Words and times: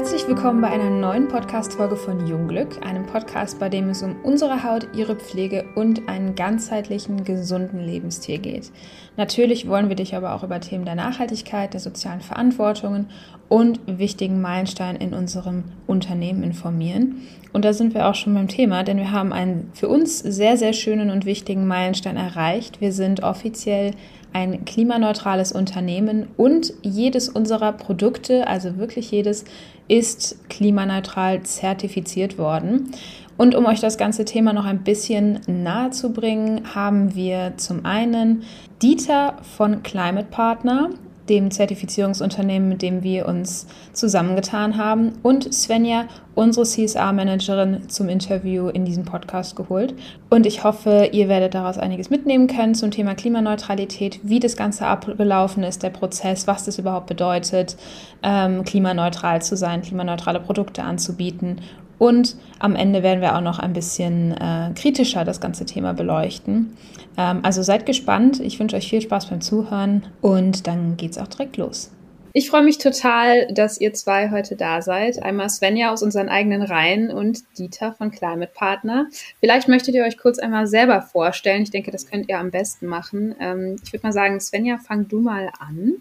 Herzlich 0.00 0.26
willkommen 0.26 0.62
bei 0.62 0.68
einer 0.68 0.88
neuen 0.88 1.28
Podcast-Folge 1.28 1.94
von 1.94 2.26
Jungglück, 2.26 2.82
einem 2.82 3.04
Podcast, 3.04 3.58
bei 3.58 3.68
dem 3.68 3.90
es 3.90 4.02
um 4.02 4.16
unsere 4.22 4.64
Haut, 4.64 4.88
ihre 4.96 5.14
Pflege 5.14 5.66
und 5.74 6.08
einen 6.08 6.34
ganzheitlichen, 6.34 7.22
gesunden 7.22 7.80
Lebensstil 7.80 8.38
geht. 8.38 8.72
Natürlich 9.18 9.68
wollen 9.68 9.90
wir 9.90 9.96
dich 9.96 10.16
aber 10.16 10.34
auch 10.34 10.42
über 10.42 10.58
Themen 10.58 10.86
der 10.86 10.94
Nachhaltigkeit, 10.94 11.74
der 11.74 11.80
sozialen 11.80 12.22
Verantwortungen 12.22 13.10
und 13.50 13.78
wichtigen 13.86 14.40
Meilensteinen 14.40 14.98
in 14.98 15.12
unserem 15.12 15.64
Unternehmen 15.86 16.44
informieren. 16.44 17.16
Und 17.52 17.66
da 17.66 17.74
sind 17.74 17.92
wir 17.92 18.08
auch 18.08 18.14
schon 18.14 18.32
beim 18.32 18.48
Thema, 18.48 18.84
denn 18.84 18.96
wir 18.96 19.12
haben 19.12 19.34
einen 19.34 19.70
für 19.74 19.88
uns 19.88 20.18
sehr, 20.20 20.56
sehr 20.56 20.72
schönen 20.72 21.10
und 21.10 21.26
wichtigen 21.26 21.66
Meilenstein 21.66 22.16
erreicht. 22.16 22.80
Wir 22.80 22.92
sind 22.94 23.22
offiziell 23.22 23.90
ein 24.32 24.64
klimaneutrales 24.64 25.52
Unternehmen 25.52 26.28
und 26.36 26.72
jedes 26.82 27.28
unserer 27.28 27.72
Produkte, 27.72 28.46
also 28.46 28.78
wirklich 28.78 29.10
jedes, 29.10 29.44
ist 29.88 30.48
klimaneutral 30.48 31.42
zertifiziert 31.42 32.38
worden. 32.38 32.90
Und 33.36 33.54
um 33.54 33.66
euch 33.66 33.80
das 33.80 33.96
ganze 33.96 34.24
Thema 34.24 34.52
noch 34.52 34.66
ein 34.66 34.84
bisschen 34.84 35.40
nahe 35.46 35.90
zu 35.90 36.12
bringen, 36.12 36.74
haben 36.74 37.14
wir 37.14 37.54
zum 37.56 37.84
einen 37.84 38.42
Dieter 38.82 39.38
von 39.56 39.82
Climate 39.82 40.28
Partner 40.30 40.90
dem 41.30 41.50
Zertifizierungsunternehmen, 41.50 42.68
mit 42.68 42.82
dem 42.82 43.02
wir 43.02 43.26
uns 43.26 43.66
zusammengetan 43.94 44.76
haben, 44.76 45.12
und 45.22 45.54
Svenja, 45.54 46.04
unsere 46.34 46.66
CSR-Managerin, 46.66 47.88
zum 47.88 48.08
Interview 48.08 48.68
in 48.68 48.84
diesem 48.84 49.04
Podcast 49.04 49.56
geholt. 49.56 49.94
Und 50.28 50.44
ich 50.44 50.64
hoffe, 50.64 51.08
ihr 51.12 51.28
werdet 51.28 51.54
daraus 51.54 51.78
einiges 51.78 52.10
mitnehmen 52.10 52.46
können 52.46 52.74
zum 52.74 52.90
Thema 52.90 53.14
Klimaneutralität, 53.14 54.20
wie 54.22 54.40
das 54.40 54.56
Ganze 54.56 54.86
abgelaufen 54.86 55.62
ist, 55.62 55.82
der 55.82 55.90
Prozess, 55.90 56.46
was 56.46 56.64
das 56.64 56.78
überhaupt 56.78 57.06
bedeutet, 57.06 57.76
ähm, 58.22 58.64
klimaneutral 58.64 59.40
zu 59.40 59.56
sein, 59.56 59.82
klimaneutrale 59.82 60.40
Produkte 60.40 60.82
anzubieten 60.82 61.60
und 62.00 62.36
am 62.58 62.76
Ende 62.76 63.02
werden 63.02 63.20
wir 63.20 63.36
auch 63.36 63.42
noch 63.42 63.58
ein 63.58 63.74
bisschen 63.74 64.32
äh, 64.32 64.70
kritischer 64.74 65.26
das 65.26 65.38
ganze 65.38 65.66
Thema 65.66 65.92
beleuchten. 65.92 66.74
Ähm, 67.18 67.40
also 67.42 67.62
seid 67.62 67.84
gespannt. 67.84 68.40
Ich 68.40 68.58
wünsche 68.58 68.74
euch 68.74 68.88
viel 68.88 69.02
Spaß 69.02 69.26
beim 69.26 69.42
Zuhören 69.42 70.04
und 70.22 70.66
dann 70.66 70.96
geht's 70.96 71.18
auch 71.18 71.28
direkt 71.28 71.58
los. 71.58 71.90
Ich 72.32 72.48
freue 72.48 72.62
mich 72.62 72.78
total, 72.78 73.52
dass 73.52 73.78
ihr 73.78 73.92
zwei 73.92 74.30
heute 74.30 74.56
da 74.56 74.80
seid. 74.80 75.22
Einmal 75.22 75.50
Svenja 75.50 75.92
aus 75.92 76.02
unseren 76.02 76.30
eigenen 76.30 76.62
Reihen 76.62 77.10
und 77.10 77.42
Dieter 77.58 77.92
von 77.92 78.10
Climate 78.10 78.52
Partner. 78.54 79.08
Vielleicht 79.40 79.68
möchtet 79.68 79.94
ihr 79.94 80.04
euch 80.04 80.16
kurz 80.16 80.38
einmal 80.38 80.66
selber 80.66 81.02
vorstellen. 81.02 81.64
Ich 81.64 81.70
denke, 81.70 81.90
das 81.90 82.06
könnt 82.06 82.30
ihr 82.30 82.38
am 82.38 82.50
besten 82.50 82.86
machen. 82.86 83.34
Ähm, 83.38 83.76
ich 83.84 83.92
würde 83.92 84.06
mal 84.06 84.12
sagen, 84.12 84.40
Svenja, 84.40 84.78
fang 84.78 85.06
du 85.06 85.20
mal 85.20 85.50
an. 85.58 85.96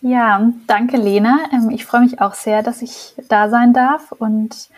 Ja, 0.00 0.52
danke 0.66 0.96
Lena. 0.96 1.38
Ähm, 1.52 1.70
ich 1.70 1.84
freue 1.84 2.00
mich 2.00 2.20
auch 2.20 2.34
sehr, 2.34 2.64
dass 2.64 2.82
ich 2.82 3.14
da 3.28 3.48
sein 3.48 3.72
darf 3.72 4.10
und 4.10 4.68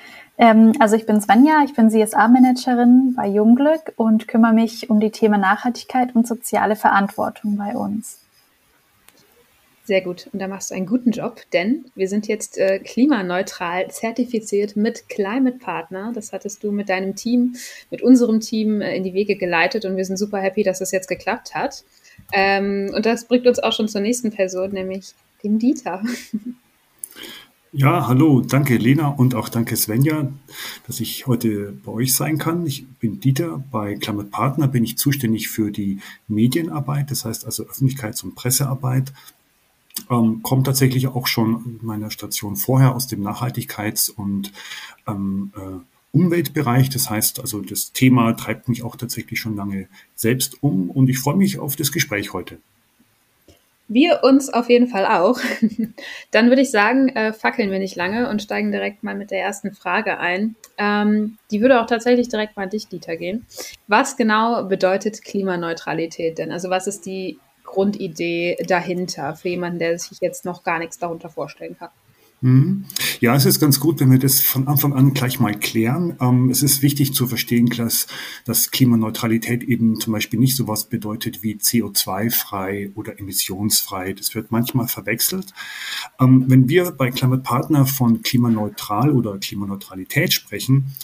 ähm, 0.41 0.72
also 0.80 0.96
ich 0.96 1.05
bin 1.05 1.20
Svenja, 1.20 1.62
ich 1.64 1.74
bin 1.74 1.91
CSA-Managerin 1.91 3.14
bei 3.14 3.28
Jungglück 3.28 3.92
und 3.96 4.27
kümmere 4.27 4.55
mich 4.55 4.88
um 4.88 4.98
die 4.98 5.10
Themen 5.10 5.41
Nachhaltigkeit 5.41 6.16
und 6.16 6.27
soziale 6.27 6.77
Verantwortung 6.77 7.56
bei 7.56 7.77
uns. 7.77 8.20
Sehr 9.84 10.00
gut. 10.00 10.30
Und 10.32 10.38
da 10.38 10.48
machst 10.48 10.70
du 10.70 10.77
einen 10.77 10.86
guten 10.86 11.10
Job, 11.10 11.42
denn 11.52 11.84
wir 11.94 12.08
sind 12.08 12.27
jetzt 12.27 12.56
äh, 12.56 12.78
klimaneutral 12.78 13.91
zertifiziert 13.91 14.77
mit 14.77 15.10
Climate 15.10 15.58
Partner. 15.58 16.12
Das 16.14 16.32
hattest 16.32 16.64
du 16.64 16.72
mit 16.72 16.88
deinem 16.88 17.16
Team, 17.16 17.56
mit 17.91 18.00
unserem 18.00 18.41
Team 18.41 18.80
äh, 18.80 18.97
in 18.97 19.04
die 19.04 19.12
Wege 19.12 19.36
geleitet 19.36 19.84
und 19.84 19.97
wir 19.97 20.04
sind 20.06 20.16
super 20.16 20.38
happy, 20.38 20.62
dass 20.62 20.78
das 20.78 20.91
jetzt 20.91 21.08
geklappt 21.08 21.54
hat. 21.54 21.84
Ähm, 22.32 22.92
und 22.94 23.04
das 23.04 23.27
bringt 23.27 23.47
uns 23.47 23.58
auch 23.58 23.72
schon 23.72 23.88
zur 23.88 24.00
nächsten 24.00 24.30
Person, 24.30 24.70
nämlich 24.70 25.12
dem 25.44 25.58
Dieter. 25.58 26.02
Ja, 27.72 28.08
hallo, 28.08 28.40
danke 28.40 28.76
Lena 28.78 29.06
und 29.06 29.36
auch 29.36 29.48
danke 29.48 29.76
Svenja, 29.76 30.32
dass 30.88 30.98
ich 30.98 31.28
heute 31.28 31.72
bei 31.84 31.92
euch 31.92 32.16
sein 32.16 32.36
kann. 32.36 32.66
Ich 32.66 32.84
bin 32.98 33.20
Dieter, 33.20 33.62
bei 33.70 33.94
Climate 33.94 34.28
Partner 34.28 34.66
bin 34.66 34.82
ich 34.82 34.98
zuständig 34.98 35.48
für 35.48 35.70
die 35.70 36.00
Medienarbeit, 36.26 37.12
das 37.12 37.25
heißt 37.25 37.44
also 37.44 37.62
Öffentlichkeits- 37.62 38.25
und 38.25 38.34
Pressearbeit. 38.34 39.12
Ähm, 40.10 40.42
kommt 40.42 40.66
tatsächlich 40.66 41.06
auch 41.06 41.28
schon 41.28 41.78
in 41.80 41.86
meiner 41.86 42.10
Station 42.10 42.56
vorher 42.56 42.97
aus 42.97 43.06
dem 43.06 43.22
Nachhaltigkeits- 43.22 44.10
und 44.10 44.50
ähm, 45.06 45.53
äh, 45.56 45.78
Umweltbereich. 46.10 46.91
Das 46.91 47.09
heißt 47.09 47.38
also, 47.38 47.60
das 47.60 47.92
Thema 47.92 48.32
treibt 48.32 48.69
mich 48.69 48.82
auch 48.82 48.97
tatsächlich 48.97 49.38
schon 49.38 49.54
lange 49.54 49.86
selbst 50.16 50.60
um 50.60 50.91
und 50.91 51.09
ich 51.09 51.20
freue 51.20 51.36
mich 51.36 51.60
auf 51.60 51.76
das 51.76 51.92
Gespräch 51.92 52.32
heute. 52.32 52.59
Wir 53.93 54.21
uns 54.23 54.49
auf 54.49 54.71
jeden 54.71 54.87
Fall 54.87 55.05
auch. 55.05 55.41
Dann 56.31 56.49
würde 56.49 56.62
ich 56.62 56.71
sagen, 56.71 57.09
äh, 57.09 57.33
fackeln 57.33 57.73
wir 57.73 57.81
nicht 57.81 57.97
lange 57.97 58.31
und 58.31 58.41
steigen 58.41 58.71
direkt 58.71 59.03
mal 59.03 59.17
mit 59.17 59.33
der 59.33 59.43
ersten 59.43 59.73
Frage 59.73 60.19
ein. 60.19 60.55
Ähm, 60.78 61.39
die 61.51 61.61
würde 61.61 61.81
auch 61.81 61.87
tatsächlich 61.87 62.28
direkt 62.28 62.56
mal 62.56 62.69
dich, 62.69 62.87
Dieter, 62.87 63.17
gehen. 63.17 63.47
Was 63.89 64.17
genau 64.17 64.62
bedeutet 64.62 65.25
Klimaneutralität 65.25 66.39
denn? 66.39 66.53
Also 66.53 66.71
was 66.71 66.87
ist 66.87 67.05
die 67.05 67.41
Grundidee 67.65 68.59
dahinter 68.65 69.34
für 69.34 69.49
jemanden, 69.49 69.81
der 69.81 69.99
sich 69.99 70.21
jetzt 70.21 70.45
noch 70.45 70.62
gar 70.62 70.78
nichts 70.78 71.01
darunter 71.01 71.28
vorstellen 71.28 71.77
kann? 71.77 71.91
Mhm. 72.43 72.87
Ja, 73.21 73.34
es 73.34 73.45
ist 73.45 73.61
ganz 73.61 73.81
gut, 73.81 74.01
wenn 74.01 74.11
wir 74.11 74.19
das 74.19 74.41
von 74.41 74.67
Anfang 74.67 74.95
an 74.95 75.12
gleich 75.12 75.41
mal 75.41 75.55
klären. 75.59 76.17
Ähm, 76.21 76.49
es 76.49 76.62
ist 76.62 76.81
wichtig 76.81 77.12
zu 77.12 77.27
verstehen, 77.27 77.67
dass, 77.67 78.06
dass 78.47 78.71
Klimaneutralität 78.71 79.62
eben 79.62 80.01
zum 80.01 80.15
Beispiel 80.15 80.41
nicht 80.41 80.56
sowas 80.56 80.84
bedeutet 80.89 81.43
wie 81.43 81.56
CO2-frei 81.56 82.93
oder 82.95 83.19
emissionsfrei. 83.19 84.15
Das 84.15 84.34
wird 84.34 84.51
manchmal 84.51 84.89
verwechselt. 84.89 85.53
Ähm, 86.19 86.45
wenn 86.49 86.69
wir 86.71 86.93
bei 86.93 87.11
Climate 87.11 87.43
Partner 87.43 87.84
von 87.84 88.23
klimaneutral 88.23 89.11
oder 89.11 89.37
Klimaneutralität 89.37 90.33
sprechen, 90.33 90.95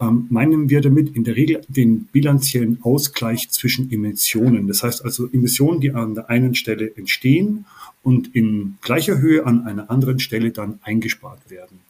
ähm, 0.00 0.26
meinen 0.28 0.68
wir 0.68 0.82
damit 0.82 1.16
in 1.16 1.24
der 1.24 1.36
Regel 1.36 1.62
den 1.68 2.06
bilanziellen 2.06 2.82
Ausgleich 2.82 3.48
zwischen 3.50 3.90
Emissionen. 3.90 4.66
Das 4.66 4.82
heißt 4.82 5.04
also 5.04 5.28
Emissionen, 5.32 5.80
die 5.80 5.92
an 5.92 6.14
der 6.14 6.28
einen 6.28 6.54
Stelle 6.54 6.94
entstehen 6.96 7.64
und 8.04 8.34
in 8.34 8.78
gleicher 8.82 9.18
Höhe 9.18 9.46
an 9.46 9.66
einer 9.66 9.90
anderen 9.90 10.20
Stelle 10.20 10.52
dann 10.52 10.78
eingespart 10.82 11.50
werden. 11.50 11.80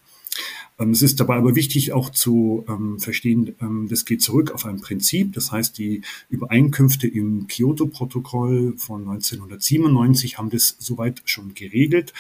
Ähm, 0.78 0.90
es 0.90 1.02
ist 1.02 1.20
dabei 1.20 1.36
aber 1.36 1.54
wichtig 1.54 1.92
auch 1.92 2.10
zu 2.10 2.64
ähm, 2.68 2.98
verstehen, 2.98 3.54
ähm, 3.60 3.86
das 3.88 4.04
geht 4.04 4.22
zurück 4.22 4.52
auf 4.52 4.64
ein 4.66 4.80
Prinzip. 4.80 5.32
Das 5.34 5.52
heißt, 5.52 5.78
die 5.78 6.02
Übereinkünfte 6.30 7.06
im 7.06 7.46
Kyoto-Protokoll 7.46 8.74
von 8.76 9.02
1997 9.02 10.38
haben 10.38 10.50
das 10.50 10.76
soweit 10.78 11.22
schon 11.24 11.54
geregelt. 11.54 12.12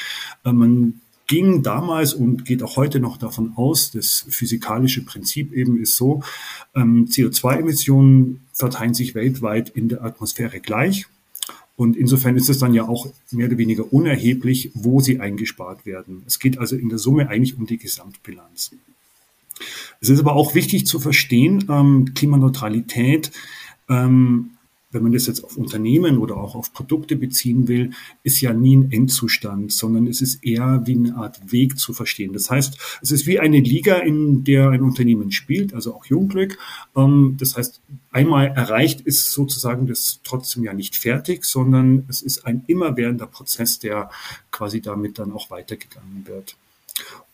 Äh, 0.44 0.52
man 0.52 1.00
ging 1.26 1.62
damals 1.62 2.12
und 2.12 2.44
geht 2.44 2.62
auch 2.62 2.76
heute 2.76 3.00
noch 3.00 3.16
davon 3.16 3.54
aus, 3.56 3.90
das 3.90 4.26
physikalische 4.28 5.04
Prinzip 5.04 5.52
eben 5.52 5.80
ist 5.80 5.96
so, 5.96 6.22
ähm, 6.74 7.06
CO2-Emissionen 7.06 8.40
verteilen 8.52 8.94
sich 8.94 9.14
weltweit 9.14 9.70
in 9.70 9.88
der 9.88 10.04
Atmosphäre 10.04 10.60
gleich. 10.60 11.06
Und 11.76 11.96
insofern 11.96 12.36
ist 12.36 12.48
es 12.48 12.58
dann 12.58 12.72
ja 12.72 12.86
auch 12.88 13.08
mehr 13.32 13.48
oder 13.48 13.58
weniger 13.58 13.92
unerheblich, 13.92 14.70
wo 14.74 15.00
sie 15.00 15.20
eingespart 15.20 15.86
werden. 15.86 16.22
Es 16.26 16.38
geht 16.38 16.58
also 16.58 16.76
in 16.76 16.88
der 16.88 16.98
Summe 16.98 17.28
eigentlich 17.28 17.58
um 17.58 17.66
die 17.66 17.78
Gesamtbilanz. 17.78 18.70
Es 20.00 20.08
ist 20.08 20.20
aber 20.20 20.34
auch 20.34 20.54
wichtig 20.54 20.86
zu 20.86 21.00
verstehen, 21.00 21.64
ähm, 21.68 22.14
Klimaneutralität 22.14 23.32
ähm, 23.88 24.50
wenn 24.94 25.02
man 25.02 25.12
das 25.12 25.26
jetzt 25.26 25.44
auf 25.44 25.56
Unternehmen 25.56 26.18
oder 26.18 26.36
auch 26.36 26.54
auf 26.54 26.72
Produkte 26.72 27.16
beziehen 27.16 27.68
will, 27.68 27.90
ist 28.22 28.40
ja 28.40 28.52
nie 28.52 28.76
ein 28.76 28.92
Endzustand, 28.92 29.72
sondern 29.72 30.06
es 30.06 30.22
ist 30.22 30.44
eher 30.44 30.82
wie 30.86 30.94
eine 30.94 31.16
Art 31.16 31.52
Weg 31.52 31.78
zu 31.78 31.92
verstehen. 31.92 32.32
Das 32.32 32.50
heißt, 32.50 32.78
es 33.02 33.10
ist 33.10 33.26
wie 33.26 33.40
eine 33.40 33.60
Liga, 33.60 33.96
in 33.96 34.44
der 34.44 34.70
ein 34.70 34.82
Unternehmen 34.82 35.32
spielt, 35.32 35.74
also 35.74 35.94
auch 35.94 36.06
Jungglück. 36.06 36.58
Ähm, 36.96 37.36
das 37.38 37.56
heißt, 37.56 37.80
einmal 38.12 38.46
erreicht 38.46 39.00
ist 39.00 39.32
sozusagen 39.32 39.86
das 39.86 40.20
trotzdem 40.22 40.62
ja 40.62 40.72
nicht 40.72 40.96
fertig, 40.96 41.44
sondern 41.44 42.04
es 42.08 42.22
ist 42.22 42.46
ein 42.46 42.62
immerwährender 42.68 43.26
Prozess, 43.26 43.80
der 43.80 44.10
quasi 44.50 44.80
damit 44.80 45.18
dann 45.18 45.32
auch 45.32 45.50
weitergegangen 45.50 46.26
wird. 46.26 46.56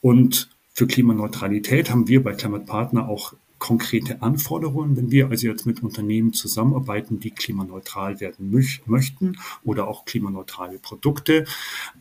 Und 0.00 0.48
für 0.72 0.86
Klimaneutralität 0.86 1.90
haben 1.90 2.08
wir 2.08 2.22
bei 2.22 2.32
Climate 2.32 2.64
Partner 2.64 3.08
auch 3.08 3.34
konkrete 3.60 4.22
Anforderungen, 4.22 4.96
wenn 4.96 5.12
wir 5.12 5.28
also 5.28 5.46
jetzt 5.46 5.66
mit 5.66 5.82
Unternehmen 5.84 6.32
zusammenarbeiten, 6.32 7.20
die 7.20 7.30
klimaneutral 7.30 8.18
werden 8.18 8.50
möchten 8.86 9.36
oder 9.62 9.86
auch 9.86 10.06
klimaneutrale 10.06 10.78
Produkte. 10.78 11.44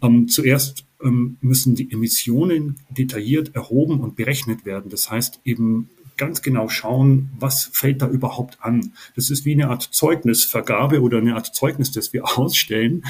Ähm, 0.01 0.27
zuerst 0.29 0.85
ähm, 1.03 1.37
müssen 1.41 1.75
die 1.75 1.91
Emissionen 1.91 2.77
detailliert 2.89 3.55
erhoben 3.55 3.99
und 3.99 4.15
berechnet 4.15 4.65
werden. 4.65 4.89
Das 4.89 5.11
heißt 5.11 5.41
eben 5.43 5.89
ganz 6.17 6.41
genau 6.41 6.69
schauen, 6.69 7.29
was 7.37 7.65
fällt 7.65 8.01
da 8.01 8.07
überhaupt 8.07 8.57
an. 8.61 8.93
Das 9.15 9.29
ist 9.29 9.45
wie 9.45 9.53
eine 9.53 9.69
Art 9.69 9.83
Zeugnisvergabe 9.83 11.01
oder 11.01 11.19
eine 11.19 11.35
Art 11.35 11.53
Zeugnis, 11.53 11.91
das 11.91 12.13
wir 12.13 12.25
ausstellen. 12.37 13.03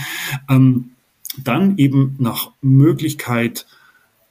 Ähm, 0.49 0.91
dann 1.37 1.77
eben 1.77 2.15
nach 2.17 2.51
Möglichkeit 2.61 3.67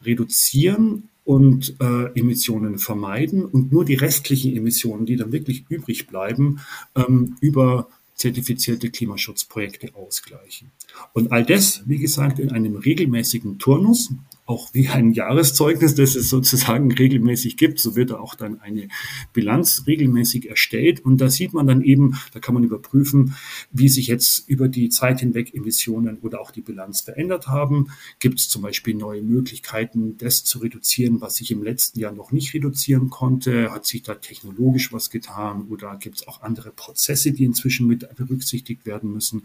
reduzieren 0.03 1.08
und 1.29 1.75
äh, 1.79 2.07
Emissionen 2.19 2.79
vermeiden 2.79 3.45
und 3.45 3.71
nur 3.71 3.85
die 3.85 3.97
restlichen 3.97 4.57
Emissionen, 4.57 5.05
die 5.05 5.17
dann 5.17 5.31
wirklich 5.31 5.67
übrig 5.69 6.07
bleiben, 6.07 6.61
ähm, 6.97 7.37
über 7.43 7.91
zertifizierte 8.15 8.89
Klimaschutzprojekte 8.89 9.95
ausgleichen. 9.95 10.71
Und 11.13 11.31
all 11.31 11.45
das, 11.45 11.83
wie 11.85 11.99
gesagt, 11.99 12.39
in 12.39 12.51
einem 12.51 12.77
regelmäßigen 12.77 13.59
Turnus. 13.59 14.11
Auch 14.49 14.73
wie 14.73 14.89
ein 14.89 15.13
Jahreszeugnis, 15.13 15.95
das 15.95 16.15
es 16.15 16.31
sozusagen 16.31 16.91
regelmäßig 16.91 17.59
gibt. 17.59 17.79
So 17.81 17.97
wird 17.97 18.13
auch 18.13 18.35
dann 18.35 18.61
eine 18.61 18.89
Bilanz 19.35 19.85
regelmäßig 19.87 20.49
erstellt. 20.49 21.05
Und 21.05 21.21
da 21.21 21.29
sieht 21.29 21.53
man 21.53 21.67
dann 21.67 21.83
eben, 21.83 22.19
da 22.33 22.41
kann 22.41 22.55
man 22.55 22.65
überprüfen, 22.65 23.35
wie 23.73 23.91
sich 23.91 24.07
jetzt 24.07 24.49
über 24.49 24.69
die 24.69 24.89
Zeit 24.89 25.21
hinweg 25.21 25.55
Emissionen 25.55 26.17
oder 26.23 26.41
auch 26.41 26.51
die 26.51 26.63
Bilanz 26.63 27.03
verändert 27.03 27.49
haben. 27.49 27.89
Gibt 28.21 28.41
es 28.41 28.49
zum 28.49 28.63
Beispiel 28.63 28.95
neue 28.95 29.21
Möglichkeiten, 29.21 30.17
das 30.17 30.45
zu 30.45 30.61
reduzieren, 30.61 31.21
was 31.21 31.37
sich 31.37 31.51
im 31.51 31.63
letzten 31.63 32.01
Jahr 32.01 32.13
noch 32.13 32.33
nicht 32.33 32.55
reduzieren 32.55 33.11
konnte? 33.11 33.71
Hat 33.71 33.85
sich 33.85 34.03
da 34.03 34.15
technologisch 34.15 34.95
was 34.95 35.11
getan 35.11 35.67
oder 35.69 35.99
gibt 36.01 36.17
es 36.21 36.27
auch 36.27 36.41
andere 36.41 36.71
Prozesse, 36.71 37.33
die 37.33 37.45
inzwischen 37.45 37.87
mit 37.87 38.09
berücksichtigt 38.17 38.87
werden 38.87 39.13
müssen? 39.13 39.43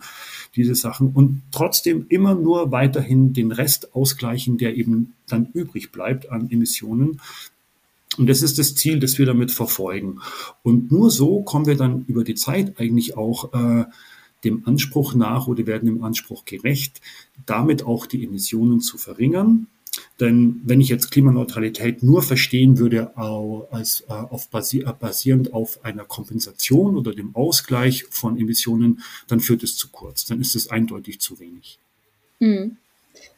Diese 0.56 0.76
Sachen. 0.76 1.10
Und 1.10 1.42
trotzdem 1.52 2.06
immer 2.08 2.36
nur 2.36 2.72
weiterhin 2.72 3.34
den 3.34 3.52
Rest 3.52 3.94
ausgleichen, 3.94 4.58
der 4.58 4.78
eben 4.78 4.93
dann 5.28 5.50
übrig 5.54 5.92
bleibt 5.92 6.30
an 6.30 6.50
Emissionen. 6.50 7.22
Und 8.18 8.28
das 8.28 8.42
ist 8.42 8.60
das 8.60 8.76
Ziel, 8.76 9.00
das 9.00 9.18
wir 9.18 9.26
damit 9.26 9.52
verfolgen. 9.52 10.20
Und 10.62 10.92
nur 10.92 11.10
so 11.10 11.42
kommen 11.42 11.66
wir 11.66 11.76
dann 11.76 12.06
über 12.08 12.24
die 12.24 12.36
Zeit 12.36 12.80
eigentlich 12.80 13.18
auch 13.18 13.54
äh, 13.54 13.86
dem 14.44 14.64
Anspruch 14.66 15.16
nach 15.16 15.48
oder 15.48 15.66
werden 15.66 15.86
dem 15.86 16.04
Anspruch 16.04 16.46
gerecht, 16.46 17.02
damit 17.46 17.84
auch 17.84 18.06
die 18.06 18.24
Emissionen 18.24 18.82
zu 18.82 18.98
verringern. 18.98 19.68
Denn 20.20 20.62
wenn 20.64 20.82
ich 20.82 20.90
jetzt 20.90 21.12
Klimaneutralität 21.12 22.04
nur 22.04 22.24
verstehen 22.24 22.78
würde 22.78 23.16
als 23.18 24.02
äh, 24.08 24.14
auf 24.14 24.50
basi 24.50 24.86
basierend 25.00 25.54
auf 25.54 25.84
einer 25.86 26.04
Kompensation 26.04 26.98
oder 26.98 27.14
dem 27.14 27.36
Ausgleich 27.36 28.06
von 28.10 28.40
Emissionen, 28.40 29.02
dann 29.28 29.40
führt 29.40 29.64
es 29.64 29.76
zu 29.76 29.90
kurz. 29.90 30.26
Dann 30.26 30.42
ist 30.42 30.56
es 30.56 30.70
eindeutig 30.70 31.20
zu 31.20 31.40
wenig. 31.40 31.78
Mhm. 32.40 32.78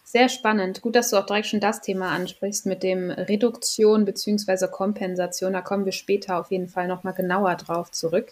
Sehr 0.08 0.30
spannend. 0.30 0.82
Gut, 0.82 0.96
dass 0.96 1.10
du 1.10 1.18
auch 1.18 1.26
direkt 1.26 1.48
schon 1.48 1.60
das 1.60 1.82
Thema 1.82 2.12
ansprichst 2.12 2.68
mit 2.68 2.84
dem 2.84 3.10
Reduktion 3.10 4.06
bzw. 4.06 4.68
Kompensation. 4.68 5.52
Da 5.54 5.62
kommen 5.62 5.84
wir 5.84 5.92
später 5.92 6.40
auf 6.40 6.52
jeden 6.52 6.68
Fall 6.68 6.88
nochmal 6.88 7.16
genauer 7.16 7.56
drauf 7.56 7.92
zurück. 7.92 8.32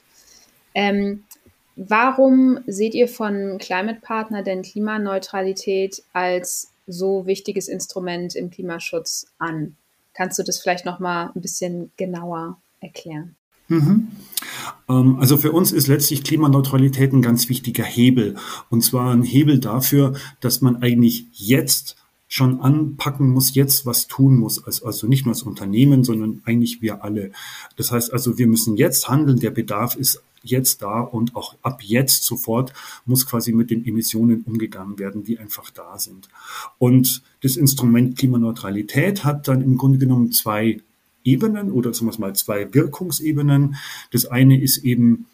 Ähm, 0.76 1.24
warum 1.76 2.60
seht 2.68 2.94
ihr 2.94 3.08
von 3.08 3.58
Climate 3.58 4.02
Partner 4.02 4.44
denn 4.44 4.62
Klimaneutralität 4.62 6.04
als 6.14 6.72
so 6.86 7.26
wichtiges 7.26 7.68
Instrument 7.68 8.36
im 8.36 8.52
Klimaschutz 8.52 9.34
an? 9.40 9.76
Kannst 10.14 10.38
du 10.38 10.44
das 10.44 10.60
vielleicht 10.60 10.86
nochmal 10.86 11.32
ein 11.34 11.42
bisschen 11.42 11.92
genauer 11.98 12.62
erklären? 12.82 13.36
Mhm. 13.68 14.08
Ähm, 14.90 15.18
also 15.20 15.38
für 15.38 15.52
uns 15.52 15.72
ist 15.72 15.88
letztlich 15.88 16.24
Klimaneutralität 16.24 17.14
ein 17.14 17.22
ganz 17.22 17.50
wichtiger 17.50 17.84
Hebel. 17.84 18.36
Und 18.70 18.84
zwar 18.84 19.12
ein 19.12 19.24
Hebel 19.24 19.60
dafür, 19.60 20.14
dass 20.40 20.62
man 20.62 20.78
eigentlich 20.78 21.26
jetzt 21.34 21.98
schon 22.28 22.62
anpacken 22.62 23.30
muss, 23.30 23.54
jetzt 23.54 23.86
was 23.86 24.08
tun 24.08 24.38
muss. 24.38 24.64
Also 24.84 25.06
nicht 25.08 25.26
nur 25.26 25.36
als 25.36 25.44
Unternehmen, 25.44 26.04
sondern 26.04 26.42
eigentlich 26.46 26.82
wir 26.82 27.04
alle. 27.04 27.32
Das 27.76 27.92
heißt 27.92 28.12
also, 28.12 28.40
wir 28.40 28.48
müssen 28.48 28.76
jetzt 28.76 29.08
handeln. 29.08 29.40
Der 29.40 29.52
Bedarf 29.52 29.96
ist 29.96 30.24
jetzt 30.42 30.82
da 30.82 31.00
und 31.00 31.36
auch 31.36 31.56
ab 31.62 31.82
jetzt 31.84 32.24
sofort 32.24 32.74
muss 33.06 33.26
quasi 33.26 33.54
mit 33.54 33.70
den 33.70 33.86
Emissionen 33.86 34.42
umgegangen 34.42 35.00
werden, 35.00 35.24
die 35.24 35.38
einfach 35.38 35.70
da 35.70 35.98
sind. 35.98 36.28
Und 36.80 37.22
das 37.42 37.56
Instrument 37.56 38.18
Klimaneutralität 38.18 39.24
hat 39.24 39.48
dann 39.48 39.62
im 39.62 39.78
Grunde 39.78 40.00
genommen 40.00 40.32
zwei 40.32 40.82
Ebenen 41.24 41.72
oder 41.72 41.92
zum 41.92 42.08
Beispiel 42.08 42.26
mal 42.26 42.36
zwei 42.36 42.74
Wirkungsebenen. 42.74 43.76
Das 44.12 44.26
eine 44.26 44.62
ist 44.62 44.78
eben 44.78 45.26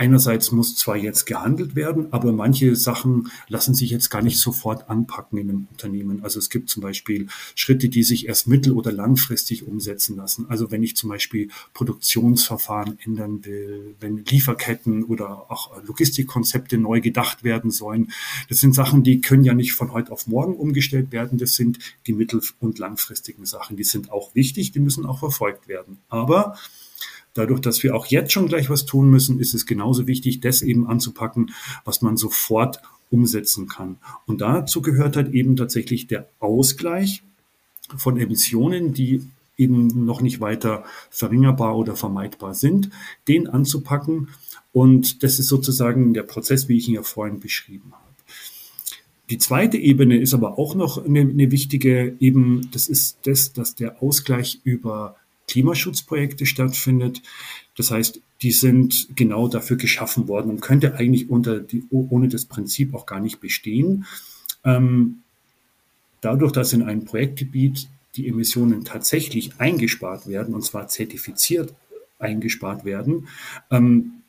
Einerseits 0.00 0.50
muss 0.50 0.76
zwar 0.76 0.96
jetzt 0.96 1.26
gehandelt 1.26 1.76
werden, 1.76 2.10
aber 2.10 2.32
manche 2.32 2.74
Sachen 2.74 3.30
lassen 3.48 3.74
sich 3.74 3.90
jetzt 3.90 4.08
gar 4.08 4.22
nicht 4.22 4.38
sofort 4.38 4.88
anpacken 4.88 5.36
in 5.36 5.50
einem 5.50 5.66
Unternehmen. 5.70 6.24
Also 6.24 6.38
es 6.38 6.48
gibt 6.48 6.70
zum 6.70 6.82
Beispiel 6.82 7.26
Schritte, 7.54 7.90
die 7.90 8.02
sich 8.02 8.26
erst 8.26 8.48
mittel- 8.48 8.72
oder 8.72 8.92
langfristig 8.92 9.66
umsetzen 9.68 10.16
lassen. 10.16 10.46
Also 10.48 10.70
wenn 10.70 10.82
ich 10.82 10.96
zum 10.96 11.10
Beispiel 11.10 11.50
Produktionsverfahren 11.74 12.98
ändern 13.04 13.44
will, 13.44 13.94
wenn 14.00 14.24
Lieferketten 14.24 15.04
oder 15.04 15.50
auch 15.50 15.70
Logistikkonzepte 15.84 16.78
neu 16.78 17.02
gedacht 17.02 17.44
werden 17.44 17.70
sollen, 17.70 18.10
das 18.48 18.60
sind 18.60 18.74
Sachen, 18.74 19.02
die 19.02 19.20
können 19.20 19.44
ja 19.44 19.52
nicht 19.52 19.74
von 19.74 19.92
heute 19.92 20.12
auf 20.12 20.26
morgen 20.26 20.56
umgestellt 20.56 21.12
werden. 21.12 21.36
Das 21.36 21.56
sind 21.56 21.78
die 22.06 22.14
mittel- 22.14 22.40
und 22.58 22.78
langfristigen 22.78 23.44
Sachen. 23.44 23.76
Die 23.76 23.84
sind 23.84 24.10
auch 24.10 24.34
wichtig, 24.34 24.72
die 24.72 24.80
müssen 24.80 25.04
auch 25.04 25.18
verfolgt 25.18 25.68
werden. 25.68 25.98
Aber 26.08 26.56
Dadurch, 27.34 27.60
dass 27.60 27.82
wir 27.82 27.94
auch 27.94 28.06
jetzt 28.06 28.32
schon 28.32 28.48
gleich 28.48 28.70
was 28.70 28.86
tun 28.86 29.10
müssen, 29.10 29.38
ist 29.38 29.54
es 29.54 29.66
genauso 29.66 30.06
wichtig, 30.06 30.40
das 30.40 30.62
eben 30.62 30.86
anzupacken, 30.86 31.52
was 31.84 32.02
man 32.02 32.16
sofort 32.16 32.80
umsetzen 33.10 33.68
kann. 33.68 33.98
Und 34.26 34.40
dazu 34.40 34.82
gehört 34.82 35.16
halt 35.16 35.32
eben 35.32 35.56
tatsächlich 35.56 36.06
der 36.06 36.28
Ausgleich 36.38 37.22
von 37.96 38.18
Emissionen, 38.18 38.94
die 38.94 39.22
eben 39.56 40.06
noch 40.06 40.22
nicht 40.22 40.40
weiter 40.40 40.84
verringerbar 41.10 41.76
oder 41.76 41.94
vermeidbar 41.94 42.54
sind, 42.54 42.90
den 43.28 43.46
anzupacken. 43.46 44.28
Und 44.72 45.22
das 45.22 45.38
ist 45.38 45.48
sozusagen 45.48 46.14
der 46.14 46.22
Prozess, 46.22 46.68
wie 46.68 46.78
ich 46.78 46.88
ihn 46.88 46.94
ja 46.94 47.02
vorhin 47.02 47.40
beschrieben 47.40 47.92
habe. 47.92 48.04
Die 49.28 49.38
zweite 49.38 49.76
Ebene 49.76 50.18
ist 50.18 50.34
aber 50.34 50.58
auch 50.58 50.74
noch 50.74 51.04
eine, 51.04 51.20
eine 51.20 51.50
wichtige, 51.52 52.16
eben, 52.18 52.68
das 52.72 52.88
ist 52.88 53.18
das, 53.24 53.52
dass 53.52 53.76
der 53.76 54.02
Ausgleich 54.02 54.60
über 54.64 55.16
Klimaschutzprojekte 55.50 56.46
stattfindet. 56.46 57.22
Das 57.76 57.90
heißt, 57.90 58.20
die 58.42 58.52
sind 58.52 59.08
genau 59.16 59.48
dafür 59.48 59.76
geschaffen 59.76 60.28
worden 60.28 60.50
und 60.50 60.60
könnte 60.60 60.94
eigentlich 60.94 61.28
unter 61.28 61.60
die, 61.60 61.84
ohne 61.90 62.28
das 62.28 62.46
Prinzip 62.46 62.94
auch 62.94 63.06
gar 63.06 63.20
nicht 63.20 63.40
bestehen. 63.40 64.06
Ähm, 64.64 65.22
dadurch, 66.20 66.52
dass 66.52 66.72
in 66.72 66.82
einem 66.82 67.04
Projektgebiet 67.04 67.88
die 68.16 68.28
Emissionen 68.28 68.84
tatsächlich 68.84 69.52
eingespart 69.58 70.26
werden, 70.26 70.54
und 70.54 70.62
zwar 70.62 70.88
zertifiziert 70.88 71.74
eingespart 72.18 72.84
werden, 72.84 73.28
ähm, 73.70 74.19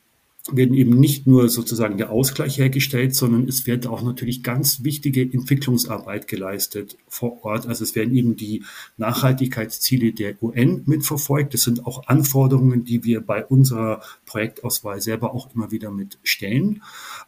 werden 0.51 0.73
eben 0.73 0.99
nicht 0.99 1.27
nur 1.27 1.49
sozusagen 1.49 1.97
der 1.97 2.09
Ausgleich 2.09 2.57
hergestellt, 2.57 3.15
sondern 3.15 3.47
es 3.47 3.67
wird 3.67 3.85
auch 3.85 4.01
natürlich 4.01 4.41
ganz 4.41 4.83
wichtige 4.83 5.21
Entwicklungsarbeit 5.21 6.27
geleistet 6.27 6.97
vor 7.07 7.43
Ort. 7.45 7.67
Also 7.67 7.83
es 7.83 7.95
werden 7.95 8.15
eben 8.15 8.35
die 8.35 8.63
Nachhaltigkeitsziele 8.97 10.13
der 10.13 10.41
UN 10.41 10.83
mitverfolgt. 10.85 11.53
Das 11.53 11.61
sind 11.61 11.85
auch 11.85 12.07
Anforderungen, 12.07 12.83
die 12.83 13.03
wir 13.03 13.21
bei 13.21 13.45
unserer 13.45 14.01
Projektauswahl 14.25 14.99
selber 15.01 15.33
auch 15.33 15.53
immer 15.53 15.71
wieder 15.71 15.91
mit 15.91 16.17
stellen. 16.23 16.81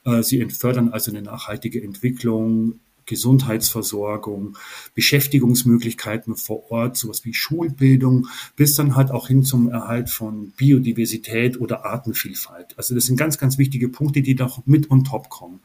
Äh, 0.05 0.23
sie 0.23 0.43
fördern 0.49 0.89
also 0.89 1.11
eine 1.11 1.21
nachhaltige 1.21 1.83
Entwicklung, 1.83 2.79
Gesundheitsversorgung, 3.05 4.57
Beschäftigungsmöglichkeiten 4.95 6.35
vor 6.35 6.71
Ort, 6.71 6.97
sowas 6.97 7.25
wie 7.25 7.33
Schulbildung, 7.33 8.27
bis 8.55 8.75
dann 8.75 8.95
halt 8.95 9.11
auch 9.11 9.27
hin 9.27 9.43
zum 9.43 9.69
Erhalt 9.69 10.09
von 10.09 10.51
Biodiversität 10.57 11.59
oder 11.59 11.85
Artenvielfalt. 11.85 12.77
Also 12.77 12.95
das 12.95 13.05
sind 13.05 13.17
ganz, 13.17 13.37
ganz 13.37 13.57
wichtige 13.57 13.89
Punkte, 13.89 14.21
die 14.21 14.35
da 14.35 14.51
mit 14.65 14.89
on 14.91 15.03
top 15.03 15.29
kommen. 15.29 15.59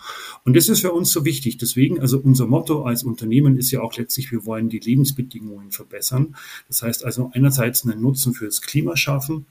Und 0.45 0.57
das 0.57 0.69
ist 0.69 0.81
für 0.81 0.93
uns 0.93 1.11
so 1.11 1.25
wichtig. 1.25 1.59
Deswegen, 1.59 2.01
also 2.01 2.19
unser 2.19 2.47
Motto 2.47 2.85
als 2.85 3.05
Unternehmen 3.05 3.59
ist 3.59 3.71
ja 3.71 3.81
auch 3.81 3.97
letztlich, 3.97 4.33
wir 4.33 4.45
wollen 4.45 4.69
die 4.69 4.79
Lebensbedingungen 4.79 5.71
verbessern. 5.71 6.37
Das 6.69 6.83
heißt 6.83 7.05
also 7.05 7.31
einerseits 7.35 7.85
einen 7.85 8.01
Nutzen 8.01 8.35
fürs 8.35 8.63
Klima 8.63 8.97
schaffen, 8.97 9.47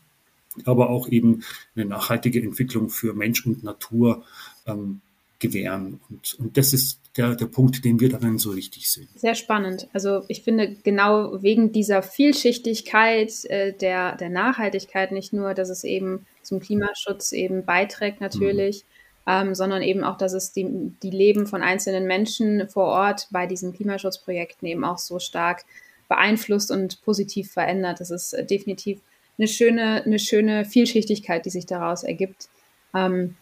aber 0.65 0.89
auch 0.89 1.07
eben 1.09 1.43
eine 1.75 1.85
nachhaltige 1.85 2.41
Entwicklung 2.41 2.89
für 2.89 3.13
Mensch 3.13 3.45
und 3.45 3.63
Natur 3.63 4.23
ähm, 4.65 5.01
gewähren. 5.39 5.99
Und, 6.09 6.35
und 6.39 6.57
das 6.57 6.73
ist 6.73 6.99
der, 7.17 7.35
der 7.35 7.47
Punkt, 7.47 7.83
den 7.83 7.99
wir 7.99 8.09
darin 8.09 8.37
so 8.37 8.55
wichtig 8.55 8.89
sehen. 8.89 9.09
Sehr 9.15 9.35
spannend. 9.35 9.87
Also 9.93 10.23
ich 10.27 10.43
finde 10.43 10.75
genau 10.83 11.41
wegen 11.41 11.71
dieser 11.71 12.01
Vielschichtigkeit 12.01 13.45
äh, 13.45 13.73
der, 13.73 14.15
der 14.15 14.29
Nachhaltigkeit 14.29 15.11
nicht 15.11 15.33
nur, 15.33 15.53
dass 15.53 15.69
es 15.69 15.83
eben 15.83 16.25
zum 16.43 16.59
Klimaschutz 16.59 17.31
eben 17.31 17.65
beiträgt 17.65 18.21
natürlich, 18.21 18.85
mhm. 19.25 19.31
ähm, 19.49 19.55
sondern 19.55 19.81
eben 19.81 20.03
auch, 20.03 20.17
dass 20.17 20.33
es 20.33 20.51
die, 20.51 20.91
die 21.01 21.11
Leben 21.11 21.47
von 21.47 21.61
einzelnen 21.63 22.05
Menschen 22.05 22.69
vor 22.69 22.85
Ort 22.85 23.27
bei 23.31 23.47
diesen 23.47 23.73
Klimaschutzprojekten 23.73 24.67
eben 24.67 24.85
auch 24.85 24.99
so 24.99 25.19
stark 25.19 25.65
beeinflusst 26.07 26.71
und 26.71 27.01
positiv 27.01 27.51
verändert. 27.51 27.99
Das 27.99 28.11
ist 28.11 28.33
äh, 28.33 28.45
definitiv 28.45 28.99
eine 29.37 29.47
schöne, 29.47 30.03
eine 30.05 30.19
schöne 30.19 30.65
Vielschichtigkeit, 30.65 31.45
die 31.45 31.49
sich 31.49 31.65
daraus 31.65 32.03
ergibt. 32.03 32.49
Ähm, 32.95 33.35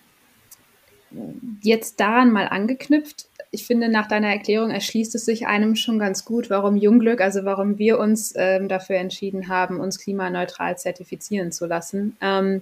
jetzt 1.61 1.99
daran 1.99 2.31
mal 2.31 2.47
angeknüpft, 2.47 3.27
ich 3.55 3.65
finde, 3.65 3.89
nach 3.89 4.07
deiner 4.07 4.27
Erklärung 4.27 4.69
erschließt 4.69 5.15
es 5.15 5.25
sich 5.25 5.47
einem 5.47 5.75
schon 5.75 5.97
ganz 5.97 6.25
gut, 6.25 6.49
warum 6.49 6.75
Jungglück, 6.75 7.21
also 7.21 7.45
warum 7.45 7.77
wir 7.77 7.99
uns 7.99 8.33
ähm, 8.35 8.67
dafür 8.67 8.97
entschieden 8.97 9.47
haben, 9.47 9.79
uns 9.79 9.97
klimaneutral 9.97 10.77
zertifizieren 10.77 11.53
zu 11.53 11.65
lassen. 11.65 12.17
Ähm, 12.21 12.61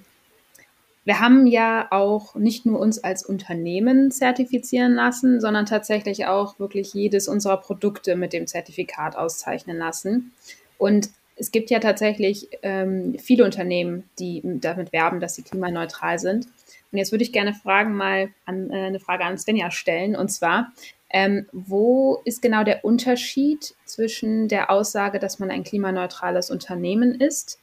wir 1.04 1.20
haben 1.20 1.48
ja 1.48 1.88
auch 1.90 2.36
nicht 2.36 2.66
nur 2.66 2.80
uns 2.80 3.04
als 3.04 3.26
Unternehmen 3.26 4.12
zertifizieren 4.12 4.94
lassen, 4.94 5.42
sondern 5.42 5.66
tatsächlich 5.66 6.28
auch 6.28 6.60
wirklich 6.60 6.94
jedes 6.94 7.28
unserer 7.28 7.58
Produkte 7.58 8.16
mit 8.16 8.32
dem 8.32 8.46
Zertifikat 8.48 9.18
auszeichnen 9.18 9.78
lassen. 9.78 10.32
Und 10.78 11.10
es 11.36 11.52
gibt 11.52 11.72
ja 11.72 11.80
tatsächlich 11.80 12.50
ähm, 12.62 13.18
viele 13.20 13.44
Unternehmen, 13.44 14.04
die 14.20 14.42
damit 14.44 14.94
werben, 14.94 15.20
dass 15.20 15.36
sie 15.36 15.42
klimaneutral 15.42 16.20
sind. 16.20 16.48
Und 16.94 17.00
jetzt 17.00 17.12
würde 17.12 17.24
ich 17.24 17.34
gerne 17.34 17.54
Fragen 17.54 17.96
mal 17.96 18.30
an, 18.46 18.70
äh, 18.70 18.86
eine 18.86 19.00
Frage 19.00 19.26
an 19.26 19.38
Svenja 19.38 19.72
stellen. 19.72 20.16
Und 20.16 20.30
zwar, 20.30 20.72
Ähm, 21.16 21.46
wo 21.52 22.22
ist 22.26 22.42
genau 22.42 22.64
der 22.64 22.84
Unterschied 22.84 23.76
zwischen 23.86 24.48
der 24.48 24.72
Aussage, 24.72 25.20
dass 25.20 25.38
man 25.38 25.52
ein 25.52 25.64
klimaneutrales 25.64 26.50
Unternehmen 26.50 27.14
ist, 27.22 27.60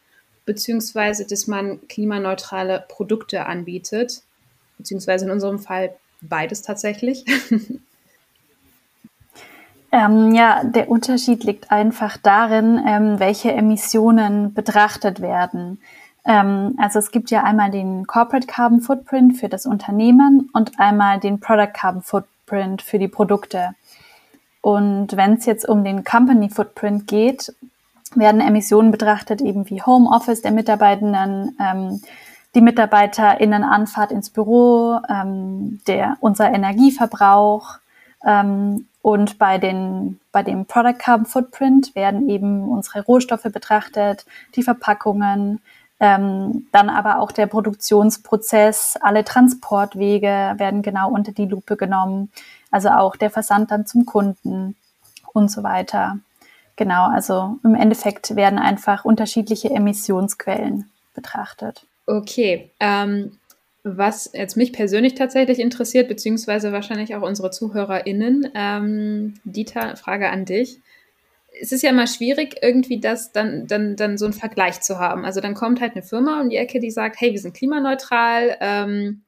beziehungsweise 0.47 1.27
dass 1.27 1.49
man 1.49 1.81
klimaneutrale 1.89 2.85
Produkte 2.87 3.47
anbietet, 3.47 4.23
beziehungsweise 4.79 5.25
in 5.25 5.33
unserem 5.33 5.59
Fall 5.59 5.97
beides 6.21 6.63
tatsächlich? 6.63 7.25
Ähm, 9.93 10.33
ja, 10.35 10.63
der 10.63 10.89
Unterschied 10.89 11.43
liegt 11.43 11.73
einfach 11.73 12.17
darin, 12.17 12.81
ähm, 12.87 13.19
welche 13.19 13.51
Emissionen 13.51 14.55
betrachtet 14.55 15.21
werden. 15.21 15.81
Ähm, 16.25 16.75
also 16.79 16.99
es 16.99 17.11
gibt 17.11 17.31
ja 17.31 17.43
einmal 17.45 17.71
den 17.71 18.07
Corporate 18.07 18.47
Carbon 18.47 18.81
Footprint 18.81 19.37
für 19.37 19.49
das 19.49 19.67
Unternehmen 19.67 20.51
und 20.53 20.79
einmal 20.79 21.21
den 21.21 21.41
Product 21.41 21.73
Carbon 21.73 22.03
Footprint 22.03 22.83
für 22.83 22.99
die 22.99 23.09
Produkte. 23.09 23.75
Und 24.63 25.17
wenn 25.17 25.35
es 25.35 25.47
jetzt 25.47 25.69
um 25.69 25.85
den 25.85 26.05
Company 26.05 26.51
Footprint 26.51 27.07
geht, 27.07 27.55
werden 28.15 28.41
Emissionen 28.41 28.91
betrachtet, 28.91 29.41
eben 29.41 29.71
wie 29.71 29.83
Homeoffice 29.83 30.43
der 30.43 30.53
Mitarbeitenden, 30.53 31.57
ähm, 31.61 32.03
die 32.55 32.61
MitarbeiterInnen-Anfahrt 32.61 34.11
ins 34.11 34.31
Büro, 34.31 34.99
ähm, 35.09 35.81
der, 35.87 36.17
unser 36.21 36.53
Energieverbrauch, 36.53 37.79
ähm, 38.27 38.87
und 39.03 39.39
bei, 39.39 39.57
den, 39.57 40.21
bei 40.31 40.43
dem 40.43 40.67
Product 40.67 40.99
Carbon 40.99 41.25
Footprint 41.25 41.95
werden 41.95 42.29
eben 42.29 42.69
unsere 42.69 43.03
Rohstoffe 43.03 43.49
betrachtet, 43.51 44.27
die 44.57 44.63
Verpackungen, 44.63 45.61
ähm, 46.01 46.67
dann 46.73 46.89
aber 46.89 47.21
auch 47.21 47.31
der 47.31 47.47
Produktionsprozess, 47.47 48.97
alle 49.01 49.25
Transportwege 49.25 50.55
werden 50.57 50.83
genau 50.83 51.11
unter 51.11 51.33
die 51.33 51.47
Lupe 51.47 51.77
genommen, 51.77 52.33
also 52.71 52.89
auch 52.89 53.17
der 53.17 53.31
Versand 53.31 53.71
dann 53.71 53.87
zum 53.87 54.07
Kunden 54.07 54.77
und 55.33 55.51
so 55.51 55.63
weiter. 55.63 56.19
Genau, 56.77 57.09
also 57.09 57.59
im 57.63 57.75
Endeffekt 57.75 58.35
werden 58.35 58.59
einfach 58.59 59.05
unterschiedliche 59.05 59.69
Emissionsquellen 59.69 60.91
betrachtet. 61.15 61.85
Okay, 62.07 62.71
ähm, 62.81 63.33
was 63.83 64.31
jetzt 64.33 64.57
mich 64.57 64.73
persönlich 64.73 65.15
tatsächlich 65.15 65.59
interessiert, 65.59 66.09
beziehungsweise 66.09 66.73
wahrscheinlich 66.73 67.15
auch 67.15 67.23
unsere 67.23 67.51
ZuhörerInnen, 67.51 68.51
ähm, 68.55 69.35
Dieter, 69.45 69.97
Frage 69.97 70.31
an 70.31 70.47
dich. 70.47 70.81
Es 71.61 71.73
ist 71.73 71.83
ja 71.83 71.91
immer 71.91 72.07
schwierig, 72.07 72.57
irgendwie 72.63 73.01
das 73.01 73.33
dann, 73.33 73.67
dann, 73.67 73.97
dann 73.97 74.19
so 74.19 74.25
einen 74.25 74.35
Vergleich 74.35 74.81
zu 74.81 74.99
haben. 74.99 75.25
Also 75.25 75.41
dann 75.41 75.55
kommt 75.55 75.81
halt 75.81 75.93
eine 75.93 76.03
Firma 76.03 76.41
um 76.41 76.49
die 76.49 76.57
Ecke, 76.57 76.81
die 76.81 76.91
sagt, 76.91 77.21
hey, 77.21 77.33
wir 77.33 77.39
sind 77.39 77.55
klimaneutral, 77.55 78.57
ähm, 78.61 79.23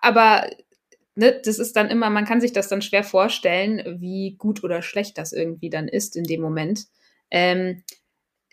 aber 0.00 0.48
ne, 1.14 1.40
das 1.44 1.58
ist 1.58 1.76
dann 1.76 1.88
immer, 1.88 2.10
man 2.10 2.24
kann 2.24 2.40
sich 2.40 2.52
das 2.52 2.68
dann 2.68 2.82
schwer 2.82 3.04
vorstellen, 3.04 4.00
wie 4.00 4.36
gut 4.38 4.62
oder 4.62 4.82
schlecht 4.82 5.18
das 5.18 5.32
irgendwie 5.32 5.70
dann 5.70 5.88
ist 5.88 6.16
in 6.16 6.24
dem 6.24 6.40
Moment. 6.40 6.86
Ähm, 7.30 7.82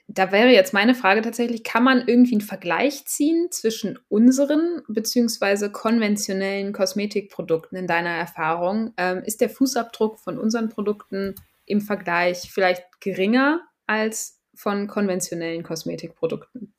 da 0.08 0.32
wäre 0.32 0.50
jetzt 0.50 0.74
meine 0.74 0.96
Frage 0.96 1.22
tatsächlich, 1.22 1.64
kann 1.64 1.84
man 1.84 2.08
irgendwie 2.08 2.34
einen 2.34 2.42
Vergleich 2.42 3.06
ziehen 3.06 3.48
zwischen 3.52 3.98
unseren 4.10 4.82
beziehungsweise 4.88 5.72
konventionellen 5.72 6.74
Kosmetikprodukten 6.74 7.78
in 7.78 7.88
deiner 7.88 8.12
Erfahrung? 8.12 8.94
Ähm, 8.98 9.24
ist 9.24 9.42
der 9.42 9.50
Fußabdruck 9.50 10.20
von 10.20 10.38
unseren 10.38 10.70
Produkten 10.70 11.36
im 11.74 11.82
Vergleich 11.82 12.52
vielleicht 12.52 12.84
geringer 13.02 13.62
als 13.88 14.40
von 14.54 14.88
konventionellen 14.88 15.64
Kosmetikprodukten? 15.64 16.72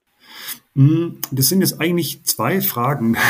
Hm, 0.74 1.18
das 1.32 1.48
sind 1.48 1.60
jetzt 1.60 1.80
eigentlich 1.80 2.24
zwei 2.24 2.60
Fragen. 2.60 3.16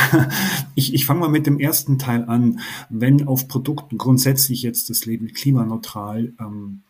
Ich, 0.76 0.92
ich 0.92 1.06
fange 1.06 1.20
mal 1.20 1.28
mit 1.28 1.46
dem 1.46 1.60
ersten 1.60 2.00
Teil 2.00 2.24
an. 2.24 2.58
Wenn 2.90 3.28
auf 3.28 3.46
Produkten 3.46 3.96
grundsätzlich 3.96 4.62
jetzt 4.62 4.90
das 4.90 5.06
Label 5.06 5.28
klimaneutral 5.28 6.32
ähm, 6.40 6.82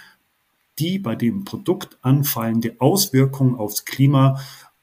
die 0.79 0.99
bei 0.99 1.15
dem 1.15 1.45
Produkt 1.45 1.97
anfallende 2.01 2.75
Auswirkung 2.79 3.57
aufs 3.57 3.85
Klima, 3.85 4.39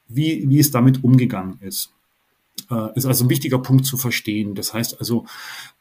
wie, 0.08 0.48
wie 0.48 0.58
es 0.58 0.70
damit 0.70 1.04
umgegangen 1.04 1.58
ist. 1.60 1.92
Äh, 2.70 2.96
ist 2.96 3.06
also 3.06 3.24
ein 3.24 3.30
wichtiger 3.30 3.58
Punkt 3.58 3.86
zu 3.86 3.96
verstehen. 3.96 4.54
Das 4.54 4.74
heißt 4.74 4.98
also, 4.98 5.26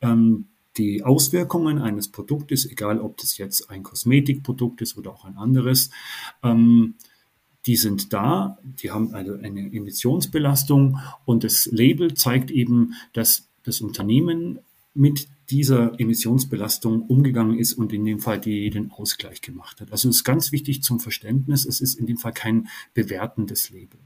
ähm, 0.01 0.45
die 0.77 1.03
Auswirkungen 1.03 1.79
eines 1.79 2.07
Produktes, 2.07 2.65
egal 2.65 2.99
ob 3.01 3.17
das 3.17 3.37
jetzt 3.37 3.69
ein 3.69 3.83
Kosmetikprodukt 3.83 4.81
ist 4.81 4.97
oder 4.97 5.11
auch 5.11 5.25
ein 5.25 5.37
anderes, 5.37 5.89
ähm, 6.43 6.95
die 7.65 7.75
sind 7.75 8.13
da, 8.13 8.57
die 8.63 8.91
haben 8.91 9.13
also 9.13 9.33
eine 9.33 9.73
Emissionsbelastung 9.73 10.99
und 11.25 11.43
das 11.43 11.65
Label 11.65 12.13
zeigt 12.13 12.49
eben, 12.51 12.93
dass 13.13 13.47
das 13.63 13.81
Unternehmen 13.81 14.59
mit 14.93 15.27
dieser 15.49 15.99
Emissionsbelastung 15.99 17.03
umgegangen 17.03 17.57
ist 17.57 17.73
und 17.73 17.93
in 17.93 18.05
dem 18.05 18.19
Fall 18.19 18.39
die 18.39 18.69
den 18.69 18.91
Ausgleich 18.91 19.41
gemacht 19.41 19.81
hat. 19.81 19.91
Also 19.91 20.09
es 20.09 20.17
ist 20.17 20.23
ganz 20.23 20.51
wichtig 20.51 20.81
zum 20.81 20.99
Verständnis, 20.99 21.65
es 21.65 21.81
ist 21.81 21.95
in 21.95 22.05
dem 22.05 22.17
Fall 22.17 22.33
kein 22.33 22.67
bewertendes 22.93 23.69
Label. 23.69 23.99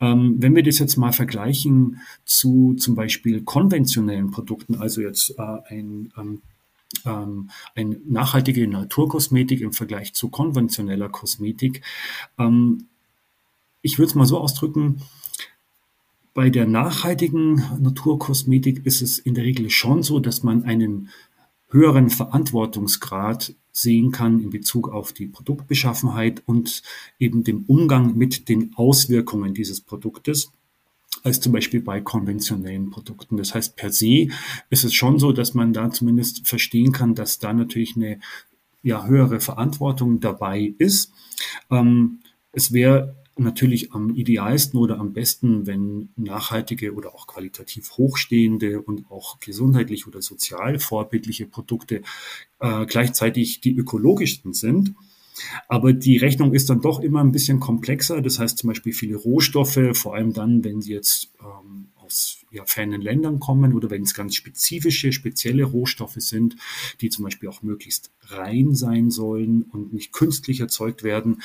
Ähm, 0.00 0.36
wenn 0.38 0.54
wir 0.54 0.62
das 0.62 0.78
jetzt 0.78 0.96
mal 0.96 1.12
vergleichen 1.12 2.00
zu 2.24 2.74
zum 2.74 2.94
Beispiel 2.94 3.42
konventionellen 3.42 4.30
Produkten, 4.30 4.76
also 4.76 5.00
jetzt 5.00 5.34
äh, 5.38 5.42
ein 5.68 6.12
ähm, 6.16 6.42
ähm, 7.04 7.50
eine 7.74 8.00
nachhaltige 8.06 8.66
Naturkosmetik 8.68 9.60
im 9.60 9.72
Vergleich 9.72 10.14
zu 10.14 10.28
konventioneller 10.28 11.08
Kosmetik. 11.08 11.82
Ähm, 12.38 12.86
ich 13.82 13.98
würde 13.98 14.10
es 14.10 14.14
mal 14.14 14.26
so 14.26 14.38
ausdrücken, 14.38 15.02
bei 16.32 16.50
der 16.50 16.66
nachhaltigen 16.66 17.62
Naturkosmetik 17.80 18.84
ist 18.86 19.02
es 19.02 19.18
in 19.18 19.34
der 19.34 19.44
Regel 19.44 19.70
schon 19.70 20.02
so, 20.02 20.18
dass 20.18 20.42
man 20.42 20.64
einen 20.64 21.10
höheren 21.74 22.08
Verantwortungsgrad 22.08 23.54
sehen 23.72 24.12
kann 24.12 24.40
in 24.40 24.50
Bezug 24.50 24.88
auf 24.88 25.12
die 25.12 25.26
Produktbeschaffenheit 25.26 26.42
und 26.46 26.82
eben 27.18 27.42
dem 27.42 27.64
Umgang 27.66 28.16
mit 28.16 28.48
den 28.48 28.72
Auswirkungen 28.76 29.52
dieses 29.52 29.80
Produktes 29.80 30.52
als 31.24 31.40
zum 31.40 31.52
Beispiel 31.52 31.80
bei 31.80 32.00
konventionellen 32.00 32.90
Produkten. 32.90 33.36
Das 33.36 33.54
heißt, 33.54 33.76
per 33.76 33.90
se 33.90 34.28
ist 34.70 34.84
es 34.84 34.94
schon 34.94 35.18
so, 35.18 35.32
dass 35.32 35.54
man 35.54 35.72
da 35.72 35.90
zumindest 35.90 36.46
verstehen 36.46 36.92
kann, 36.92 37.14
dass 37.14 37.38
da 37.38 37.52
natürlich 37.52 37.96
eine 37.96 38.20
ja, 38.82 39.06
höhere 39.06 39.40
Verantwortung 39.40 40.20
dabei 40.20 40.74
ist. 40.78 41.12
Ähm, 41.70 42.20
es 42.52 42.72
wäre 42.72 43.16
natürlich 43.36 43.92
am 43.92 44.14
idealsten 44.14 44.78
oder 44.78 44.98
am 44.98 45.12
besten, 45.12 45.66
wenn 45.66 46.10
nachhaltige 46.16 46.94
oder 46.94 47.14
auch 47.14 47.26
qualitativ 47.26 47.92
hochstehende 47.92 48.80
und 48.80 49.10
auch 49.10 49.40
gesundheitlich 49.40 50.06
oder 50.06 50.22
sozial 50.22 50.78
vorbildliche 50.78 51.46
Produkte 51.46 52.02
äh, 52.60 52.86
gleichzeitig 52.86 53.60
die 53.60 53.76
ökologischsten 53.76 54.52
sind. 54.52 54.94
Aber 55.68 55.92
die 55.92 56.16
Rechnung 56.16 56.54
ist 56.54 56.70
dann 56.70 56.80
doch 56.80 57.00
immer 57.00 57.20
ein 57.20 57.32
bisschen 57.32 57.58
komplexer. 57.58 58.22
Das 58.22 58.38
heißt 58.38 58.58
zum 58.58 58.68
Beispiel 58.68 58.92
viele 58.92 59.16
Rohstoffe, 59.16 59.80
vor 59.92 60.14
allem 60.14 60.32
dann, 60.32 60.62
wenn 60.62 60.80
sie 60.80 60.92
jetzt 60.92 61.32
ähm, 61.40 61.73
ja, 62.54 62.64
fernen 62.64 63.02
Ländern 63.02 63.40
kommen 63.40 63.74
oder 63.74 63.90
wenn 63.90 64.02
es 64.02 64.14
ganz 64.14 64.36
spezifische, 64.36 65.12
spezielle 65.12 65.64
Rohstoffe 65.64 66.16
sind, 66.18 66.56
die 67.00 67.10
zum 67.10 67.24
Beispiel 67.24 67.48
auch 67.48 67.62
möglichst 67.62 68.10
rein 68.28 68.74
sein 68.74 69.10
sollen 69.10 69.62
und 69.72 69.92
nicht 69.92 70.12
künstlich 70.12 70.60
erzeugt 70.60 71.02
werden, 71.02 71.42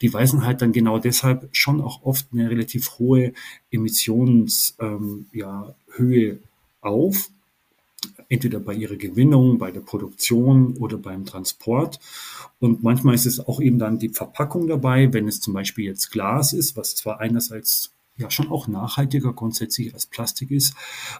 die 0.00 0.12
weisen 0.12 0.46
halt 0.46 0.62
dann 0.62 0.72
genau 0.72 0.98
deshalb 0.98 1.48
schon 1.52 1.80
auch 1.80 2.02
oft 2.02 2.26
eine 2.32 2.48
relativ 2.48 2.98
hohe 2.98 3.32
Emissionshöhe 3.70 4.70
ähm, 4.80 5.26
ja, 5.32 5.74
auf 6.80 7.30
entweder 8.28 8.60
bei 8.60 8.74
ihrer 8.74 8.96
Gewinnung, 8.96 9.58
bei 9.58 9.70
der 9.70 9.80
Produktion 9.80 10.76
oder 10.78 10.96
beim 10.96 11.24
Transport. 11.24 12.00
Und 12.58 12.82
manchmal 12.82 13.14
ist 13.14 13.26
es 13.26 13.40
auch 13.40 13.60
eben 13.60 13.78
dann 13.78 13.98
die 13.98 14.08
Verpackung 14.08 14.66
dabei, 14.66 15.12
wenn 15.12 15.28
es 15.28 15.40
zum 15.40 15.54
Beispiel 15.54 15.84
jetzt 15.84 16.10
Glas 16.10 16.52
ist, 16.52 16.76
was 16.76 16.96
zwar 16.96 17.20
einerseits 17.20 17.92
ja 18.22 18.30
schon 18.30 18.50
auch 18.50 18.68
nachhaltiger 18.68 19.32
grundsätzlich 19.32 19.92
als 19.92 20.06
Plastik 20.06 20.50
ist. 20.50 20.74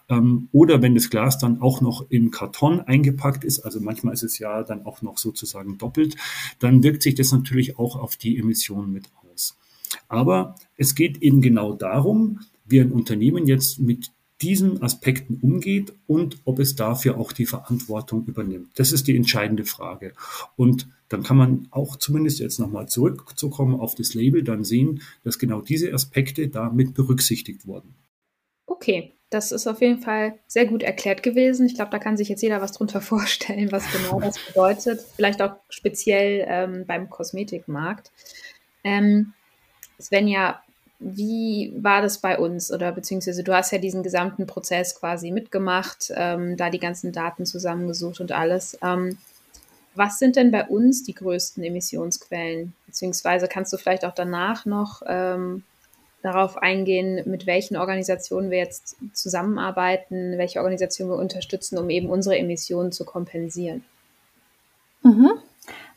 Ähm, 0.08 0.48
oder 0.52 0.80
wenn 0.82 0.94
das 0.94 1.10
Glas 1.10 1.38
dann 1.38 1.60
auch 1.60 1.80
noch 1.80 2.06
in 2.10 2.30
Karton 2.30 2.80
eingepackt 2.80 3.44
ist, 3.44 3.60
also 3.60 3.80
manchmal 3.80 4.14
ist 4.14 4.22
es 4.22 4.38
ja 4.38 4.62
dann 4.62 4.86
auch 4.86 5.02
noch 5.02 5.18
sozusagen 5.18 5.78
doppelt, 5.78 6.16
dann 6.58 6.82
wirkt 6.82 7.02
sich 7.02 7.14
das 7.14 7.32
natürlich 7.32 7.78
auch 7.78 7.96
auf 7.96 8.16
die 8.16 8.38
Emissionen 8.38 8.92
mit 8.92 9.10
aus. 9.32 9.58
Aber 10.08 10.54
es 10.76 10.94
geht 10.94 11.22
eben 11.22 11.42
genau 11.42 11.74
darum, 11.74 12.40
wie 12.64 12.80
ein 12.80 12.92
Unternehmen 12.92 13.46
jetzt 13.46 13.78
mit 13.78 14.12
diesen 14.42 14.82
Aspekten 14.82 15.38
umgeht 15.40 15.92
und 16.06 16.38
ob 16.44 16.58
es 16.58 16.74
dafür 16.74 17.16
auch 17.18 17.32
die 17.32 17.46
Verantwortung 17.46 18.26
übernimmt. 18.26 18.72
Das 18.74 18.92
ist 18.92 19.06
die 19.06 19.16
entscheidende 19.16 19.64
Frage. 19.64 20.12
Und 20.56 20.88
dann 21.08 21.22
kann 21.22 21.36
man 21.36 21.68
auch 21.70 21.96
zumindest 21.96 22.40
jetzt 22.40 22.58
nochmal 22.58 22.88
zurückzukommen 22.88 23.78
auf 23.78 23.94
das 23.94 24.14
Label, 24.14 24.42
dann 24.42 24.64
sehen, 24.64 25.02
dass 25.24 25.38
genau 25.38 25.60
diese 25.60 25.92
Aspekte 25.92 26.48
damit 26.48 26.94
berücksichtigt 26.94 27.66
wurden. 27.66 27.94
Okay, 28.66 29.12
das 29.30 29.52
ist 29.52 29.66
auf 29.66 29.80
jeden 29.80 30.00
Fall 30.00 30.38
sehr 30.46 30.66
gut 30.66 30.82
erklärt 30.82 31.22
gewesen. 31.22 31.66
Ich 31.66 31.74
glaube, 31.74 31.90
da 31.90 31.98
kann 31.98 32.16
sich 32.16 32.28
jetzt 32.28 32.42
jeder 32.42 32.60
was 32.60 32.72
drunter 32.72 33.00
vorstellen, 33.12 33.70
was 33.72 33.84
genau 33.92 34.20
das 34.20 34.38
bedeutet. 34.38 35.00
Vielleicht 35.14 35.40
auch 35.40 35.56
speziell 35.68 36.44
ähm, 36.48 36.84
beim 36.86 37.08
Kosmetikmarkt. 37.08 38.10
Ähm, 38.84 39.32
Svenja, 40.00 40.62
wie 41.04 41.72
war 41.76 42.02
das 42.02 42.18
bei 42.18 42.38
uns? 42.38 42.72
Oder 42.72 42.92
beziehungsweise 42.92 43.42
du 43.42 43.54
hast 43.54 43.72
ja 43.72 43.78
diesen 43.78 44.02
gesamten 44.02 44.46
Prozess 44.46 44.94
quasi 44.98 45.30
mitgemacht, 45.30 46.12
ähm, 46.14 46.56
da 46.56 46.70
die 46.70 46.78
ganzen 46.78 47.12
Daten 47.12 47.46
zusammengesucht 47.46 48.20
und 48.20 48.32
alles. 48.32 48.78
Ähm, 48.82 49.18
was 49.94 50.18
sind 50.18 50.36
denn 50.36 50.50
bei 50.50 50.66
uns 50.66 51.02
die 51.02 51.14
größten 51.14 51.62
Emissionsquellen? 51.62 52.72
Beziehungsweise 52.86 53.46
kannst 53.48 53.72
du 53.72 53.76
vielleicht 53.76 54.04
auch 54.04 54.14
danach 54.14 54.64
noch 54.64 55.02
ähm, 55.06 55.64
darauf 56.22 56.56
eingehen, 56.56 57.22
mit 57.26 57.46
welchen 57.46 57.76
Organisationen 57.76 58.50
wir 58.50 58.58
jetzt 58.58 58.96
zusammenarbeiten, 59.12 60.38
welche 60.38 60.60
Organisationen 60.60 61.12
wir 61.12 61.18
unterstützen, 61.18 61.78
um 61.78 61.90
eben 61.90 62.08
unsere 62.08 62.38
Emissionen 62.38 62.92
zu 62.92 63.04
kompensieren? 63.04 63.84
Mhm. 65.02 65.32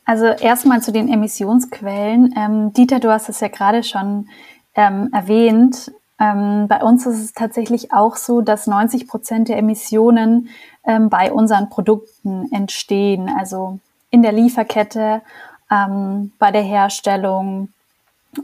Also 0.04 0.26
erstmal 0.26 0.82
zu 0.82 0.92
den 0.92 1.08
Emissionsquellen. 1.08 2.34
Ähm, 2.36 2.72
Dieter, 2.72 3.00
du 3.00 3.10
hast 3.10 3.28
es 3.28 3.40
ja 3.40 3.48
gerade 3.48 3.82
schon 3.82 4.28
ähm, 4.76 5.10
erwähnt. 5.12 5.90
Ähm, 6.18 6.66
bei 6.68 6.82
uns 6.82 7.06
ist 7.06 7.22
es 7.22 7.32
tatsächlich 7.32 7.92
auch 7.92 8.16
so, 8.16 8.40
dass 8.40 8.66
90 8.66 9.08
Prozent 9.08 9.48
der 9.48 9.58
Emissionen 9.58 10.48
ähm, 10.84 11.10
bei 11.10 11.32
unseren 11.32 11.68
Produkten 11.68 12.50
entstehen. 12.52 13.30
Also 13.36 13.78
in 14.10 14.22
der 14.22 14.32
Lieferkette, 14.32 15.22
ähm, 15.70 16.32
bei 16.38 16.52
der 16.52 16.62
Herstellung 16.62 17.68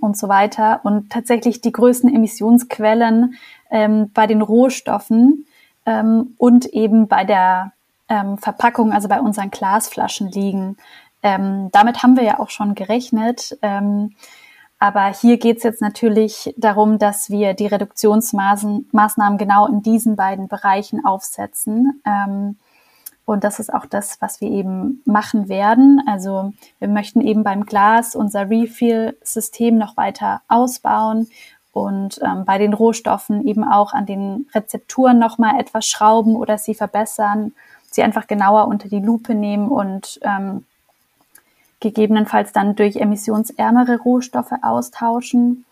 und 0.01 0.17
so 0.17 0.29
weiter. 0.29 0.81
Und 0.83 1.11
tatsächlich 1.11 1.61
die 1.61 1.73
größten 1.73 2.13
Emissionsquellen 2.15 3.37
ähm, 3.71 4.11
bei 4.13 4.27
den 4.27 4.43
Rohstoffen 4.43 5.47
ähm, 5.87 6.35
und 6.39 6.67
eben 6.67 7.09
bei 7.09 7.25
der 7.25 7.73
ähm, 8.09 8.39
Verpackung, 8.39 8.93
also 8.93 9.09
bei 9.09 9.21
unseren 9.21 9.51
Glasflaschen 9.51 10.31
liegen. 10.31 10.77
Damit 11.25 12.03
haben 12.03 12.17
wir 12.17 12.25
ja 12.25 12.41
auch 12.41 12.51
schon 12.51 12.75
gerechnet. 12.75 13.57
Aber 14.83 15.15
hier 15.15 15.39
geht 15.39 15.59
es 15.59 15.63
jetzt 15.63 15.81
natürlich 15.81 16.53
darum, 16.57 16.99
dass 16.99 17.31
wir 17.31 17.55
die 17.55 17.69
Reduktionsmaßnahmen 17.69 19.39
genau 19.39 19.69
in 19.69 19.81
diesen 19.81 20.17
beiden 20.17 20.49
Bereichen 20.49 21.07
aufsetzen. 21.07 22.03
Ähm, 22.05 22.57
und 23.25 23.45
das 23.45 23.61
ist 23.61 23.73
auch 23.73 23.87
das, 23.87 24.21
was 24.21 24.41
wir 24.41 24.51
eben 24.51 25.01
machen 25.05 25.49
werden. 25.49 26.03
Also 26.09 26.53
wir 26.81 26.89
möchten 26.89 27.21
eben 27.21 27.45
beim 27.45 27.65
Glas 27.65 28.17
unser 28.17 28.51
Refill-System 28.51 29.79
noch 29.79 29.97
weiter 29.97 30.43
ausbauen 30.49 31.29
und 31.71 32.19
ähm, 32.21 32.45
bei 32.45 32.59
den 32.59 32.75
Rohstoffen 32.75 33.47
eben 33.47 33.63
auch 33.63 33.93
an 33.93 34.05
den 34.05 34.49
Rezepturen 34.53 35.21
noch 35.21 35.39
mal 35.39 35.61
etwas 35.61 35.87
schrauben 35.87 36.35
oder 36.35 36.59
sie 36.59 36.75
verbessern, 36.75 37.53
sie 37.89 38.03
einfach 38.03 38.27
genauer 38.27 38.67
unter 38.67 38.89
die 38.89 38.99
Lupe 38.99 39.37
nehmen 39.37 39.69
und 39.69 40.19
ähm, 40.23 40.65
gegebenenfalls 41.83 42.53
dann 42.53 42.75
durch 42.77 42.97
emissionsärmere 42.97 43.99
Rohstoffe 43.99 44.55
austauschen 44.63 45.67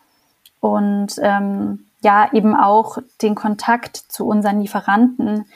und 0.61 1.15
ähm, 1.23 1.87
ja 2.03 2.29
eben 2.33 2.55
auch 2.55 2.99
den 3.23 3.35
Kontakt 3.35 3.97
zu 3.97 4.27
unseren 4.27 4.61
Lieferanten 4.61 5.47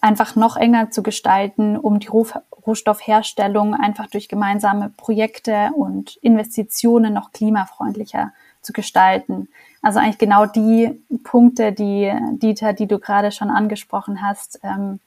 einfach 0.00 0.36
noch 0.36 0.56
enger 0.56 0.90
zu 0.90 1.02
gestalten, 1.02 1.76
um 1.76 1.98
die 1.98 2.08
Rohstoffherstellung 2.08 3.74
einfach 3.74 4.08
durch 4.08 4.28
gemeinsame 4.28 4.90
Projekte 4.96 5.70
und 5.74 6.16
Investitionen 6.16 7.14
noch 7.14 7.32
klimafreundlicher 7.32 8.32
zu 8.60 8.72
gestalten. 8.72 9.48
Also 9.80 9.98
eigentlich 9.98 10.18
genau 10.18 10.46
die 10.46 11.02
Punkte, 11.24 11.72
die 11.72 12.12
Dieter, 12.32 12.72
die 12.72 12.86
du 12.86 12.98
gerade 12.98 13.32
schon 13.32 13.50
angesprochen 13.50 14.22
hast, 14.22 14.60
ähm, 14.62 15.00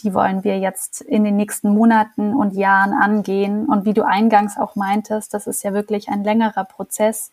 die 0.00 0.12
wollen 0.14 0.44
wir 0.44 0.58
jetzt 0.58 1.00
in 1.00 1.24
den 1.24 1.36
nächsten 1.36 1.70
Monaten 1.72 2.34
und 2.34 2.54
Jahren 2.54 2.92
angehen. 2.92 3.66
Und 3.66 3.84
wie 3.84 3.94
du 3.94 4.04
eingangs 4.04 4.58
auch 4.58 4.76
meintest, 4.76 5.32
das 5.34 5.46
ist 5.46 5.62
ja 5.62 5.72
wirklich 5.72 6.08
ein 6.08 6.24
längerer 6.24 6.64
Prozess. 6.64 7.30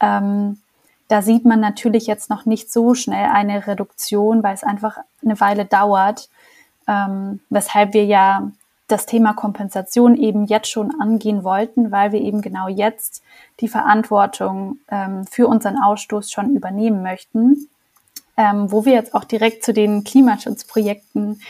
Ähm, 0.00 0.58
da 1.08 1.22
sieht 1.22 1.44
man 1.44 1.60
natürlich 1.60 2.06
jetzt 2.06 2.30
noch 2.30 2.46
nicht 2.46 2.72
so 2.72 2.94
schnell 2.94 3.30
eine 3.30 3.66
Reduktion, 3.66 4.42
weil 4.42 4.54
es 4.54 4.64
einfach 4.64 4.98
eine 5.22 5.38
Weile 5.40 5.64
dauert 5.64 6.28
ähm, 6.88 7.40
weshalb 7.50 7.92
wir 7.92 8.04
ja 8.06 8.50
das 8.88 9.04
Thema 9.04 9.34
Kompensation 9.34 10.16
eben 10.16 10.46
jetzt 10.46 10.70
schon 10.70 10.98
angehen 10.98 11.44
wollten, 11.44 11.92
weil 11.92 12.10
wir 12.10 12.22
eben 12.22 12.40
genau 12.40 12.68
jetzt 12.68 13.22
die 13.60 13.68
Verantwortung 13.68 14.78
ähm, 14.90 15.26
für 15.26 15.46
unseren 15.46 15.76
Ausstoß 15.76 16.30
schon 16.30 16.56
übernehmen 16.56 17.02
möchten. 17.02 17.68
Ähm, 18.38 18.70
wo 18.70 18.84
wir 18.84 18.92
jetzt 18.92 19.14
auch 19.14 19.24
direkt 19.24 19.64
zu 19.64 19.72
den 19.72 20.04
Klimaschutzprojekten 20.04 21.42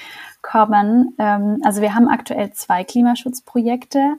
kommen. 0.43 1.15
Ähm, 1.19 1.61
also 1.65 1.81
wir 1.81 1.95
haben 1.95 2.09
aktuell 2.09 2.53
zwei 2.53 2.85
Klimaschutzprojekte. 2.85 4.17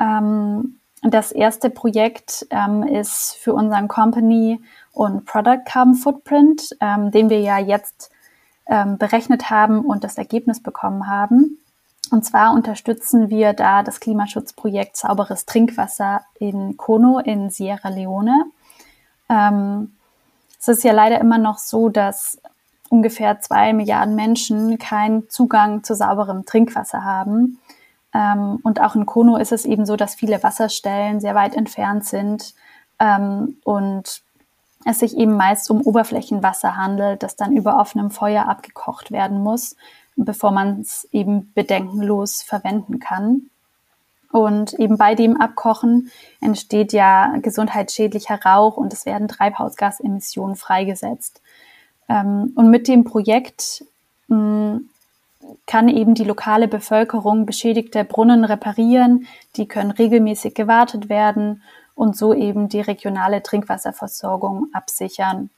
Ähm, 0.00 0.78
das 1.02 1.32
erste 1.32 1.70
Projekt 1.70 2.46
ähm, 2.50 2.82
ist 2.82 3.36
für 3.36 3.54
unseren 3.54 3.88
Company 3.88 4.60
und 4.92 5.26
Product 5.26 5.64
Carbon 5.64 5.94
Footprint, 5.94 6.76
ähm, 6.80 7.10
den 7.10 7.30
wir 7.30 7.40
ja 7.40 7.58
jetzt 7.58 8.10
ähm, 8.66 8.98
berechnet 8.98 9.48
haben 9.50 9.80
und 9.80 10.04
das 10.04 10.18
Ergebnis 10.18 10.60
bekommen 10.62 11.06
haben. 11.06 11.58
Und 12.10 12.24
zwar 12.24 12.52
unterstützen 12.52 13.28
wir 13.28 13.52
da 13.52 13.82
das 13.82 14.00
Klimaschutzprojekt 14.00 14.96
Sauberes 14.96 15.46
Trinkwasser 15.46 16.22
in 16.38 16.76
Kono 16.76 17.18
in 17.18 17.50
Sierra 17.50 17.90
Leone. 17.90 18.46
Ähm, 19.28 19.92
es 20.58 20.68
ist 20.68 20.84
ja 20.84 20.92
leider 20.92 21.20
immer 21.20 21.38
noch 21.38 21.58
so, 21.58 21.88
dass 21.88 22.40
ungefähr 22.90 23.40
zwei 23.40 23.72
Milliarden 23.72 24.14
Menschen 24.14 24.78
keinen 24.78 25.28
Zugang 25.28 25.84
zu 25.84 25.94
sauberem 25.94 26.44
Trinkwasser 26.44 27.04
haben. 27.04 27.58
Ähm, 28.14 28.58
und 28.62 28.80
auch 28.80 28.94
in 28.94 29.06
Kono 29.06 29.36
ist 29.36 29.52
es 29.52 29.64
eben 29.64 29.86
so, 29.86 29.96
dass 29.96 30.14
viele 30.14 30.42
Wasserstellen 30.42 31.20
sehr 31.20 31.34
weit 31.34 31.54
entfernt 31.54 32.04
sind 32.04 32.54
ähm, 32.98 33.56
und 33.64 34.22
es 34.84 35.00
sich 35.00 35.16
eben 35.16 35.36
meist 35.36 35.70
um 35.70 35.82
Oberflächenwasser 35.82 36.76
handelt, 36.76 37.22
das 37.22 37.36
dann 37.36 37.52
über 37.52 37.78
offenem 37.78 38.10
Feuer 38.10 38.48
abgekocht 38.48 39.10
werden 39.10 39.40
muss, 39.40 39.76
bevor 40.16 40.50
man 40.50 40.80
es 40.80 41.06
eben 41.12 41.52
bedenkenlos 41.54 42.42
verwenden 42.42 42.98
kann. 42.98 43.50
Und 44.30 44.74
eben 44.74 44.98
bei 44.98 45.14
dem 45.14 45.40
Abkochen 45.40 46.10
entsteht 46.40 46.92
ja 46.92 47.36
gesundheitsschädlicher 47.38 48.40
Rauch 48.44 48.76
und 48.76 48.92
es 48.92 49.06
werden 49.06 49.26
Treibhausgasemissionen 49.26 50.56
freigesetzt. 50.56 51.40
Ähm, 52.08 52.52
und 52.54 52.70
mit 52.70 52.88
dem 52.88 53.04
Projekt 53.04 53.84
mm, 54.28 54.76
kann 55.66 55.88
eben 55.88 56.14
die 56.14 56.24
lokale 56.24 56.68
Bevölkerung 56.68 57.46
beschädigte 57.46 58.04
Brunnen 58.04 58.44
reparieren, 58.44 59.26
die 59.56 59.66
können 59.66 59.90
regelmäßig 59.90 60.54
gewartet 60.54 61.08
werden 61.08 61.62
und 61.94 62.16
so 62.16 62.34
eben 62.34 62.68
die 62.68 62.80
regionale 62.80 63.42
Trinkwasserversorgung 63.42 64.68
absichern. 64.72 65.50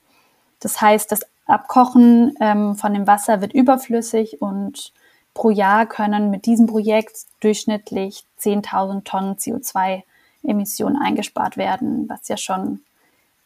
Das 0.60 0.80
heißt, 0.80 1.10
das 1.10 1.20
Abkochen 1.46 2.34
ähm, 2.40 2.76
von 2.76 2.94
dem 2.94 3.06
Wasser 3.06 3.40
wird 3.40 3.52
überflüssig 3.52 4.40
und 4.40 4.92
pro 5.34 5.50
Jahr 5.50 5.86
können 5.86 6.30
mit 6.30 6.46
diesem 6.46 6.66
Projekt 6.66 7.26
durchschnittlich 7.40 8.24
10.000 8.40 9.04
Tonnen 9.04 9.36
CO2-Emissionen 9.36 11.00
eingespart 11.00 11.56
werden, 11.56 12.08
was 12.08 12.28
ja 12.28 12.36
schon 12.36 12.80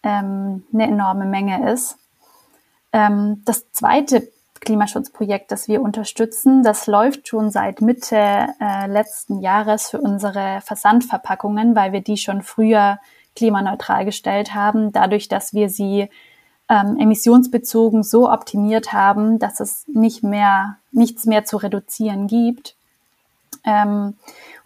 ähm, 0.02 0.64
eine 0.72 0.86
enorme 0.86 1.24
Menge 1.24 1.70
ist. 1.72 1.96
Ähm, 2.94 3.42
das 3.44 3.70
zweite 3.72 4.28
Klimaschutzprojekt, 4.60 5.50
das 5.50 5.68
wir 5.68 5.82
unterstützen. 5.82 6.62
Das 6.62 6.86
läuft 6.86 7.28
schon 7.28 7.50
seit 7.50 7.80
Mitte 7.82 8.16
äh, 8.60 8.86
letzten 8.86 9.40
Jahres 9.40 9.90
für 9.90 10.00
unsere 10.00 10.60
Versandverpackungen, 10.62 11.74
weil 11.76 11.92
wir 11.92 12.00
die 12.00 12.16
schon 12.16 12.42
früher 12.42 12.98
klimaneutral 13.36 14.04
gestellt 14.04 14.54
haben, 14.54 14.92
dadurch, 14.92 15.28
dass 15.28 15.52
wir 15.52 15.68
sie 15.68 16.08
ähm, 16.68 16.96
emissionsbezogen 16.98 18.04
so 18.04 18.30
optimiert 18.30 18.92
haben, 18.92 19.40
dass 19.40 19.58
es 19.58 19.84
nicht 19.88 20.22
mehr, 20.22 20.78
nichts 20.92 21.26
mehr 21.26 21.44
zu 21.44 21.56
reduzieren 21.56 22.28
gibt. 22.28 22.76
Ähm, 23.64 24.14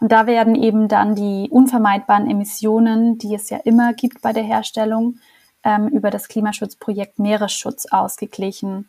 und 0.00 0.12
da 0.12 0.26
werden 0.26 0.54
eben 0.54 0.88
dann 0.88 1.14
die 1.14 1.48
unvermeidbaren 1.50 2.30
Emissionen, 2.30 3.16
die 3.16 3.34
es 3.34 3.48
ja 3.48 3.56
immer 3.64 3.94
gibt 3.94 4.20
bei 4.20 4.34
der 4.34 4.44
Herstellung, 4.44 5.18
ähm, 5.68 5.88
über 5.88 6.10
das 6.10 6.28
Klimaschutzprojekt 6.28 7.18
Meeresschutz 7.18 7.86
ausgeglichen. 7.90 8.88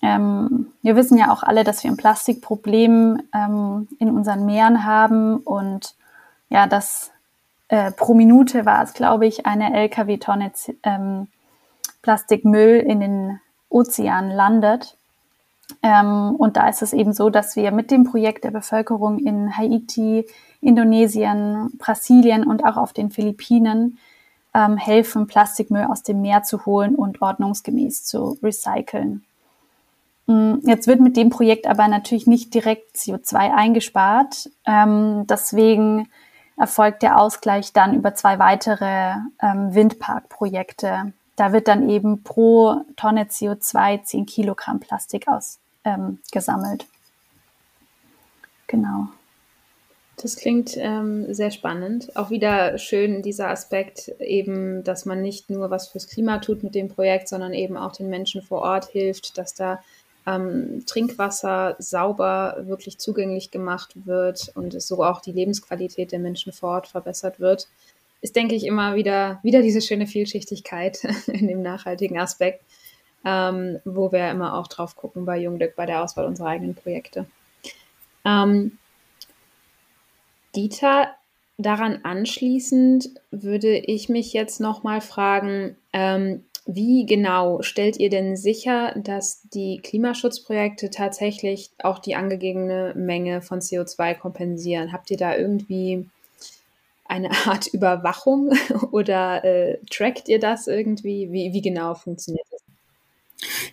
Ähm, 0.00 0.72
wir 0.80 0.96
wissen 0.96 1.18
ja 1.18 1.30
auch 1.30 1.42
alle, 1.42 1.64
dass 1.64 1.84
wir 1.84 1.90
ein 1.90 1.98
Plastikproblem 1.98 3.22
ähm, 3.34 3.88
in 3.98 4.10
unseren 4.10 4.46
Meeren 4.46 4.84
haben 4.84 5.36
und 5.36 5.94
ja, 6.48 6.66
das 6.66 7.10
äh, 7.68 7.92
pro 7.92 8.14
Minute 8.14 8.64
war 8.64 8.82
es, 8.82 8.94
glaube 8.94 9.26
ich, 9.26 9.44
eine 9.44 9.74
Lkw-Tonne 9.74 10.52
ähm, 10.82 11.28
Plastikmüll 12.00 12.78
in 12.78 13.00
den 13.00 13.40
Ozean 13.68 14.30
landet. 14.30 14.96
Ähm, 15.82 16.34
und 16.36 16.56
da 16.56 16.68
ist 16.68 16.82
es 16.82 16.92
eben 16.92 17.12
so, 17.12 17.30
dass 17.30 17.54
wir 17.54 17.70
mit 17.70 17.90
dem 17.90 18.04
Projekt 18.04 18.44
der 18.44 18.50
Bevölkerung 18.50 19.18
in 19.18 19.56
Haiti, 19.56 20.26
Indonesien, 20.60 21.70
Brasilien 21.78 22.44
und 22.44 22.64
auch 22.64 22.76
auf 22.76 22.92
den 22.92 23.10
Philippinen 23.10 23.98
ähm, 24.54 24.76
helfen, 24.76 25.26
Plastikmüll 25.26 25.84
aus 25.84 26.02
dem 26.02 26.20
Meer 26.20 26.42
zu 26.42 26.66
holen 26.66 26.94
und 26.94 27.22
ordnungsgemäß 27.22 28.04
zu 28.04 28.38
recyceln. 28.42 29.24
Mm, 30.26 30.54
jetzt 30.62 30.86
wird 30.86 31.00
mit 31.00 31.16
dem 31.16 31.30
Projekt 31.30 31.66
aber 31.66 31.88
natürlich 31.88 32.26
nicht 32.26 32.54
direkt 32.54 32.96
CO2 32.96 33.34
eingespart. 33.54 34.50
Ähm, 34.66 35.26
deswegen 35.26 36.08
erfolgt 36.56 37.02
der 37.02 37.18
Ausgleich 37.18 37.72
dann 37.72 37.94
über 37.94 38.14
zwei 38.14 38.38
weitere 38.38 39.14
ähm, 39.40 39.74
Windparkprojekte. 39.74 41.12
Da 41.36 41.52
wird 41.52 41.66
dann 41.66 41.88
eben 41.88 42.22
pro 42.22 42.84
Tonne 42.96 43.24
CO2 43.24 44.04
10 44.04 44.26
Kilogramm 44.26 44.80
Plastik 44.80 45.26
ausgesammelt. 45.28 46.82
Ähm, 46.82 46.88
genau. 48.66 49.08
Das 50.22 50.36
klingt 50.36 50.76
ähm, 50.76 51.34
sehr 51.34 51.50
spannend. 51.50 52.14
Auch 52.16 52.30
wieder 52.30 52.78
schön 52.78 53.22
dieser 53.22 53.48
Aspekt 53.48 54.08
eben, 54.20 54.84
dass 54.84 55.04
man 55.04 55.20
nicht 55.20 55.50
nur 55.50 55.68
was 55.70 55.88
fürs 55.88 56.06
Klima 56.06 56.38
tut 56.38 56.62
mit 56.62 56.76
dem 56.76 56.88
Projekt, 56.88 57.28
sondern 57.28 57.52
eben 57.52 57.76
auch 57.76 57.90
den 57.90 58.08
Menschen 58.08 58.40
vor 58.40 58.62
Ort 58.62 58.84
hilft, 58.86 59.36
dass 59.36 59.54
da 59.54 59.82
ähm, 60.24 60.84
Trinkwasser 60.86 61.74
sauber 61.80 62.56
wirklich 62.60 62.98
zugänglich 62.98 63.50
gemacht 63.50 64.06
wird 64.06 64.52
und 64.54 64.80
so 64.80 65.02
auch 65.02 65.20
die 65.20 65.32
Lebensqualität 65.32 66.12
der 66.12 66.20
Menschen 66.20 66.52
vor 66.52 66.70
Ort 66.70 66.86
verbessert 66.86 67.40
wird, 67.40 67.66
ist, 68.20 68.36
denke 68.36 68.54
ich, 68.54 68.64
immer 68.64 68.94
wieder, 68.94 69.40
wieder 69.42 69.60
diese 69.60 69.80
schöne 69.80 70.06
Vielschichtigkeit 70.06 71.00
in 71.26 71.48
dem 71.48 71.62
nachhaltigen 71.62 72.20
Aspekt, 72.20 72.62
ähm, 73.24 73.80
wo 73.84 74.12
wir 74.12 74.30
immer 74.30 74.56
auch 74.56 74.68
drauf 74.68 74.94
gucken 74.94 75.24
bei 75.24 75.38
Jungglück, 75.38 75.74
bei 75.74 75.86
der 75.86 76.04
Auswahl 76.04 76.26
unserer 76.26 76.50
eigenen 76.50 76.76
Projekte. 76.76 77.26
Ähm, 78.24 78.78
Dieter, 80.54 81.14
daran 81.58 82.00
anschließend 82.04 83.10
würde 83.30 83.76
ich 83.76 84.08
mich 84.08 84.32
jetzt 84.32 84.60
nochmal 84.60 85.00
fragen, 85.00 85.76
ähm, 85.92 86.44
wie 86.64 87.06
genau 87.06 87.62
stellt 87.62 87.96
ihr 87.98 88.08
denn 88.08 88.36
sicher, 88.36 88.94
dass 88.96 89.42
die 89.52 89.80
Klimaschutzprojekte 89.82 90.90
tatsächlich 90.90 91.70
auch 91.82 91.98
die 91.98 92.14
angegebene 92.14 92.94
Menge 92.94 93.42
von 93.42 93.60
CO2 93.60 94.14
kompensieren? 94.14 94.92
Habt 94.92 95.10
ihr 95.10 95.16
da 95.16 95.36
irgendwie 95.36 96.08
eine 97.04 97.30
Art 97.46 97.66
Überwachung 97.66 98.52
oder 98.92 99.44
äh, 99.44 99.78
trackt 99.90 100.28
ihr 100.28 100.38
das 100.38 100.68
irgendwie? 100.68 101.32
Wie, 101.32 101.52
wie 101.52 101.62
genau 101.62 101.94
funktioniert? 101.94 102.46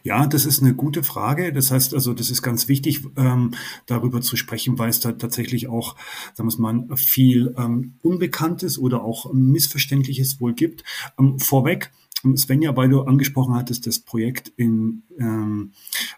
Ja, 0.04 0.28
das 0.28 0.46
ist 0.46 0.62
eine 0.62 0.74
gute 0.74 1.04
Frage. 1.04 1.54
Das 1.54 1.72
heißt 1.72 1.94
also, 1.94 2.14
das 2.14 2.30
ist 2.30 2.42
ganz 2.42 2.68
wichtig, 2.68 3.02
ähm, 3.18 3.52
darüber 3.86 4.22
zu 4.22 4.36
sprechen, 4.36 4.80
weil 4.80 4.90
es 4.90 5.00
da 5.00 5.12
tatsächlich 5.12 5.68
auch, 5.68 5.96
sagen 6.34 6.52
wir 6.52 6.60
mal, 6.60 6.98
viel 6.98 7.54
ähm, 7.58 7.94
Unbekanntes 8.02 8.78
oder 8.78 9.04
auch 9.04 9.32
Missverständliches 9.34 10.40
wohl 10.42 10.54
gibt. 10.54 10.84
Ähm, 11.18 11.40
vorweg, 11.40 11.92
Svenja, 12.36 12.76
weil 12.76 12.90
du 12.90 13.02
angesprochen 13.02 13.56
hattest, 13.56 13.88
das 13.88 14.00
Projekt 14.00 14.52
in, 14.58 15.04
ähm, 15.20 15.72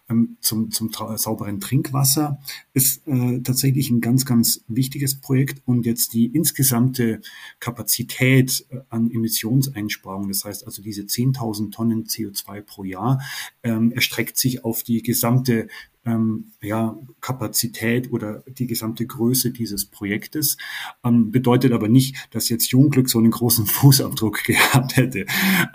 ähm 0.09 0.37
zum, 0.39 0.71
zum 0.71 0.91
sauberen 1.15 1.59
Trinkwasser 1.59 2.39
ist 2.73 3.07
äh, 3.07 3.39
tatsächlich 3.41 3.89
ein 3.89 4.01
ganz, 4.01 4.25
ganz 4.25 4.63
wichtiges 4.67 5.19
Projekt 5.19 5.61
und 5.65 5.85
jetzt 5.85 6.13
die 6.13 6.25
insgesamte 6.27 7.21
Kapazität 7.59 8.65
äh, 8.69 8.79
an 8.89 9.11
Emissionseinsparungen, 9.11 10.29
das 10.29 10.45
heißt 10.45 10.65
also 10.65 10.81
diese 10.81 11.03
10.000 11.03 11.71
Tonnen 11.71 12.05
CO2 12.05 12.61
pro 12.61 12.83
Jahr, 12.83 13.21
ähm, 13.63 13.91
erstreckt 13.91 14.37
sich 14.37 14.63
auf 14.63 14.83
die 14.83 15.01
gesamte 15.01 15.67
ähm, 16.05 16.51
ja, 16.61 16.97
Kapazität 17.19 18.11
oder 18.11 18.43
die 18.47 18.67
gesamte 18.67 19.05
Größe 19.05 19.51
dieses 19.51 19.85
Projektes. 19.85 20.57
Ähm, 21.03 21.31
bedeutet 21.31 21.73
aber 21.73 21.89
nicht, 21.89 22.27
dass 22.31 22.49
jetzt 22.49 22.71
Jungglück 22.71 23.09
so 23.09 23.19
einen 23.19 23.31
großen 23.31 23.65
Fußabdruck 23.67 24.43
gehabt 24.43 24.97
hätte. 24.97 25.25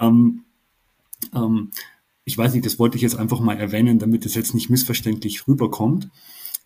Ähm, 0.00 0.44
ähm, 1.34 1.70
ich 2.26 2.36
weiß 2.36 2.52
nicht, 2.52 2.66
das 2.66 2.78
wollte 2.78 2.96
ich 2.96 3.02
jetzt 3.02 3.16
einfach 3.16 3.40
mal 3.40 3.56
erwähnen, 3.56 4.00
damit 4.00 4.26
es 4.26 4.34
jetzt 4.34 4.52
nicht 4.52 4.68
missverständlich 4.68 5.46
rüberkommt. 5.46 6.10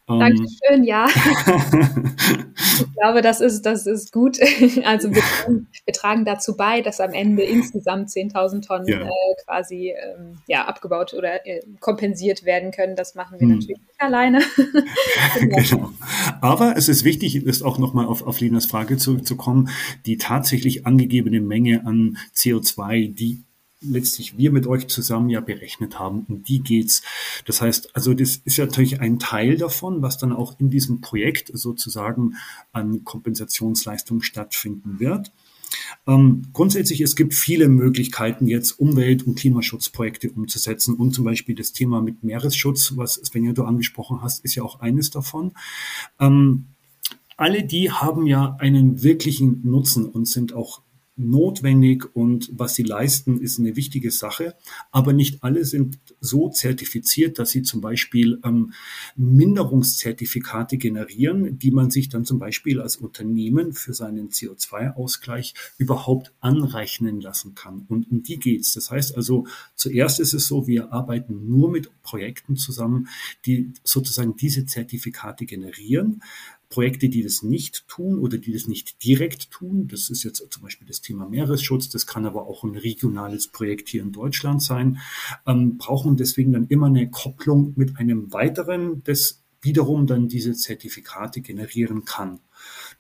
Ähm, 0.09 0.19
Dankeschön, 0.19 0.85
ja. 0.85 1.07
ich 2.57 2.95
glaube, 2.95 3.21
das 3.21 3.43
ist, 3.43 3.63
das 3.63 3.87
ist 3.87 4.11
gut. 4.11 4.39
Also 4.85 5.11
wir, 5.15 5.23
wir, 5.85 5.93
tragen 5.93 6.25
dazu 6.25 6.57
bei, 6.57 6.81
dass 6.81 7.01
am 7.01 7.13
Ende 7.13 7.43
insgesamt 7.43 8.09
10.000 8.09 8.67
Tonnen 8.67 8.89
ja. 8.89 9.03
äh, 9.03 9.11
quasi 9.45 9.93
ähm, 9.95 10.39
ja, 10.47 10.65
abgebaut 10.65 11.13
oder 11.13 11.47
äh, 11.47 11.61
kompensiert 11.81 12.45
werden 12.45 12.71
können. 12.71 12.97
Das 12.97 13.15
machen 13.15 13.39
wir 13.39 13.47
hm. 13.47 13.59
natürlich 13.59 13.79
nicht 13.79 14.01
alleine. 14.01 14.41
genau. 15.41 15.91
Aber 16.41 16.75
es 16.77 16.89
ist 16.89 17.05
wichtig, 17.05 17.37
ist 17.37 17.63
auch 17.63 17.77
nochmal 17.79 18.07
auf, 18.07 18.27
auf 18.27 18.41
Lenas 18.41 18.65
Frage 18.65 18.97
zurückzukommen, 18.97 19.69
die 20.07 20.17
tatsächlich 20.17 20.87
angegebene 20.87 21.41
Menge 21.41 21.85
an 21.85 22.17
CO2, 22.35 23.15
die 23.15 23.45
letztlich 23.83 24.37
wir 24.37 24.53
mit 24.53 24.67
euch 24.67 24.89
zusammen 24.89 25.31
ja 25.31 25.41
berechnet 25.41 25.99
haben. 25.99 26.25
Um 26.29 26.43
die 26.43 26.61
geht's. 26.61 27.03
Das 27.47 27.61
heißt, 27.61 27.95
also 27.97 28.15
das 28.15 28.37
ist 28.45 28.57
ja 28.57 28.67
natürlich 28.67 29.01
ein 29.01 29.19
Teil 29.19 29.57
davon, 29.57 30.03
was 30.03 30.19
dann 30.19 30.33
auch 30.33 30.59
in 30.61 30.71
diesem 30.71 31.01
Projekt 31.01 31.51
sozusagen 31.53 32.35
an 32.73 33.05
Kompensationsleistung 33.05 34.23
stattfinden 34.23 35.01
wird. 35.01 35.33
Ähm, 36.07 36.43
grundsätzlich, 36.53 37.01
es 37.01 37.17
gibt 37.17 37.35
viele 37.35 37.69
Möglichkeiten, 37.69 38.47
jetzt 38.47 38.73
Umwelt- 38.73 39.27
und 39.27 39.37
Klimaschutzprojekte 39.37 40.31
umzusetzen. 40.31 40.95
Und 40.95 41.13
zum 41.15 41.25
Beispiel 41.25 41.55
das 41.55 41.73
Thema 41.73 42.01
mit 42.03 42.25
Meeresschutz, 42.25 42.95
was 42.97 43.15
Svenja 43.15 43.53
du 43.53 43.65
angesprochen 43.65 44.21
hast, 44.23 44.45
ist 44.45 44.55
ja 44.55 44.63
auch 44.63 44.81
eines 44.81 45.11
davon. 45.11 45.53
Ähm, 46.19 46.67
alle 47.37 47.65
die 47.65 47.91
haben 47.91 48.27
ja 48.27 48.57
einen 48.59 49.03
wirklichen 49.03 49.61
Nutzen 49.65 50.07
und 50.07 50.29
sind 50.29 50.53
auch 50.53 50.83
notwendig 51.21 52.05
und 52.15 52.51
was 52.53 52.75
sie 52.75 52.83
leisten, 52.83 53.41
ist 53.41 53.59
eine 53.59 53.77
wichtige 53.77 54.11
Sache. 54.11 54.55
Aber 54.91 55.13
nicht 55.13 55.43
alle 55.43 55.65
sind 55.65 55.99
so 56.21 56.49
zertifiziert, 56.49 57.39
dass 57.39 57.51
sie 57.51 57.63
zum 57.63 57.81
Beispiel 57.81 58.41
ähm, 58.45 58.73
Minderungszertifikate 59.17 60.79
generieren, 60.79 61.59
die 61.59 61.71
man 61.71 61.91
sich 61.91 62.09
dann 62.09 62.25
zum 62.25 62.39
Beispiel 62.39 62.81
als 62.81 62.97
Unternehmen 62.97 63.73
für 63.73 63.95
seinen 63.95 64.31
CO2-Ausgleich 64.31 65.55
überhaupt 65.79 66.33
anrechnen 66.41 67.21
lassen 67.21 67.55
kann. 67.55 67.85
Und 67.89 68.11
um 68.11 68.23
die 68.23 68.39
geht's. 68.39 68.73
Das 68.75 68.91
heißt 68.91 69.17
also, 69.17 69.47
zuerst 69.75 70.21
ist 70.21 70.35
es 70.35 70.47
so, 70.47 70.67
wir 70.67 70.93
arbeiten 70.93 71.49
nur 71.49 71.71
mit 71.71 71.91
Projekten 72.03 72.57
zusammen, 72.57 73.09
die 73.47 73.73
sozusagen 73.85 74.37
diese 74.37 74.67
Zertifikate 74.67 75.47
generieren. 75.47 76.23
Projekte, 76.71 77.09
die 77.09 77.23
das 77.23 77.43
nicht 77.43 77.87
tun 77.89 78.19
oder 78.19 78.39
die 78.39 78.53
das 78.53 78.69
nicht 78.69 79.05
direkt 79.05 79.51
tun, 79.51 79.89
das 79.89 80.09
ist 80.09 80.23
jetzt 80.23 80.47
zum 80.51 80.63
Beispiel 80.63 80.87
das 80.87 81.01
Thema 81.01 81.29
Meeresschutz, 81.29 81.89
das 81.89 82.07
kann 82.07 82.25
aber 82.25 82.47
auch 82.47 82.63
ein 82.63 82.77
regionales 82.77 83.49
Projekt 83.49 83.89
hier 83.89 84.03
in 84.03 84.13
Deutschland 84.13 84.63
sein, 84.63 84.99
ähm, 85.47 85.79
brauchen 85.79 86.17
deswegen 86.17 86.53
dann 86.53 86.69
immer 86.69 86.87
eine 86.87 87.11
Kopplung 87.11 87.73
mit 87.77 87.99
einem 87.99 88.33
weiteren, 88.33 89.03
das 89.05 89.43
wiederum 89.63 90.07
dann 90.07 90.29
diese 90.29 90.55
Zertifikate 90.55 91.41
generieren 91.41 92.05
kann. 92.05 92.39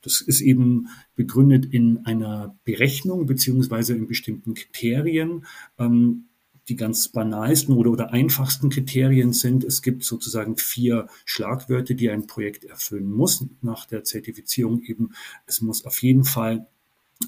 Das 0.02 0.20
ist 0.20 0.40
eben 0.40 0.88
begründet 1.14 1.66
in 1.72 2.04
einer 2.04 2.58
Berechnung 2.64 3.26
beziehungsweise 3.26 3.94
in 3.94 4.08
bestimmten 4.08 4.54
Kriterien. 4.54 5.46
Ähm, 5.78 6.26
die 6.70 6.76
ganz 6.76 7.08
banalsten 7.08 7.74
oder, 7.74 7.90
oder 7.90 8.12
einfachsten 8.12 8.70
Kriterien 8.70 9.32
sind, 9.32 9.64
es 9.64 9.82
gibt 9.82 10.04
sozusagen 10.04 10.56
vier 10.56 11.08
Schlagwörter, 11.24 11.94
die 11.94 12.10
ein 12.10 12.26
Projekt 12.26 12.64
erfüllen 12.64 13.10
muss 13.10 13.44
nach 13.60 13.86
der 13.86 14.04
Zertifizierung 14.04 14.82
eben. 14.82 15.10
Es 15.46 15.60
muss 15.60 15.84
auf 15.84 16.00
jeden 16.02 16.24
Fall 16.24 16.66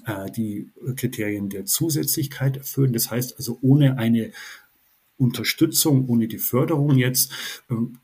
äh, 0.07 0.31
die 0.31 0.71
Kriterien 0.97 1.49
der 1.49 1.65
Zusätzlichkeit 1.65 2.57
erfüllen. 2.57 2.93
Das 2.93 3.11
heißt 3.11 3.37
also, 3.37 3.59
ohne 3.61 3.99
eine 3.99 4.31
Unterstützung, 5.19 6.09
ohne 6.09 6.29
die 6.29 6.39
Förderung 6.39 6.97
jetzt, 6.97 7.33
ähm, 7.69 7.99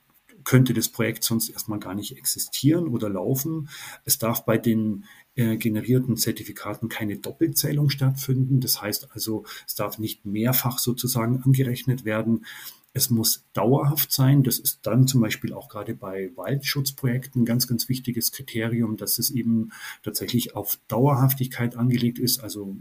könnte 0.48 0.72
das 0.72 0.88
Projekt 0.88 1.24
sonst 1.24 1.50
erstmal 1.50 1.78
gar 1.78 1.94
nicht 1.94 2.16
existieren 2.16 2.88
oder 2.88 3.10
laufen. 3.10 3.68
Es 4.06 4.16
darf 4.16 4.46
bei 4.46 4.56
den 4.56 5.04
äh, 5.34 5.58
generierten 5.58 6.16
Zertifikaten 6.16 6.88
keine 6.88 7.18
Doppelzählung 7.18 7.90
stattfinden. 7.90 8.58
Das 8.58 8.80
heißt 8.80 9.08
also, 9.12 9.44
es 9.66 9.74
darf 9.74 9.98
nicht 9.98 10.24
mehrfach 10.24 10.78
sozusagen 10.78 11.42
angerechnet 11.42 12.06
werden. 12.06 12.46
Es 12.94 13.10
muss 13.10 13.44
dauerhaft 13.52 14.10
sein. 14.10 14.42
Das 14.42 14.58
ist 14.58 14.86
dann 14.86 15.06
zum 15.06 15.20
Beispiel 15.20 15.52
auch 15.52 15.68
gerade 15.68 15.94
bei 15.94 16.30
Waldschutzprojekten 16.34 17.42
ein 17.42 17.44
ganz, 17.44 17.66
ganz 17.66 17.90
wichtiges 17.90 18.32
Kriterium, 18.32 18.96
dass 18.96 19.18
es 19.18 19.30
eben 19.30 19.70
tatsächlich 20.02 20.56
auf 20.56 20.78
Dauerhaftigkeit 20.88 21.76
angelegt 21.76 22.18
ist. 22.18 22.40
Also 22.40 22.74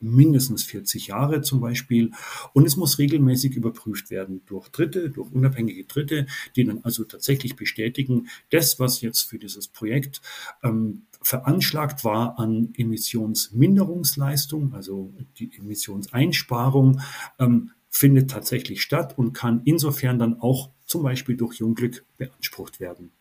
mindestens 0.00 0.64
40 0.64 1.08
Jahre 1.08 1.42
zum 1.42 1.60
Beispiel. 1.60 2.12
Und 2.52 2.66
es 2.66 2.76
muss 2.76 2.98
regelmäßig 2.98 3.56
überprüft 3.56 4.10
werden 4.10 4.42
durch 4.46 4.68
Dritte, 4.68 5.10
durch 5.10 5.30
unabhängige 5.32 5.84
Dritte, 5.84 6.26
die 6.56 6.64
dann 6.64 6.80
also 6.82 7.04
tatsächlich 7.04 7.56
bestätigen, 7.56 8.28
das, 8.50 8.78
was 8.78 9.00
jetzt 9.00 9.22
für 9.22 9.38
dieses 9.38 9.68
Projekt 9.68 10.20
ähm, 10.62 11.02
veranschlagt 11.22 12.04
war 12.04 12.38
an 12.38 12.74
Emissionsminderungsleistung, 12.76 14.74
also 14.74 15.14
die 15.38 15.56
Emissionseinsparung, 15.56 17.00
ähm, 17.38 17.70
findet 17.88 18.30
tatsächlich 18.30 18.82
statt 18.82 19.16
und 19.16 19.32
kann 19.32 19.62
insofern 19.64 20.18
dann 20.18 20.38
auch 20.40 20.70
zum 20.84 21.02
Beispiel 21.02 21.36
durch 21.36 21.60
Jungglück 21.60 22.04
beansprucht 22.18 22.80
werden. 22.80 23.12